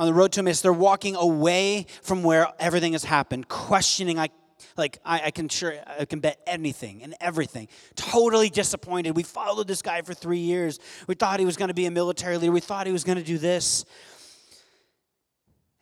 on 0.00 0.06
the 0.06 0.14
road 0.14 0.32
to 0.32 0.40
Emmaus, 0.40 0.62
they're 0.62 0.72
walking 0.72 1.14
away 1.14 1.84
from 2.00 2.22
where 2.22 2.48
everything 2.58 2.92
has 2.92 3.04
happened, 3.04 3.48
questioning, 3.48 4.16
like, 4.16 4.32
like 4.74 4.98
I, 5.04 5.26
I, 5.26 5.30
can 5.30 5.46
sure 5.50 5.74
I 5.86 6.06
can 6.06 6.20
bet 6.20 6.40
anything 6.46 7.02
and 7.02 7.14
everything. 7.20 7.68
Totally 7.96 8.48
disappointed. 8.48 9.14
We 9.14 9.24
followed 9.24 9.68
this 9.68 9.82
guy 9.82 10.00
for 10.00 10.14
three 10.14 10.38
years. 10.38 10.78
We 11.06 11.16
thought 11.16 11.38
he 11.38 11.44
was 11.44 11.58
going 11.58 11.68
to 11.68 11.74
be 11.74 11.84
a 11.84 11.90
military 11.90 12.38
leader. 12.38 12.50
We 12.50 12.60
thought 12.60 12.86
he 12.86 12.94
was 12.94 13.04
going 13.04 13.18
to 13.18 13.24
do 13.24 13.36
this. 13.36 13.84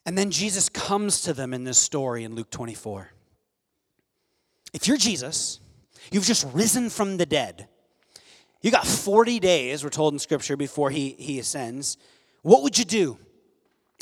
And 0.04 0.18
then 0.18 0.32
Jesus 0.32 0.68
comes 0.68 1.20
to 1.20 1.32
them 1.32 1.54
in 1.54 1.62
this 1.62 1.78
story 1.78 2.24
in 2.24 2.34
Luke 2.34 2.50
24. 2.50 3.12
If 4.74 4.88
you're 4.88 4.96
Jesus, 4.96 5.60
you've 6.10 6.26
just 6.26 6.44
risen 6.52 6.90
from 6.90 7.18
the 7.18 7.26
dead. 7.26 7.68
You 8.62 8.72
got 8.72 8.84
40 8.84 9.38
days, 9.38 9.84
we're 9.84 9.90
told 9.90 10.12
in 10.12 10.18
Scripture, 10.18 10.56
before 10.56 10.90
he, 10.90 11.10
he 11.10 11.38
ascends. 11.38 11.98
What 12.42 12.64
would 12.64 12.76
you 12.76 12.84
do? 12.84 13.16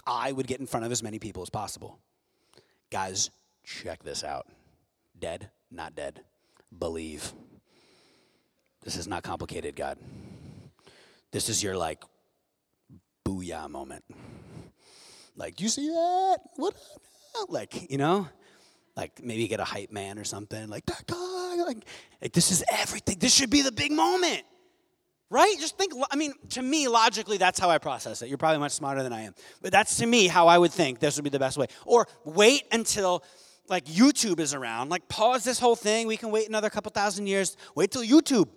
I 0.06 0.32
would 0.32 0.46
get 0.46 0.60
in 0.60 0.66
front 0.66 0.86
of 0.86 0.92
as 0.92 1.02
many 1.02 1.18
people 1.18 1.42
as 1.42 1.50
possible. 1.50 1.98
Guys, 2.90 3.30
check 3.64 4.02
this 4.02 4.22
out. 4.22 4.46
Dead, 5.18 5.50
not 5.70 5.96
dead. 5.96 6.20
Believe. 6.78 7.32
This 8.84 8.96
is 8.96 9.08
not 9.08 9.22
complicated, 9.22 9.74
God. 9.74 9.98
This 11.32 11.48
is 11.48 11.62
your 11.62 11.76
like 11.76 12.04
booyah 13.24 13.68
moment. 13.68 14.04
Like, 15.36 15.60
you 15.60 15.68
see 15.68 15.88
that? 15.88 16.38
What? 16.54 16.74
Like, 17.48 17.90
you 17.90 17.98
know? 17.98 18.28
Like 18.96 19.22
maybe 19.22 19.46
get 19.46 19.60
a 19.60 19.64
hype 19.64 19.92
man 19.92 20.18
or 20.18 20.24
something. 20.24 20.68
Like 20.68 20.86
that 20.86 21.06
guy. 21.06 21.56
Like, 21.66 21.84
like 22.22 22.32
this 22.32 22.50
is 22.50 22.64
everything. 22.72 23.18
This 23.18 23.34
should 23.34 23.50
be 23.50 23.62
the 23.62 23.72
big 23.72 23.92
moment. 23.92 24.42
Right? 25.28 25.56
Just 25.58 25.76
think, 25.76 25.92
I 26.10 26.16
mean, 26.16 26.34
to 26.50 26.62
me, 26.62 26.86
logically, 26.86 27.36
that's 27.36 27.58
how 27.58 27.68
I 27.68 27.78
process 27.78 28.22
it. 28.22 28.28
You're 28.28 28.38
probably 28.38 28.60
much 28.60 28.72
smarter 28.72 29.02
than 29.02 29.12
I 29.12 29.22
am. 29.22 29.34
But 29.60 29.72
that's 29.72 29.96
to 29.96 30.06
me 30.06 30.28
how 30.28 30.46
I 30.46 30.56
would 30.56 30.72
think 30.72 31.00
this 31.00 31.16
would 31.16 31.24
be 31.24 31.30
the 31.30 31.38
best 31.40 31.58
way. 31.58 31.66
Or 31.84 32.06
wait 32.24 32.62
until 32.70 33.24
like 33.68 33.86
YouTube 33.86 34.38
is 34.38 34.54
around. 34.54 34.88
Like 34.88 35.08
pause 35.08 35.42
this 35.42 35.58
whole 35.58 35.74
thing. 35.74 36.06
We 36.06 36.16
can 36.16 36.30
wait 36.30 36.48
another 36.48 36.70
couple 36.70 36.90
thousand 36.90 37.26
years. 37.26 37.56
Wait 37.74 37.90
till 37.90 38.04
YouTube. 38.04 38.48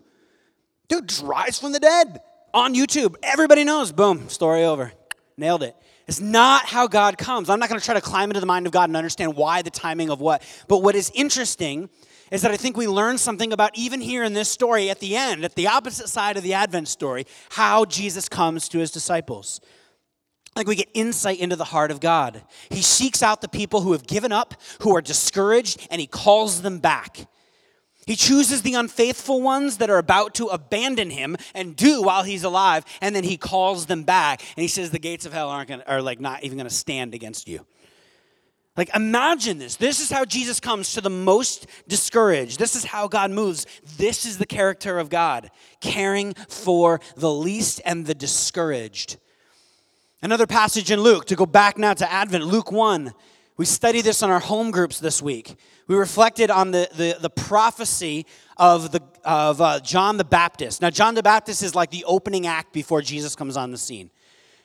Dude, 0.87 1.11
rise 1.21 1.59
from 1.59 1.71
the 1.71 1.79
dead 1.79 2.21
on 2.53 2.75
YouTube. 2.75 3.15
Everybody 3.23 3.63
knows. 3.63 3.91
Boom, 3.91 4.29
story 4.29 4.63
over. 4.63 4.91
Nailed 5.37 5.63
it. 5.63 5.75
It's 6.07 6.19
not 6.19 6.65
how 6.65 6.87
God 6.87 7.17
comes. 7.19 7.49
I'm 7.49 7.59
not 7.59 7.69
going 7.69 7.79
to 7.79 7.85
try 7.85 7.93
to 7.93 8.01
climb 8.01 8.31
into 8.31 8.39
the 8.39 8.47
mind 8.47 8.65
of 8.65 8.71
God 8.71 8.89
and 8.89 8.97
understand 8.97 9.35
why 9.35 9.61
the 9.61 9.69
timing 9.69 10.09
of 10.09 10.19
what. 10.19 10.41
But 10.67 10.81
what 10.81 10.95
is 10.95 11.11
interesting 11.13 11.89
is 12.31 12.41
that 12.41 12.51
I 12.51 12.57
think 12.57 12.77
we 12.77 12.87
learn 12.87 13.17
something 13.17 13.53
about 13.53 13.77
even 13.77 14.01
here 14.01 14.23
in 14.23 14.33
this 14.33 14.49
story 14.49 14.89
at 14.89 14.99
the 14.99 15.15
end, 15.15 15.43
at 15.43 15.55
the 15.55 15.67
opposite 15.67 16.09
side 16.09 16.37
of 16.37 16.43
the 16.43 16.53
Advent 16.53 16.87
story, 16.87 17.25
how 17.51 17.85
Jesus 17.85 18.29
comes 18.29 18.69
to 18.69 18.79
his 18.79 18.91
disciples. 18.91 19.61
Like 20.55 20.67
we 20.67 20.75
get 20.75 20.89
insight 20.93 21.39
into 21.39 21.55
the 21.55 21.63
heart 21.65 21.91
of 21.91 21.99
God. 21.99 22.43
He 22.69 22.81
seeks 22.81 23.23
out 23.23 23.41
the 23.41 23.47
people 23.47 23.81
who 23.81 23.91
have 23.93 24.05
given 24.05 24.31
up, 24.31 24.55
who 24.81 24.95
are 24.95 25.01
discouraged, 25.01 25.87
and 25.89 26.01
he 26.01 26.07
calls 26.07 26.61
them 26.61 26.79
back. 26.79 27.27
He 28.05 28.15
chooses 28.15 28.63
the 28.63 28.73
unfaithful 28.73 29.39
ones 29.39 29.77
that 29.77 29.91
are 29.91 29.99
about 29.99 30.33
to 30.35 30.47
abandon 30.47 31.11
him 31.11 31.37
and 31.53 31.75
do 31.75 32.01
while 32.01 32.23
he's 32.23 32.43
alive, 32.43 32.83
and 33.01 33.15
then 33.15 33.23
he 33.23 33.37
calls 33.37 33.85
them 33.85 34.03
back. 34.03 34.41
And 34.57 34.63
he 34.63 34.67
says 34.67 34.89
the 34.89 34.97
gates 34.97 35.27
of 35.27 35.33
hell 35.33 35.49
aren't 35.49 35.69
gonna, 35.69 35.83
are 35.85 36.01
like 36.01 36.19
not 36.19 36.43
even 36.43 36.57
going 36.57 36.67
to 36.67 36.73
stand 36.73 37.13
against 37.13 37.47
you. 37.47 37.65
Like 38.79 38.95
imagine 38.95 39.57
this. 39.57 39.75
This 39.75 39.99
is 39.99 40.09
how 40.09 40.23
Jesus 40.23 40.61
comes 40.61 40.93
to 40.93 41.01
the 41.01 41.09
most 41.09 41.67
discouraged. 41.89 42.59
This 42.59 42.77
is 42.77 42.85
how 42.85 43.09
God 43.09 43.29
moves. 43.29 43.65
This 43.97 44.25
is 44.25 44.37
the 44.37 44.45
character 44.45 44.99
of 44.99 45.09
God, 45.09 45.51
caring 45.81 46.33
for 46.47 47.01
the 47.17 47.29
least 47.29 47.81
and 47.83 48.05
the 48.05 48.15
discouraged. 48.15 49.17
Another 50.21 50.47
passage 50.47 50.91
in 50.91 51.01
Luke, 51.01 51.25
to 51.25 51.35
go 51.35 51.45
back 51.45 51.77
now 51.77 51.93
to 51.93 52.09
Advent, 52.09 52.45
Luke 52.45 52.71
1. 52.71 53.11
We 53.57 53.65
studied 53.65 54.05
this 54.05 54.23
on 54.23 54.29
our 54.29 54.39
home 54.39 54.71
groups 54.71 54.97
this 54.97 55.21
week. 55.21 55.57
We 55.87 55.97
reflected 55.97 56.49
on 56.49 56.71
the, 56.71 56.87
the, 56.95 57.17
the 57.19 57.29
prophecy 57.29 58.25
of, 58.55 58.93
the, 58.93 59.03
of 59.25 59.59
uh, 59.59 59.81
John 59.81 60.15
the 60.15 60.23
Baptist. 60.23 60.81
Now, 60.81 60.89
John 60.89 61.15
the 61.15 61.23
Baptist 61.23 61.63
is 61.63 61.75
like 61.75 61.91
the 61.91 62.05
opening 62.05 62.47
act 62.47 62.71
before 62.71 63.01
Jesus 63.01 63.35
comes 63.35 63.57
on 63.57 63.71
the 63.71 63.77
scene. 63.77 64.09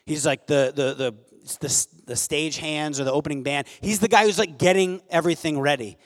He's 0.07 0.25
like 0.25 0.47
the, 0.47 0.73
the, 0.73 0.95
the, 0.95 1.15
the, 1.59 1.87
the 2.07 2.16
stage 2.16 2.59
hands 2.59 3.00
or 3.00 3.05
the 3.05 3.12
opening 3.12 3.42
band. 3.42 3.66
He's 3.80 4.00
the 4.00 4.09
guy 4.09 4.24
who's 4.24 4.38
like 4.38 4.59
getting 4.59 5.02
everything 5.11 5.61
ready. 5.61 5.96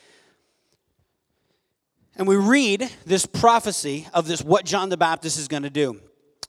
And 2.16 2.26
we 2.26 2.36
read 2.36 2.90
this 3.06 3.26
prophecy 3.26 4.08
of 4.12 4.26
this, 4.26 4.42
what 4.42 4.64
John 4.64 4.88
the 4.88 4.96
Baptist 4.96 5.38
is 5.38 5.46
going 5.46 5.62
to 5.62 5.70
do. 5.70 6.00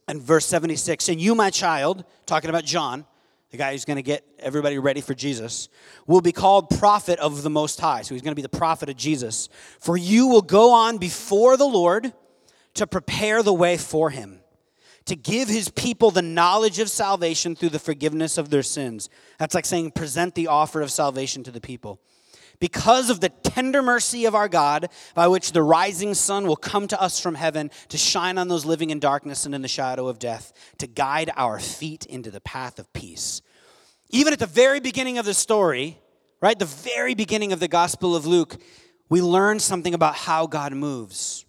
And 0.07 0.19
verse 0.19 0.47
76, 0.47 1.07
and 1.09 1.21
you, 1.21 1.35
my 1.35 1.51
child, 1.51 2.03
talking 2.25 2.49
about 2.49 2.65
John, 2.65 3.05
the 3.51 3.57
guy 3.57 3.71
who's 3.71 3.85
going 3.85 3.97
to 3.97 4.03
get 4.03 4.23
everybody 4.39 4.79
ready 4.79 5.01
for 5.01 5.13
Jesus, 5.13 5.69
will 6.07 6.21
be 6.21 6.31
called 6.31 6.69
prophet 6.71 7.19
of 7.19 7.43
the 7.43 7.49
Most 7.49 7.79
High. 7.79 8.01
So 8.01 8.15
he's 8.15 8.23
going 8.23 8.31
to 8.31 8.35
be 8.35 8.41
the 8.41 8.49
prophet 8.49 8.89
of 8.89 8.97
Jesus. 8.97 9.49
For 9.79 9.95
you 9.95 10.27
will 10.27 10.41
go 10.41 10.73
on 10.73 10.97
before 10.97 11.57
the 11.57 11.65
Lord 11.65 12.13
to 12.75 12.87
prepare 12.87 13.43
the 13.43 13.53
way 13.53 13.77
for 13.77 14.09
him, 14.09 14.38
to 15.10 15.16
give 15.16 15.49
his 15.49 15.70
people 15.70 16.12
the 16.12 16.22
knowledge 16.22 16.80
of 16.80 16.89
salvation 16.89 17.55
through 17.55 17.70
the 17.70 17.80
forgiveness 17.80 18.38
of 18.38 18.49
their 18.49 18.64
sins. 18.64 19.10
That's 19.38 19.53
like 19.53 19.66
saying, 19.66 19.91
present 19.91 20.36
the 20.36 20.47
offer 20.47 20.82
of 20.82 20.91
salvation 20.91 21.43
to 21.43 21.51
the 21.51 21.62
people 21.62 21.99
because 22.60 23.10
of 23.10 23.20
the 23.20 23.30
tender 23.30 23.82
mercy 23.82 24.26
of 24.26 24.36
our 24.36 24.47
God, 24.47 24.89
by 25.16 25.28
which 25.28 25.51
the 25.51 25.64
rising 25.64 26.14
sun 26.14 26.45
will 26.45 26.55
come 26.55 26.88
to 26.88 27.01
us 27.01 27.20
from 27.20 27.36
heaven 27.36 27.72
to 27.88 27.97
shine 27.97 28.38
on 28.38 28.47
those 28.47 28.66
living 28.66 28.89
in 28.89 28.99
darkness 28.99 29.45
and 29.45 29.55
in 29.55 29.62
the 29.62 29.68
shadow 29.68 30.07
of 30.07 30.20
death, 30.20 30.53
to 30.78 30.88
guide 30.88 31.32
our 31.36 31.60
feet 31.60 32.05
into 32.05 32.30
the 32.30 32.41
path 32.41 32.80
of 32.80 32.91
peace. 32.93 33.41
Even 34.10 34.34
at 34.34 34.39
the 34.39 34.45
very 34.45 34.80
beginning 34.80 35.18
of 35.18 35.26
the 35.26 35.34
story, 35.34 35.99
right, 36.41 36.57
the 36.57 36.66
very 36.66 37.16
beginning 37.16 37.53
of 37.53 37.60
the 37.60 37.68
Gospel 37.68 38.16
of 38.16 38.26
Luke, 38.26 38.57
we 39.07 39.22
learn 39.22 39.60
something 39.60 39.93
about 39.93 40.16
how 40.16 40.45
God 40.45 40.74
moves. 40.74 41.45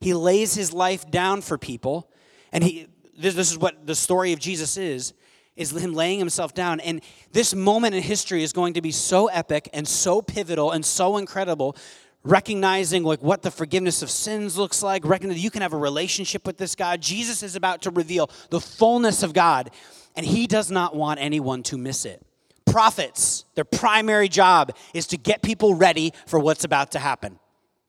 He 0.00 0.14
lays 0.14 0.54
his 0.54 0.72
life 0.72 1.10
down 1.10 1.40
for 1.42 1.58
people, 1.58 2.10
and 2.54 2.64
he, 2.64 2.86
this, 3.18 3.34
this 3.34 3.50
is 3.50 3.58
what 3.58 3.86
the 3.86 3.94
story 3.94 4.32
of 4.32 4.38
Jesus 4.38 4.78
is 4.78 5.12
is 5.56 5.70
him 5.70 5.92
laying 5.92 6.18
himself 6.18 6.54
down. 6.54 6.80
And 6.80 7.00
this 7.32 7.54
moment 7.54 7.94
in 7.94 8.02
history 8.02 8.42
is 8.42 8.52
going 8.52 8.74
to 8.74 8.82
be 8.82 8.90
so 8.90 9.26
epic 9.28 9.68
and 9.72 9.86
so 9.86 10.20
pivotal 10.20 10.72
and 10.72 10.84
so 10.84 11.16
incredible. 11.16 11.76
Recognizing 12.24 13.04
like 13.04 13.22
what 13.22 13.42
the 13.42 13.50
forgiveness 13.50 14.02
of 14.02 14.10
sins 14.10 14.56
looks 14.56 14.82
like, 14.82 15.04
recognizing 15.04 15.42
you 15.42 15.50
can 15.50 15.62
have 15.62 15.74
a 15.74 15.78
relationship 15.78 16.46
with 16.46 16.56
this 16.56 16.74
God. 16.74 17.00
Jesus 17.00 17.42
is 17.42 17.54
about 17.54 17.82
to 17.82 17.90
reveal 17.90 18.30
the 18.50 18.60
fullness 18.60 19.22
of 19.22 19.34
God, 19.34 19.70
and 20.16 20.24
he 20.24 20.46
does 20.46 20.70
not 20.70 20.96
want 20.96 21.20
anyone 21.20 21.62
to 21.64 21.76
miss 21.76 22.06
it. 22.06 22.24
Prophets, 22.64 23.44
their 23.54 23.64
primary 23.64 24.28
job 24.28 24.74
is 24.94 25.06
to 25.08 25.18
get 25.18 25.42
people 25.42 25.74
ready 25.74 26.14
for 26.26 26.40
what's 26.40 26.64
about 26.64 26.92
to 26.92 26.98
happen. 26.98 27.38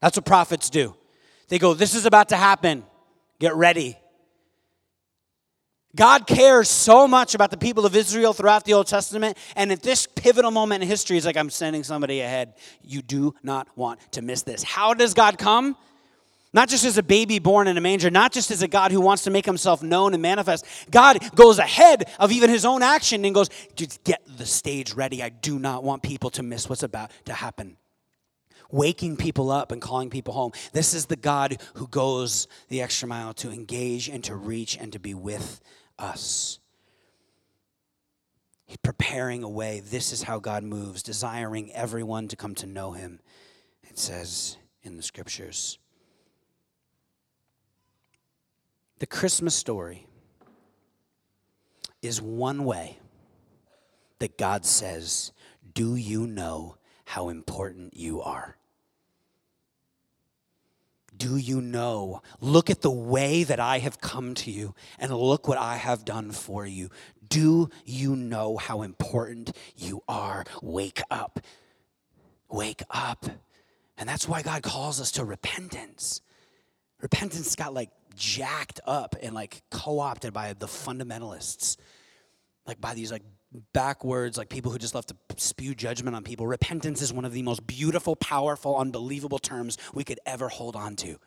That's 0.02 0.18
what 0.18 0.26
prophets 0.26 0.70
do. 0.70 0.96
They 1.48 1.58
go, 1.58 1.74
This 1.74 1.96
is 1.96 2.06
about 2.06 2.30
to 2.30 2.38
happen. 2.38 2.84
Get 3.40 3.56
ready. 3.56 3.98
God 5.96 6.28
cares 6.28 6.70
so 6.70 7.08
much 7.08 7.36
about 7.36 7.52
the 7.52 7.58
people 7.58 7.86
of 7.86 7.96
Israel 7.96 8.34
throughout 8.34 8.66
the 8.66 8.74
Old 8.74 8.88
Testament. 8.88 9.38
And 9.56 9.72
at 9.72 9.82
this 9.82 10.08
pivotal 10.08 10.52
moment 10.52 10.84
in 10.84 10.90
history, 10.90 11.16
He's 11.16 11.26
like, 11.26 11.38
I'm 11.38 11.50
sending 11.50 11.84
somebody 11.84 12.22
ahead. 12.22 12.54
You 12.84 13.02
do 13.02 13.34
not 13.44 13.68
want 13.76 14.00
to 14.12 14.22
miss 14.22 14.44
this. 14.44 14.64
How 14.64 14.94
does 14.94 15.14
God 15.14 15.38
come? 15.38 15.78
Not 16.56 16.70
just 16.70 16.86
as 16.86 16.98
a 16.98 17.04
baby 17.04 17.40
born 17.40 17.68
in 17.68 17.76
a 17.78 17.82
manger, 17.82 18.10
not 18.10 18.32
just 18.32 18.50
as 18.50 18.62
a 18.62 18.68
God 18.70 18.94
who 18.94 19.02
wants 19.02 19.26
to 19.26 19.30
make 19.30 19.46
himself 19.46 19.84
known 19.84 20.14
and 20.14 20.22
manifest. 20.22 20.66
God 20.90 21.20
goes 21.36 21.60
ahead 21.60 22.10
of 22.18 22.32
even 22.32 22.50
his 22.50 22.64
own 22.64 22.82
action 22.82 23.26
and 23.26 23.36
goes, 23.36 23.50
get 23.76 24.22
the 24.38 24.46
stage 24.46 24.94
ready. 24.94 25.22
I 25.22 25.28
do 25.28 25.60
not 25.60 25.84
want 25.84 26.02
people 26.02 26.30
to 26.30 26.44
miss 26.44 26.70
what's 26.70 26.84
about 26.84 27.12
to 27.26 27.34
happen. 27.34 27.76
Waking 28.72 29.18
people 29.18 29.52
up 29.52 29.74
and 29.74 29.82
calling 29.82 30.10
people 30.10 30.34
home. 30.34 30.54
This 30.72 30.94
is 30.94 31.08
the 31.08 31.18
God 31.18 31.58
who 31.74 31.88
goes 31.88 32.48
the 32.70 32.82
extra 32.82 33.08
mile 33.08 33.34
to 33.34 33.52
engage 33.52 34.08
and 34.08 34.24
to 34.24 34.36
reach 34.36 34.78
and 34.78 34.94
to 34.94 35.00
be 35.00 35.14
with 35.14 35.60
us. 36.00 36.60
He's 38.66 38.78
preparing 38.78 39.44
a 39.44 39.50
way. 39.50 39.80
This 39.80 40.12
is 40.12 40.24
how 40.24 40.40
God 40.40 40.64
moves, 40.64 41.04
desiring 41.04 41.72
everyone 41.74 42.28
to 42.30 42.36
come 42.36 42.56
to 42.56 42.66
know 42.66 42.94
him. 42.94 43.20
It 43.84 44.00
says 44.00 44.58
in 44.84 44.98
the 44.98 45.04
scriptures. 45.04 45.78
The 49.00 49.06
Christmas 49.06 49.56
story 49.56 50.08
is 52.02 52.22
one 52.22 52.64
way 52.64 53.00
that 54.20 54.38
God 54.38 54.66
says, 54.66 55.32
Do 55.74 55.96
you 55.96 56.26
know 56.26 56.78
how 57.06 57.30
important 57.30 57.96
you 57.96 58.22
are? 58.22 58.58
Do 61.16 61.38
you 61.38 61.62
know? 61.62 62.22
Look 62.42 62.70
at 62.70 62.82
the 62.82 62.92
way 62.92 63.44
that 63.44 63.60
I 63.60 63.80
have 63.80 64.02
come 64.02 64.34
to 64.36 64.52
you, 64.52 64.76
and 65.00 65.12
look 65.12 65.48
what 65.48 65.58
I 65.58 65.78
have 65.78 66.06
done 66.06 66.32
for 66.32 66.66
you. 66.66 66.90
Do 67.28 67.70
you 67.86 68.16
know 68.16 68.58
how 68.58 68.82
important 68.82 69.52
you 69.76 70.04
are? 70.08 70.46
Wake 70.62 71.02
up. 71.10 71.40
Wake 72.50 72.84
up. 72.90 73.26
And 73.98 74.08
that's 74.08 74.28
why 74.28 74.42
God 74.42 74.62
calls 74.62 75.00
us 75.00 75.12
to 75.14 75.24
repentance. 75.24 76.22
Repentance 77.02 77.56
got 77.56 77.74
like 77.74 77.90
jacked 78.16 78.80
up 78.86 79.16
and 79.22 79.34
like 79.34 79.62
co 79.72 80.00
opted 80.00 80.34
by 80.34 80.54
the 80.54 80.68
fundamentalists, 80.68 81.78
like 82.66 82.80
by 82.82 82.94
these 82.94 83.12
like 83.12 83.24
backwards, 83.74 84.38
like 84.38 84.50
people 84.50 84.72
who 84.72 84.78
just 84.78 84.96
love 84.96 85.06
to 85.08 85.16
spew 85.38 85.76
judgment 85.76 86.16
on 86.16 86.24
people. 86.24 86.48
Repentance 86.48 87.02
is 87.02 87.14
one 87.14 87.26
of 87.26 87.34
the 87.34 87.44
most 87.44 87.66
beautiful, 87.66 88.16
powerful, 88.16 88.78
unbelievable 88.78 89.40
terms 89.40 89.78
we 89.94 90.04
could 90.04 90.20
ever 90.26 90.50
hold 90.50 90.76
on 90.76 90.96
to. 90.98 91.18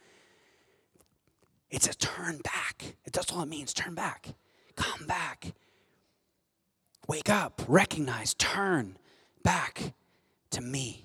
It's 1.70 1.86
a 1.86 1.94
turn 1.94 2.38
back. 2.38 2.96
That's 3.12 3.32
all 3.32 3.42
it 3.42 3.48
means 3.48 3.74
turn 3.74 3.94
back. 3.94 4.28
Come 4.76 5.06
back. 5.06 5.52
Wake 7.08 7.30
up, 7.30 7.62
recognize, 7.66 8.34
turn 8.34 8.98
back 9.42 9.94
to 10.50 10.60
me. 10.60 11.04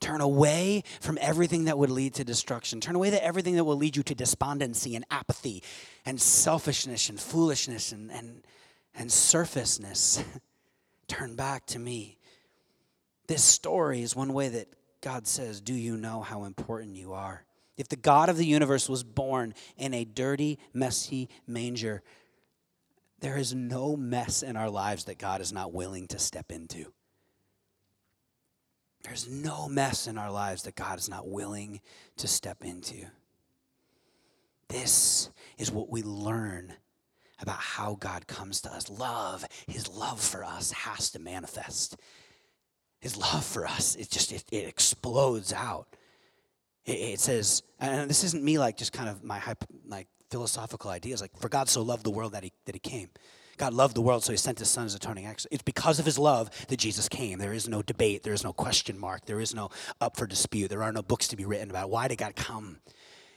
Turn 0.00 0.20
away 0.20 0.84
from 1.00 1.18
everything 1.20 1.64
that 1.64 1.78
would 1.78 1.90
lead 1.90 2.14
to 2.14 2.24
destruction. 2.24 2.80
Turn 2.80 2.94
away 2.94 3.10
to 3.10 3.24
everything 3.24 3.56
that 3.56 3.64
will 3.64 3.76
lead 3.76 3.96
you 3.96 4.02
to 4.02 4.14
despondency 4.14 4.94
and 4.94 5.04
apathy 5.10 5.62
and 6.04 6.20
selfishness 6.20 7.08
and 7.08 7.18
foolishness 7.18 7.90
and, 7.90 8.10
and 8.10 8.42
and 8.96 9.10
surfaceness. 9.10 10.22
Turn 11.08 11.36
back 11.36 11.66
to 11.66 11.78
me. 11.78 12.18
This 13.26 13.42
story 13.42 14.02
is 14.02 14.14
one 14.16 14.32
way 14.32 14.48
that 14.50 14.68
God 15.00 15.26
says, 15.26 15.60
Do 15.60 15.74
you 15.74 15.96
know 15.96 16.20
how 16.20 16.44
important 16.44 16.96
you 16.96 17.12
are? 17.12 17.44
if 17.76 17.88
the 17.88 17.96
God 17.96 18.28
of 18.28 18.36
the 18.36 18.46
universe 18.46 18.88
was 18.88 19.02
born 19.02 19.54
in 19.76 19.94
a 19.94 20.04
dirty, 20.04 20.58
messy 20.72 21.28
manger, 21.46 22.02
there 23.20 23.36
is 23.36 23.54
no 23.54 23.96
mess 23.96 24.42
in 24.42 24.56
our 24.56 24.70
lives 24.70 25.04
that 25.04 25.18
God 25.18 25.40
is 25.40 25.52
not 25.52 25.72
willing 25.72 26.06
to 26.08 26.18
step 26.18 26.52
into. 26.52 26.92
There's 29.02 29.28
no 29.28 29.68
mess 29.68 30.06
in 30.06 30.18
our 30.18 30.30
lives 30.30 30.62
that 30.62 30.76
God 30.76 30.98
is 30.98 31.08
not 31.08 31.28
willing 31.28 31.80
to 32.16 32.28
step 32.28 32.64
into. 32.64 33.06
This 34.68 35.30
is 35.58 35.70
what 35.70 35.90
we 35.90 36.02
learn 36.02 36.74
about 37.44 37.58
how 37.58 37.96
God 38.00 38.26
comes 38.26 38.60
to 38.62 38.72
us. 38.72 38.90
Love, 38.90 39.44
his 39.68 39.88
love 39.88 40.20
for 40.20 40.44
us 40.44 40.72
has 40.72 41.10
to 41.10 41.18
manifest. 41.18 41.96
His 43.00 43.16
love 43.16 43.44
for 43.44 43.66
us, 43.66 43.94
it 43.96 44.10
just 44.10 44.32
it, 44.32 44.44
it 44.50 44.66
explodes 44.66 45.52
out. 45.52 45.86
It, 46.84 46.92
it, 46.92 47.20
says, 47.20 47.62
and 47.78 48.10
this 48.10 48.24
isn't 48.24 48.42
me 48.42 48.58
like 48.58 48.76
just 48.76 48.92
kind 48.92 49.08
of 49.08 49.22
my 49.22 49.40
like 49.86 50.08
philosophical 50.30 50.90
ideas. 50.90 51.20
Like, 51.20 51.36
for 51.38 51.48
God 51.48 51.68
so 51.68 51.82
loved 51.82 52.04
the 52.04 52.10
world 52.10 52.32
that 52.32 52.44
he 52.44 52.52
that 52.64 52.74
he 52.74 52.78
came. 52.78 53.10
God 53.56 53.72
loved 53.72 53.94
the 53.94 54.00
world, 54.00 54.24
so 54.24 54.32
he 54.32 54.36
sent 54.36 54.58
his 54.58 54.68
son 54.68 54.86
as 54.86 54.94
atoning 54.94 55.26
act. 55.26 55.46
It's 55.50 55.62
because 55.62 55.98
of 56.00 56.04
his 56.04 56.18
love 56.18 56.50
that 56.68 56.78
Jesus 56.78 57.08
came. 57.08 57.38
There 57.38 57.52
is 57.52 57.68
no 57.68 57.82
debate, 57.82 58.22
there 58.22 58.32
is 58.32 58.42
no 58.42 58.52
question 58.52 58.98
mark, 58.98 59.26
there 59.26 59.40
is 59.40 59.54
no 59.54 59.70
up 60.00 60.16
for 60.16 60.26
dispute, 60.26 60.68
there 60.68 60.82
are 60.82 60.92
no 60.92 61.02
books 61.02 61.28
to 61.28 61.36
be 61.36 61.44
written 61.44 61.70
about 61.70 61.90
why 61.90 62.08
did 62.08 62.18
God 62.18 62.34
come? 62.34 62.78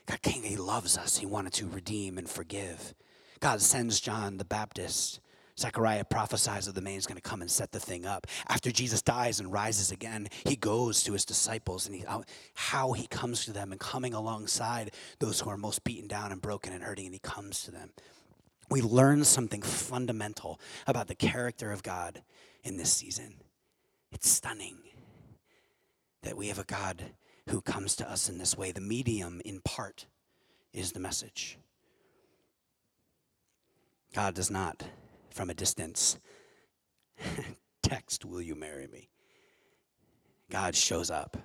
God 0.08 0.22
came, 0.22 0.44
he 0.44 0.56
loves 0.56 0.98
us, 0.98 1.18
he 1.18 1.26
wanted 1.26 1.54
to 1.54 1.68
redeem 1.68 2.18
and 2.18 2.30
forgive. 2.30 2.96
God 3.40 3.62
sends 3.62 4.00
John 4.00 4.38
the 4.38 4.46
Baptist. 4.46 5.20
Zechariah 5.60 6.06
prophesies 6.06 6.68
that 6.68 6.76
the 6.76 6.82
man 6.82 6.98
is 6.98 7.08
going 7.08 7.16
to 7.16 7.22
come 7.22 7.42
and 7.42 7.50
set 7.50 7.72
the 7.72 7.80
thing 7.80 8.06
up. 8.06 8.28
After 8.48 8.72
Jesus 8.72 9.02
dies 9.02 9.40
and 9.40 9.52
rises 9.52 9.92
again, 9.92 10.28
he 10.46 10.56
goes 10.56 11.04
to 11.04 11.14
his 11.14 11.26
disciples 11.26 11.88
and 11.88 11.96
he, 11.96 12.06
uh, 12.06 12.22
how 12.54 12.92
he 12.92 13.08
comes 13.08 13.46
to 13.46 13.54
them 13.54 13.72
and 13.72 13.82
coming 13.82 14.14
alongside 14.14 14.92
those 15.20 15.40
who 15.40 15.50
are 15.50 15.58
most 15.58 15.84
beaten 15.84 16.08
down 16.08 16.32
and 16.32 16.42
broken 16.42 16.74
and 16.74 16.84
hurting, 16.84 17.06
and 17.06 17.16
he 17.16 17.20
comes 17.20 17.64
to 17.64 17.72
them. 17.72 17.90
We 18.70 18.82
learn 18.82 19.24
something 19.24 19.62
fundamental 19.64 20.60
about 20.86 21.08
the 21.08 21.16
character 21.16 21.72
of 21.72 21.82
God 21.82 22.22
in 22.64 22.78
this 22.78 22.94
season. 22.94 23.36
It's 24.12 24.30
stunning 24.30 24.78
that 26.22 26.38
we 26.38 26.50
have 26.50 26.60
a 26.60 26.66
God 26.66 27.04
who 27.50 27.62
comes 27.62 27.96
to 27.96 28.10
us 28.10 28.30
in 28.30 28.38
this 28.38 28.58
way. 28.58 28.72
The 28.72 28.82
medium, 28.82 29.42
in 29.44 29.62
part, 29.62 30.06
is 30.74 30.92
the 30.92 31.00
message. 31.00 31.58
God 34.14 34.34
does 34.34 34.50
not, 34.50 34.84
from 35.30 35.50
a 35.50 35.54
distance, 35.54 36.18
text, 37.82 38.26
Will 38.26 38.42
you 38.42 38.56
marry 38.56 38.88
me? 38.88 39.10
God 40.50 40.76
shows 40.76 41.12
up. 41.12 41.38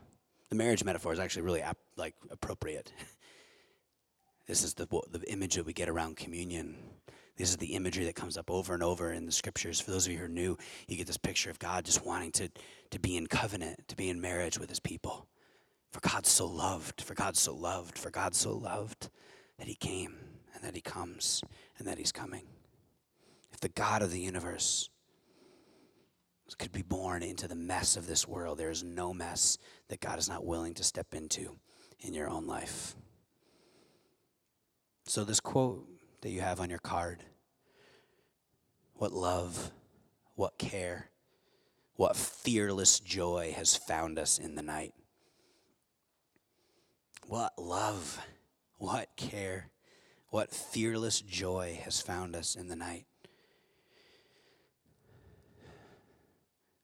The 0.48 0.56
marriage 0.56 0.84
metaphor 0.84 1.12
is 1.12 1.18
actually 1.18 1.42
really 1.42 1.62
ap- 1.62 1.78
like 1.96 2.14
appropriate. 2.30 2.92
This 4.44 4.64
is 4.64 4.74
the, 4.74 4.86
the 5.10 5.22
image 5.30 5.54
that 5.54 5.64
we 5.64 5.72
get 5.72 5.88
around 5.88 6.16
communion. 6.16 6.76
This 7.36 7.50
is 7.50 7.56
the 7.58 7.74
imagery 7.74 8.04
that 8.06 8.16
comes 8.16 8.36
up 8.36 8.50
over 8.50 8.74
and 8.74 8.82
over 8.82 9.12
in 9.12 9.24
the 9.24 9.32
scriptures. 9.32 9.80
For 9.80 9.92
those 9.92 10.06
of 10.06 10.12
you 10.12 10.18
who 10.18 10.24
are 10.24 10.28
new, 10.28 10.58
you 10.88 10.96
get 10.96 11.06
this 11.06 11.16
picture 11.16 11.48
of 11.48 11.60
God 11.60 11.84
just 11.84 12.04
wanting 12.04 12.32
to, 12.32 12.50
to 12.90 12.98
be 12.98 13.16
in 13.16 13.28
covenant, 13.28 13.86
to 13.86 13.96
be 13.96 14.10
in 14.10 14.20
marriage 14.20 14.58
with 14.58 14.68
his 14.68 14.80
people. 14.80 15.28
For 15.92 16.00
God 16.00 16.26
so 16.26 16.48
loved, 16.48 17.02
for 17.02 17.14
God 17.14 17.36
so 17.36 17.54
loved, 17.54 17.96
for 17.96 18.10
God 18.10 18.34
so 18.34 18.56
loved 18.56 19.10
that 19.58 19.68
he 19.68 19.76
came 19.76 20.16
and 20.62 20.68
that 20.68 20.76
he 20.76 20.80
comes 20.80 21.42
and 21.78 21.88
that 21.88 21.98
he's 21.98 22.12
coming. 22.12 22.44
If 23.52 23.60
the 23.60 23.68
God 23.68 24.02
of 24.02 24.12
the 24.12 24.20
universe 24.20 24.88
could 26.58 26.72
be 26.72 26.82
born 26.82 27.22
into 27.22 27.48
the 27.48 27.54
mess 27.54 27.96
of 27.96 28.06
this 28.06 28.28
world, 28.28 28.58
there 28.58 28.70
is 28.70 28.84
no 28.84 29.12
mess 29.12 29.58
that 29.88 30.00
God 30.00 30.18
is 30.18 30.28
not 30.28 30.44
willing 30.44 30.74
to 30.74 30.84
step 30.84 31.14
into 31.14 31.56
in 32.00 32.14
your 32.14 32.28
own 32.28 32.46
life. 32.46 32.94
So, 35.04 35.24
this 35.24 35.40
quote 35.40 35.88
that 36.20 36.30
you 36.30 36.40
have 36.40 36.60
on 36.60 36.70
your 36.70 36.78
card 36.78 37.24
what 38.94 39.12
love, 39.12 39.72
what 40.36 40.58
care, 40.58 41.10
what 41.96 42.16
fearless 42.16 43.00
joy 43.00 43.52
has 43.56 43.74
found 43.74 44.18
us 44.18 44.38
in 44.38 44.54
the 44.54 44.62
night. 44.62 44.94
What 47.26 47.58
love, 47.58 48.20
what 48.76 49.08
care, 49.16 49.71
what 50.32 50.50
fearless 50.50 51.20
joy 51.20 51.78
has 51.84 52.00
found 52.00 52.34
us 52.34 52.56
in 52.56 52.68
the 52.68 52.74
night. 52.74 53.04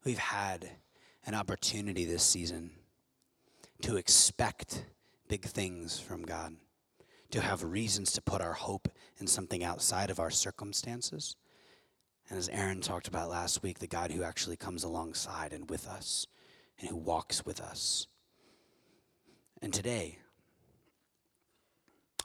We've 0.05 0.19
had 0.19 0.69
an 1.25 1.35
opportunity 1.35 2.05
this 2.05 2.23
season 2.23 2.73
to 3.81 3.97
expect 3.97 4.85
big 5.29 5.47
things 5.47 5.99
from 5.99 6.25
God, 6.25 6.57
to 7.31 7.41
have 7.41 7.65
reasons 7.65 8.13
to 8.13 8.21
put 8.21 8.43
our 8.43 8.53
hope 8.53 8.87
in 9.19 9.27
something 9.27 9.65
outside 9.65 10.11
of 10.11 10.21
our 10.21 10.31
circumstances. 10.31 11.35
And 12.29 12.39
as 12.39 12.51
Aaron 12.51 12.83
talked 12.83 13.09
about 13.09 13.31
last 13.31 13.63
week, 13.63 13.79
the 13.79 13.87
God 13.87 14.11
who 14.11 14.25
actually 14.25 14.57
comes 14.57 14.85
alongside 14.85 15.55
and 15.55 15.71
with 15.71 15.89
us 15.89 16.27
and 16.79 16.91
who 16.91 16.97
walks 16.97 17.47
with 17.47 17.63
us. 17.63 18.09
And 19.63 19.73
today, 19.73 20.19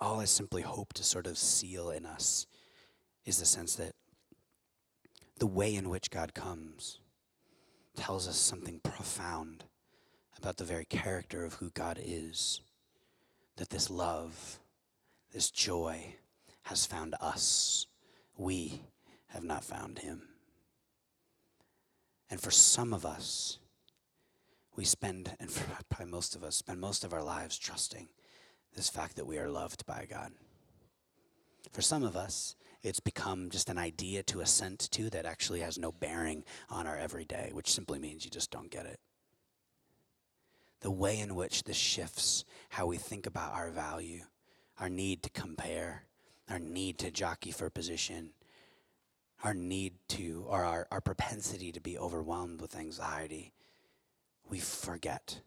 all 0.03 0.19
I 0.19 0.25
simply 0.25 0.61
hope 0.61 0.91
to 0.93 1.03
sort 1.03 1.27
of 1.27 1.37
seal 1.37 1.89
in 1.89 2.05
us 2.05 2.45
is 3.25 3.37
the 3.39 3.45
sense 3.45 3.75
that 3.75 3.93
the 5.39 5.47
way 5.47 5.73
in 5.73 5.89
which 5.89 6.11
God 6.11 6.33
comes 6.33 6.99
tells 7.95 8.27
us 8.27 8.35
something 8.35 8.81
profound 8.83 9.63
about 10.37 10.57
the 10.57 10.65
very 10.65 10.83
character 10.83 11.45
of 11.45 11.53
who 11.55 11.69
God 11.69 11.99
is. 12.03 12.59
That 13.55 13.69
this 13.69 13.89
love, 13.89 14.59
this 15.31 15.49
joy 15.49 16.15
has 16.63 16.85
found 16.85 17.15
us. 17.21 17.87
We 18.35 18.81
have 19.27 19.43
not 19.43 19.63
found 19.63 19.99
him. 19.99 20.23
And 22.29 22.41
for 22.41 22.51
some 22.51 22.93
of 22.93 23.05
us, 23.05 23.59
we 24.75 24.83
spend, 24.83 25.33
and 25.39 25.49
for 25.51 25.63
probably 25.89 26.11
most 26.11 26.35
of 26.35 26.43
us, 26.43 26.57
spend 26.57 26.81
most 26.81 27.05
of 27.05 27.13
our 27.13 27.23
lives 27.23 27.57
trusting 27.57 28.09
this 28.75 28.89
fact 28.89 29.15
that 29.15 29.27
we 29.27 29.37
are 29.37 29.49
loved 29.49 29.85
by 29.85 30.05
God. 30.09 30.31
For 31.71 31.81
some 31.81 32.03
of 32.03 32.15
us, 32.15 32.55
it's 32.83 32.99
become 32.99 33.49
just 33.49 33.69
an 33.69 33.77
idea 33.77 34.23
to 34.23 34.41
assent 34.41 34.79
to 34.91 35.09
that 35.11 35.25
actually 35.25 35.61
has 35.61 35.77
no 35.77 35.91
bearing 35.91 36.43
on 36.69 36.85
our 36.85 36.97
everyday, 36.97 37.51
which 37.53 37.71
simply 37.71 37.97
means 37.97 38.25
you 38.25 38.31
just 38.31 38.51
don't 38.51 38.69
get 38.69 38.85
it. 38.85 38.99
The 40.81 40.91
way 40.91 41.19
in 41.19 41.35
which 41.35 41.63
this 41.63 41.77
shifts 41.77 42.43
how 42.69 42.87
we 42.87 42.97
think 42.97 43.25
about 43.25 43.53
our 43.53 43.71
value, 43.71 44.23
our 44.79 44.89
need 44.89 45.23
to 45.23 45.29
compare, 45.29 46.03
our 46.49 46.59
need 46.59 46.97
to 46.99 47.09
jockey 47.09 47.51
for 47.51 47.69
position, 47.69 48.31
our 49.43 49.53
need 49.53 49.93
to, 50.09 50.45
or 50.47 50.65
our, 50.65 50.87
our 50.91 51.01
propensity 51.01 51.71
to 51.71 51.79
be 51.79 51.97
overwhelmed 51.97 52.59
with 52.59 52.75
anxiety, 52.75 53.53
we 54.49 54.59
forget 54.59 55.39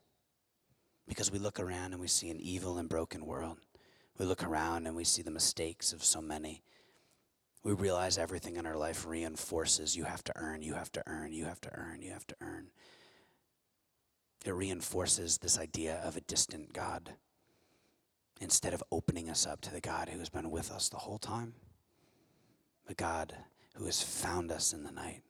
because 1.09 1.31
we 1.31 1.39
look 1.39 1.61
around 1.61 1.93
and 1.93 2.01
we 2.01 2.09
see 2.09 2.31
an 2.31 2.41
evil 2.41 2.79
and 2.79 2.89
broken 2.89 3.25
world. 3.25 3.59
We 4.19 4.27
look 4.27 4.45
around 4.45 4.87
and 4.87 4.97
we 4.97 5.05
see 5.05 5.23
the 5.23 5.31
mistakes 5.31 5.93
of 5.93 6.05
so 6.05 6.21
many. 6.21 6.63
We 7.63 7.73
realize 7.73 8.19
everything 8.19 8.57
in 8.57 8.67
our 8.67 8.77
life 8.77 9.07
reinforces 9.07 9.97
you 9.97 10.05
have 10.05 10.25
to 10.25 10.33
earn, 10.37 10.63
you 10.63 10.75
have 10.75 10.93
to 10.93 11.03
earn, 11.07 11.33
you 11.33 11.45
have 11.45 11.61
to 11.63 11.71
earn, 11.73 12.03
you 12.03 12.13
have 12.13 12.27
to 12.29 12.37
earn. 12.41 12.69
It 14.45 14.55
reinforces 14.55 15.39
this 15.39 15.59
idea 15.59 16.01
of 16.05 16.17
a 16.17 16.21
distant 16.23 16.73
God 16.73 17.15
instead 18.41 18.75
of 18.75 18.85
opening 18.93 19.29
us 19.29 19.47
up 19.47 19.61
to 19.63 19.73
the 19.73 19.81
God 19.81 20.09
who 20.09 20.19
has 20.19 20.29
been 20.29 20.51
with 20.51 20.71
us 20.71 20.89
the 20.89 20.99
whole 20.99 21.19
time, 21.19 21.55
the 22.87 22.95
God 22.95 23.35
who 23.75 23.87
has 23.87 24.03
found 24.03 24.53
us 24.53 24.73
in 24.73 24.85
the 24.85 24.93
night, 24.93 25.23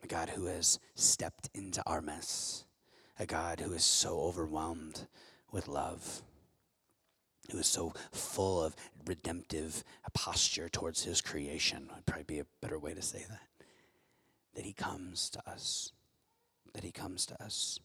the 0.00 0.08
God 0.08 0.30
who 0.30 0.46
has 0.46 0.78
stepped 0.94 1.50
into 1.54 1.82
our 1.86 2.00
mess 2.00 2.65
a 3.18 3.26
God 3.26 3.60
who 3.60 3.72
is 3.72 3.84
so 3.84 4.20
overwhelmed 4.20 5.06
with 5.50 5.68
love, 5.68 6.22
who 7.50 7.58
is 7.58 7.66
so 7.66 7.92
full 8.12 8.62
of 8.62 8.76
redemptive 9.06 9.84
posture 10.12 10.68
towards 10.68 11.04
his 11.04 11.20
creation, 11.20 11.88
would 11.94 12.06
probably 12.06 12.24
be 12.24 12.38
a 12.38 12.46
better 12.60 12.78
way 12.78 12.94
to 12.94 13.02
say 13.02 13.24
that. 13.28 13.66
That 14.54 14.64
he 14.64 14.72
comes 14.72 15.30
to 15.30 15.48
us. 15.48 15.92
That 16.72 16.84
he 16.84 16.90
comes 16.90 17.26
to 17.26 17.42
us. 17.42 17.78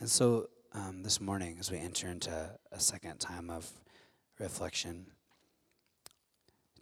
And 0.00 0.08
so 0.08 0.48
um, 0.72 1.02
this 1.02 1.20
morning, 1.20 1.56
as 1.58 1.70
we 1.70 1.78
enter 1.78 2.08
into 2.08 2.50
a 2.70 2.80
second 2.80 3.18
time 3.18 3.50
of 3.50 3.70
reflection, 4.38 5.06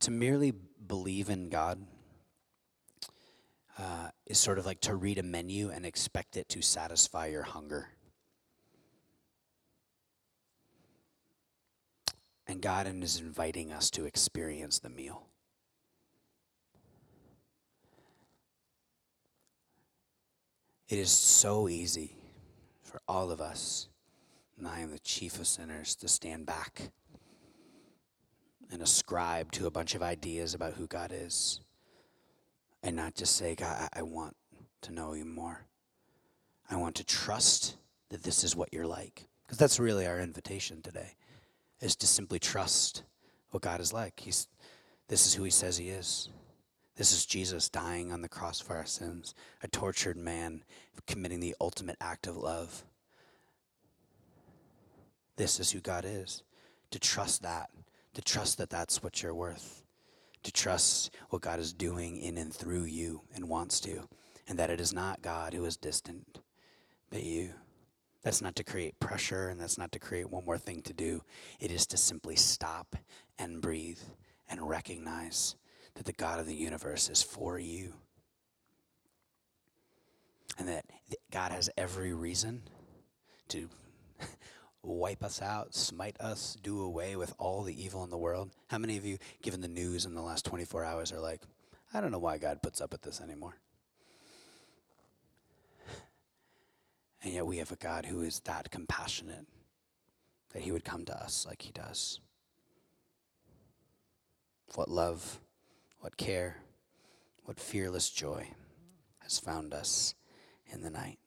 to 0.01 0.11
merely 0.11 0.53
believe 0.87 1.31
in 1.31 1.49
God 1.49 1.87
uh, 3.79 4.09
is 4.27 4.39
sort 4.39 4.59
of 4.59 4.67
like 4.67 4.81
to 4.83 4.95
read 4.95 5.19
a 5.19 5.23
menu 5.23 5.71
and 5.71 5.85
expect 5.85 6.37
it 6.37 6.49
to 6.51 6.63
satisfy 6.63 7.27
your 7.27 7.43
hunger. 7.43 7.91
And 12.47 12.63
God 12.63 12.87
is 13.03 13.21
inviting 13.21 13.73
us 13.73 13.91
to 13.91 14.05
experience 14.05 14.79
the 14.79 14.89
meal. 14.89 15.27
It 20.89 20.99
is 20.99 21.11
so 21.11 21.69
easy 21.69 22.17
for 22.83 23.03
all 23.09 23.33
of 23.33 23.41
us 23.41 23.89
and 24.59 24.67
I 24.67 24.81
am 24.81 24.91
the 24.91 24.99
chief 24.99 25.39
of 25.39 25.47
sinners, 25.47 25.95
to 25.97 26.09
stand 26.09 26.47
back 26.47 26.91
and 28.71 28.83
ascribe 28.83 29.53
to 29.53 29.67
a 29.67 29.71
bunch 29.71 29.95
of 29.95 30.03
ideas 30.03 30.55
about 30.55 30.75
who 30.75 30.87
God 30.87 31.13
is 31.15 31.61
and 32.87 32.95
not 32.95 33.17
just 33.17 33.35
say, 33.35 33.57
God, 33.57 33.91
I, 33.93 33.99
I 33.99 34.03
want 34.03 34.37
to 34.83 34.93
know 34.93 35.13
you 35.13 35.25
more. 35.25 35.67
I 36.71 36.77
want 36.77 36.95
to 36.97 37.05
trust 37.05 37.77
that 38.11 38.23
this 38.23 38.45
is 38.45 38.55
what 38.55 38.73
you're 38.73 38.87
like. 38.87 39.27
Because 39.45 39.59
that's 39.59 39.81
really 39.81 40.07
our 40.07 40.21
invitation 40.21 40.83
today, 40.83 41.17
is 41.81 41.97
to 41.97 42.07
simply 42.07 42.39
trust 42.39 43.03
what 43.51 43.65
God 43.65 43.81
is 43.81 43.93
like. 43.93 44.21
He's, 44.21 44.47
this 45.09 45.27
is 45.27 45.35
who 45.35 45.43
he 45.43 45.51
says 45.51 45.77
he 45.77 45.89
is. 45.89 46.29
This 46.95 47.13
is 47.13 47.27
Jesus 47.27 47.69
dying 47.69 48.13
on 48.13 48.23
the 48.23 48.29
cross 48.29 48.61
for 48.61 48.77
our 48.77 48.87
sins, 48.87 49.35
a 49.63 49.69
tortured 49.69 50.17
man 50.17 50.63
committing 51.07 51.41
the 51.41 51.57
ultimate 51.61 51.97
act 52.01 52.29
of 52.29 52.37
love. 52.37 52.85
This 55.37 55.59
is 55.59 55.73
who 55.73 55.81
God 55.81 56.05
is. 56.07 56.45
To 56.93 57.01
trust 57.01 57.43
that, 57.43 57.71
to 58.15 58.23
trust 58.23 58.59
that 58.59 58.71
that's 58.71 59.03
what 59.03 59.23
you're 59.23 59.35
worth, 59.35 59.83
to 60.47 60.53
trust 60.53 61.13
what 61.31 61.43
God 61.43 61.59
is 61.59 61.73
doing 61.73 62.19
in 62.19 62.39
and 62.39 62.55
through 62.55 62.85
you 62.85 63.23
and 63.35 63.49
wants 63.49 63.81
to, 63.81 64.09
and 64.47 64.57
that 64.61 64.71
it 64.71 64.81
is 64.81 64.93
not 64.93 65.21
God 65.21 65.53
who 65.53 65.65
is 65.65 65.77
distant, 65.77 66.39
but 67.11 67.25
you. 67.25 67.51
That's 68.23 68.41
not 68.41 68.55
to 68.57 68.65
create 68.65 68.99
pressure 69.01 69.49
and 69.49 69.61
that's 69.61 69.77
not 69.77 69.91
to 69.91 69.99
create 69.99 70.31
one 70.31 70.45
more 70.45 70.57
thing 70.57 70.83
to 70.83 70.93
do. 70.93 71.23
It 71.59 71.73
is 71.73 71.85
to 71.89 71.97
simply 71.97 72.37
stop 72.37 72.95
and 73.41 73.61
breathe 73.61 73.99
and 74.49 74.69
recognize 74.69 75.57
that 75.97 76.07
the 76.07 76.13
God 76.13 76.39
of 76.39 76.47
the 76.47 76.55
universe 76.55 77.11
is 77.11 77.25
for 77.25 77.59
you. 77.59 77.95
And 80.59 80.69
that 80.69 80.85
God 81.33 81.51
has 81.51 81.71
every 81.77 82.13
reason 82.13 82.63
to 83.49 83.69
wipe 84.95 85.25
us 85.25 85.43
out, 85.43 85.75
smite 85.75 86.17
us, 86.21 86.57
do 86.63 86.81
away 86.81 87.17
with 87.17 87.35
all 87.39 87.63
the 87.63 87.83
evil 87.83 88.05
in 88.05 88.11
the 88.11 88.19
world. 88.19 88.51
How 88.69 88.79
many 88.79 88.97
of 88.97 89.05
you, 89.05 89.19
given 89.43 89.61
the 89.61 89.69
news 89.69 90.05
in 90.05 90.15
the 90.15 90.23
last 90.23 90.45
24 90.45 90.85
hours, 90.85 91.13
are 91.13 91.21
like, 91.21 91.43
I 91.93 92.01
don't 92.01 92.13
know 92.13 92.19
why 92.19 92.39
God 92.39 92.63
puts 92.63 92.81
up 92.81 92.93
with 92.93 93.03
this 93.03 93.21
anymore? 93.21 93.57
And 97.23 97.35
yet 97.35 97.47
we 97.47 97.57
have 97.57 97.73
a 97.73 97.77
God 97.77 98.07
who 98.07 98.23
is 98.23 98.41
that 98.41 98.71
compassionate 98.71 99.47
that 100.53 100.63
he 100.63 100.71
would 100.71 100.85
come 100.85 101.05
to 101.07 101.17
us 101.17 101.45
like 101.49 101.63
he 101.63 101.73
does. 101.73 102.21
What 104.75 104.89
love, 104.89 105.41
what 106.01 106.17
care, 106.17 106.59
what 107.45 107.59
fearless 107.59 108.11
joy 108.11 108.51
has 109.19 109.41
found 109.41 109.75
us 109.75 110.15
in 110.67 110.83
the 110.83 110.91
night. 110.91 111.19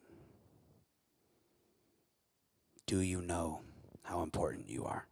Do 2.89 3.01
you 3.01 3.21
know 3.21 3.61
how 4.01 4.23
important 4.23 4.67
you 4.67 4.85
are? 4.85 5.05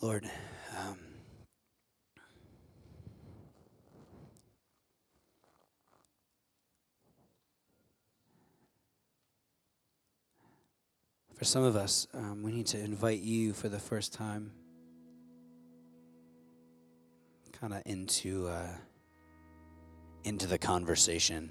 Lord, 0.00 0.28
um, 0.76 0.98
For 11.34 11.44
some 11.44 11.62
of 11.62 11.76
us, 11.76 12.08
um, 12.12 12.42
we 12.42 12.50
need 12.50 12.66
to 12.66 12.80
invite 12.80 13.20
you 13.20 13.52
for 13.52 13.68
the 13.68 13.78
first 13.78 14.12
time, 14.12 14.50
kind 17.52 17.72
of 17.72 17.82
into 17.86 18.48
uh, 18.48 18.74
into 20.24 20.48
the 20.48 20.58
conversation. 20.58 21.50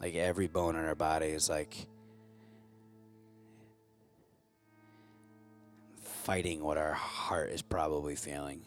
Like 0.00 0.14
every 0.14 0.46
bone 0.46 0.76
in 0.76 0.84
our 0.84 0.94
body 0.94 1.26
is 1.26 1.48
like 1.48 1.86
fighting 6.02 6.62
what 6.62 6.76
our 6.76 6.92
heart 6.92 7.50
is 7.50 7.62
probably 7.62 8.14
feeling. 8.14 8.62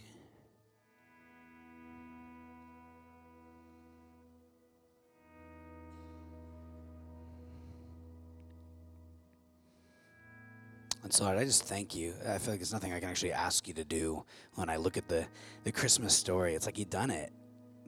And 11.04 11.14
so 11.14 11.26
I 11.26 11.44
just 11.44 11.64
thank 11.64 11.96
you. 11.96 12.14
I 12.28 12.38
feel 12.38 12.54
like 12.54 12.60
there's 12.60 12.74
nothing 12.74 12.94
I 12.94 13.00
can 13.00 13.10
actually 13.10 13.34
ask 13.34 13.68
you 13.68 13.74
to 13.76 13.84
do 13.84 14.24
when 14.56 14.70
I 14.70 14.78
look 14.78 14.98
at 14.98 15.08
the, 15.08 15.26
the 15.64 15.72
Christmas 15.72 16.16
story. 16.16 16.56
It's 16.56 16.66
like 16.66 16.78
you've 16.78 16.90
done 16.90 17.10
it. 17.10 17.32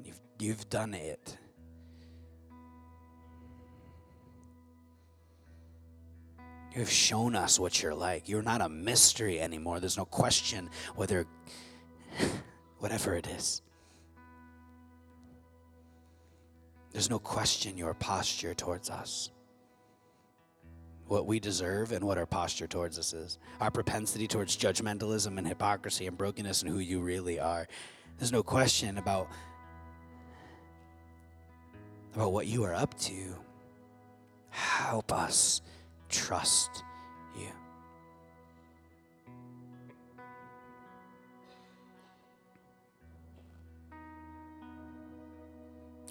You've, 0.04 0.20
you've 0.40 0.70
done 0.70 0.94
it. 0.94 1.38
You 6.74 6.80
have 6.80 6.90
shown 6.90 7.36
us 7.36 7.60
what 7.60 7.82
you're 7.82 7.94
like. 7.94 8.28
You're 8.28 8.42
not 8.42 8.62
a 8.62 8.70
mystery 8.70 9.40
anymore. 9.40 9.80
There's 9.80 9.98
no 9.98 10.06
question 10.06 10.70
whether, 10.96 11.28
whatever 12.80 13.16
it 13.16 13.28
is. 13.28 13.62
There's 16.92 17.10
no 17.10 17.20
question 17.20 17.78
your 17.78 17.94
posture 17.94 18.54
towards 18.54 18.90
us 18.90 19.30
what 21.08 21.28
we 21.28 21.40
deserve 21.40 21.92
and 21.92 22.04
what 22.06 22.18
our 22.18 22.26
posture 22.26 22.66
towards 22.66 22.98
us 22.98 23.14
is. 23.14 23.38
Our 23.60 23.70
propensity 23.70 24.28
towards 24.28 24.58
judgmentalism 24.58 25.38
and 25.38 25.48
hypocrisy 25.48 26.08
and 26.08 26.18
brokenness 26.18 26.64
and 26.64 26.72
who 26.72 26.80
you 26.80 27.02
really 27.02 27.40
are. 27.40 27.68
There's 28.18 28.32
no 28.32 28.42
question 28.42 28.98
about 28.98 29.30
about 32.16 32.32
what 32.32 32.48
you 32.48 32.64
are 32.64 32.74
up 32.74 32.98
to. 33.00 33.36
Help 34.50 35.12
us 35.12 35.62
trust 36.14 36.84
you. 37.36 37.48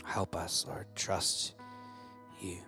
Help 0.05 0.35
us, 0.37 0.67
Lord, 0.69 0.87
trust 0.95 1.55
you. 2.41 2.59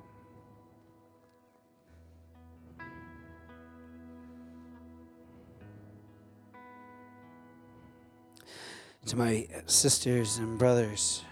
to 9.06 9.16
my 9.16 9.46
sisters 9.66 10.38
and 10.38 10.58
brothers 10.58 11.24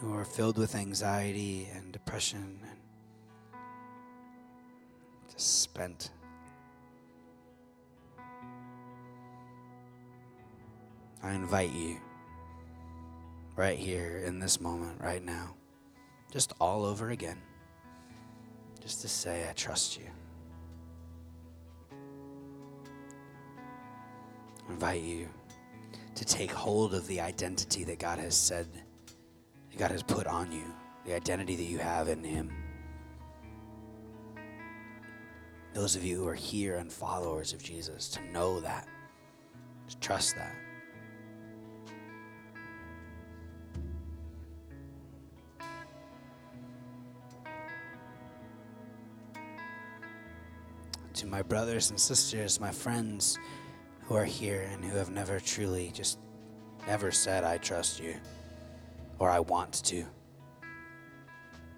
who 0.00 0.14
are 0.14 0.24
filled 0.24 0.56
with 0.56 0.74
anxiety 0.74 1.68
and 1.74 1.92
depression 1.92 2.58
and 2.62 3.60
just 5.30 5.60
spent. 5.60 6.10
I 11.22 11.32
invite 11.32 11.72
you 11.72 11.98
right 13.56 13.78
here 13.78 14.22
in 14.24 14.38
this 14.38 14.60
moment, 14.60 14.98
right 15.00 15.22
now, 15.22 15.54
just 16.32 16.54
all 16.60 16.86
over 16.86 17.10
again, 17.10 17.38
just 18.80 19.02
to 19.02 19.08
say, 19.08 19.46
I 19.48 19.52
trust 19.52 19.98
you. 19.98 20.06
invite 24.70 25.02
you 25.02 25.28
to 26.14 26.24
take 26.24 26.50
hold 26.50 26.94
of 26.94 27.06
the 27.06 27.20
identity 27.20 27.84
that 27.84 27.98
God 27.98 28.18
has 28.18 28.34
said, 28.34 28.66
that 29.70 29.78
God 29.78 29.90
has 29.90 30.02
put 30.02 30.26
on 30.26 30.50
you, 30.52 30.64
the 31.04 31.14
identity 31.14 31.56
that 31.56 31.64
you 31.64 31.78
have 31.78 32.08
in 32.08 32.22
Him. 32.22 32.50
Those 35.72 35.94
of 35.94 36.04
you 36.04 36.16
who 36.16 36.26
are 36.26 36.34
here 36.34 36.76
and 36.76 36.92
followers 36.92 37.52
of 37.52 37.62
Jesus, 37.62 38.08
to 38.08 38.32
know 38.32 38.60
that, 38.60 38.88
to 39.88 39.96
trust 39.98 40.34
that. 40.36 40.54
To 51.14 51.26
my 51.26 51.42
brothers 51.42 51.90
and 51.90 52.00
sisters, 52.00 52.58
my 52.58 52.70
friends, 52.70 53.38
who 54.02 54.16
are 54.16 54.24
here 54.24 54.68
and 54.72 54.84
who 54.84 54.96
have 54.96 55.10
never 55.10 55.38
truly 55.38 55.92
just 55.94 56.18
never 56.86 57.12
said, 57.12 57.44
I 57.44 57.58
trust 57.58 58.00
you 58.00 58.16
or 59.20 59.30
I 59.30 59.38
want 59.38 59.84
to. 59.84 60.04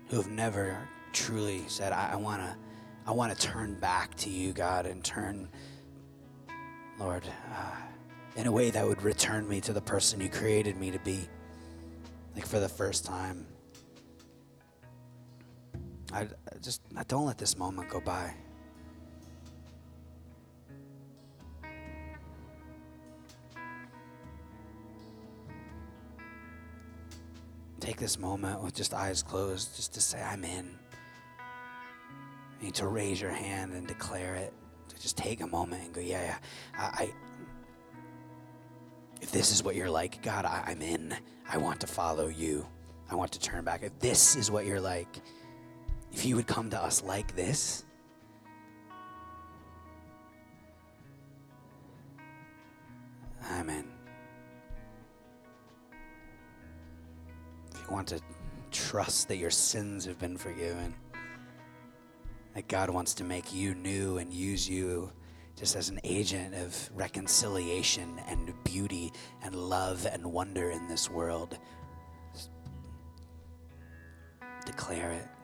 Who 0.08 0.16
have 0.16 0.30
never 0.30 0.78
truly 1.12 1.64
said, 1.68 1.92
I, 1.92 2.12
I 2.12 2.16
want 2.16 2.40
to. 2.40 2.56
I 3.04 3.10
want 3.10 3.36
to 3.36 3.46
turn 3.46 3.74
back 3.74 4.14
to 4.18 4.30
you, 4.30 4.52
God, 4.52 4.86
and 4.86 5.02
turn, 5.02 5.48
Lord, 7.00 7.24
uh, 7.52 7.76
in 8.36 8.46
a 8.46 8.52
way 8.52 8.70
that 8.70 8.86
would 8.86 9.02
return 9.02 9.48
me 9.48 9.60
to 9.62 9.72
the 9.72 9.80
person 9.80 10.20
you 10.20 10.28
created 10.28 10.76
me 10.76 10.92
to 10.92 11.00
be, 11.00 11.28
like 12.36 12.46
for 12.46 12.60
the 12.60 12.68
first 12.68 13.04
time. 13.04 13.44
I, 16.12 16.20
I 16.20 16.28
just 16.62 16.80
I 16.96 17.02
don't 17.04 17.26
let 17.26 17.38
this 17.38 17.58
moment 17.58 17.88
go 17.88 17.98
by. 17.98 18.32
Take 27.82 27.96
this 27.96 28.18
moment 28.18 28.62
with 28.62 28.74
just 28.74 28.94
eyes 28.94 29.22
closed, 29.22 29.74
just 29.74 29.92
to 29.94 30.00
say, 30.00 30.22
I'm 30.22 30.44
in. 30.44 30.70
You 32.60 32.66
need 32.66 32.74
to 32.76 32.86
raise 32.86 33.20
your 33.20 33.32
hand 33.32 33.72
and 33.72 33.86
declare 33.86 34.36
it. 34.36 34.54
To 34.88 35.00
just 35.00 35.16
take 35.16 35.40
a 35.40 35.46
moment 35.46 35.82
and 35.82 35.92
go, 35.92 36.00
yeah, 36.00 36.22
yeah. 36.22 36.36
I, 36.78 37.04
I 37.04 37.12
if 39.20 39.32
this 39.32 39.52
is 39.52 39.62
what 39.62 39.74
you're 39.74 39.90
like, 39.90 40.22
God, 40.22 40.44
I, 40.44 40.64
I'm 40.66 40.80
in. 40.80 41.14
I 41.48 41.56
want 41.58 41.80
to 41.80 41.86
follow 41.86 42.28
you. 42.28 42.66
I 43.10 43.14
want 43.14 43.32
to 43.32 43.40
turn 43.40 43.64
back. 43.64 43.82
If 43.82 43.98
this 43.98 44.36
is 44.36 44.50
what 44.50 44.64
you're 44.64 44.80
like, 44.80 45.20
if 46.12 46.24
you 46.24 46.36
would 46.36 46.46
come 46.46 46.70
to 46.70 46.80
us 46.80 47.02
like 47.02 47.34
this, 47.34 47.84
I'm 53.48 53.70
want 57.92 58.08
to 58.08 58.20
trust 58.70 59.28
that 59.28 59.36
your 59.36 59.50
sins 59.50 60.06
have 60.06 60.18
been 60.18 60.36
forgiven, 60.36 60.94
that 62.54 62.66
God 62.66 62.88
wants 62.88 63.12
to 63.14 63.24
make 63.24 63.52
you 63.54 63.74
new 63.74 64.16
and 64.16 64.32
use 64.32 64.68
you 64.68 65.12
just 65.56 65.76
as 65.76 65.90
an 65.90 66.00
agent 66.02 66.54
of 66.54 66.90
reconciliation 66.94 68.18
and 68.26 68.52
beauty 68.64 69.12
and 69.42 69.54
love 69.54 70.06
and 70.06 70.24
wonder 70.24 70.70
in 70.70 70.88
this 70.88 71.10
world. 71.10 71.58
Declare 74.64 75.12
it. 75.12 75.41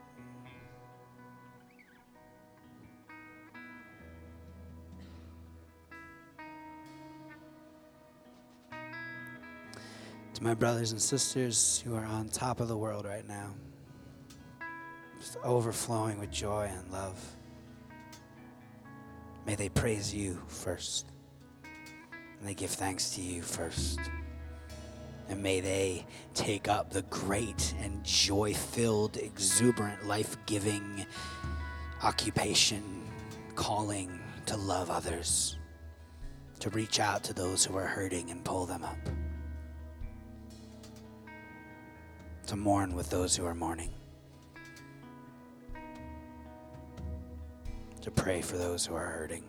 To 10.38 10.44
my 10.44 10.54
brothers 10.54 10.92
and 10.92 11.02
sisters 11.02 11.82
who 11.84 11.96
are 11.96 12.04
on 12.04 12.28
top 12.28 12.60
of 12.60 12.68
the 12.68 12.76
world 12.76 13.06
right 13.06 13.26
now, 13.26 13.52
just 15.18 15.36
overflowing 15.42 16.20
with 16.20 16.30
joy 16.30 16.70
and 16.72 16.92
love, 16.92 17.20
may 19.44 19.56
they 19.56 19.68
praise 19.68 20.14
you 20.14 20.40
first. 20.46 21.06
And 21.64 22.48
they 22.48 22.54
give 22.54 22.70
thanks 22.70 23.10
to 23.16 23.20
you 23.20 23.42
first. 23.42 23.98
And 25.28 25.42
may 25.42 25.58
they 25.58 26.06
take 26.34 26.68
up 26.68 26.90
the 26.90 27.02
great 27.10 27.74
and 27.82 28.04
joy 28.04 28.54
filled, 28.54 29.16
exuberant, 29.16 30.06
life 30.06 30.36
giving 30.46 31.04
occupation, 32.04 33.02
calling 33.56 34.20
to 34.46 34.56
love 34.56 34.88
others, 34.88 35.56
to 36.60 36.70
reach 36.70 37.00
out 37.00 37.24
to 37.24 37.32
those 37.32 37.64
who 37.64 37.76
are 37.76 37.86
hurting 37.86 38.30
and 38.30 38.44
pull 38.44 38.66
them 38.66 38.84
up. 38.84 39.17
To 42.48 42.56
mourn 42.56 42.94
with 42.94 43.10
those 43.10 43.36
who 43.36 43.44
are 43.44 43.54
mourning, 43.54 43.90
to 48.00 48.10
pray 48.10 48.40
for 48.40 48.56
those 48.56 48.86
who 48.86 48.94
are 48.94 49.04
hurting, 49.04 49.44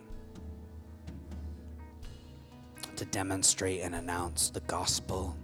to 2.96 3.06
demonstrate 3.06 3.80
and 3.80 3.94
announce 3.94 4.50
the 4.50 4.60
gospel, 4.60 5.34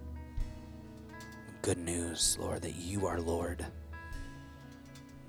good 1.63 1.79
news, 1.79 2.37
Lord, 2.39 2.61
that 2.61 2.77
you 2.77 3.07
are 3.07 3.21
Lord 3.21 3.65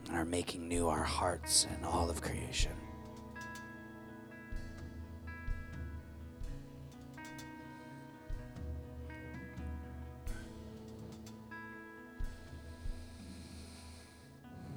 and 0.09 0.17
are 0.17 0.25
making 0.25 0.67
new 0.67 0.89
our 0.89 1.03
hearts 1.03 1.65
and 1.73 1.86
all 1.86 2.09
of 2.09 2.21
creation. 2.21 2.73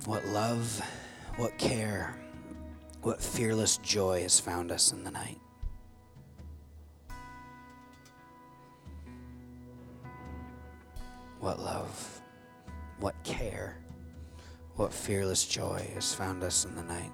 What 0.07 0.25
love, 0.27 0.81
what 1.37 1.57
care, 1.59 2.17
what 3.03 3.21
fearless 3.23 3.77
joy 3.79 4.23
has 4.23 4.41
found 4.41 4.73
us 4.73 4.93
in 4.93 5.05
the 5.05 5.11
night. 5.11 5.39
What 11.39 11.61
love, 11.61 12.23
what 12.99 13.15
care, 13.25 13.77
what 14.77 14.93
fearless 14.93 15.47
joy 15.47 15.91
has 15.95 16.15
found 16.15 16.43
us 16.43 16.65
in 16.65 16.75
the 16.75 16.83
night. 16.83 17.13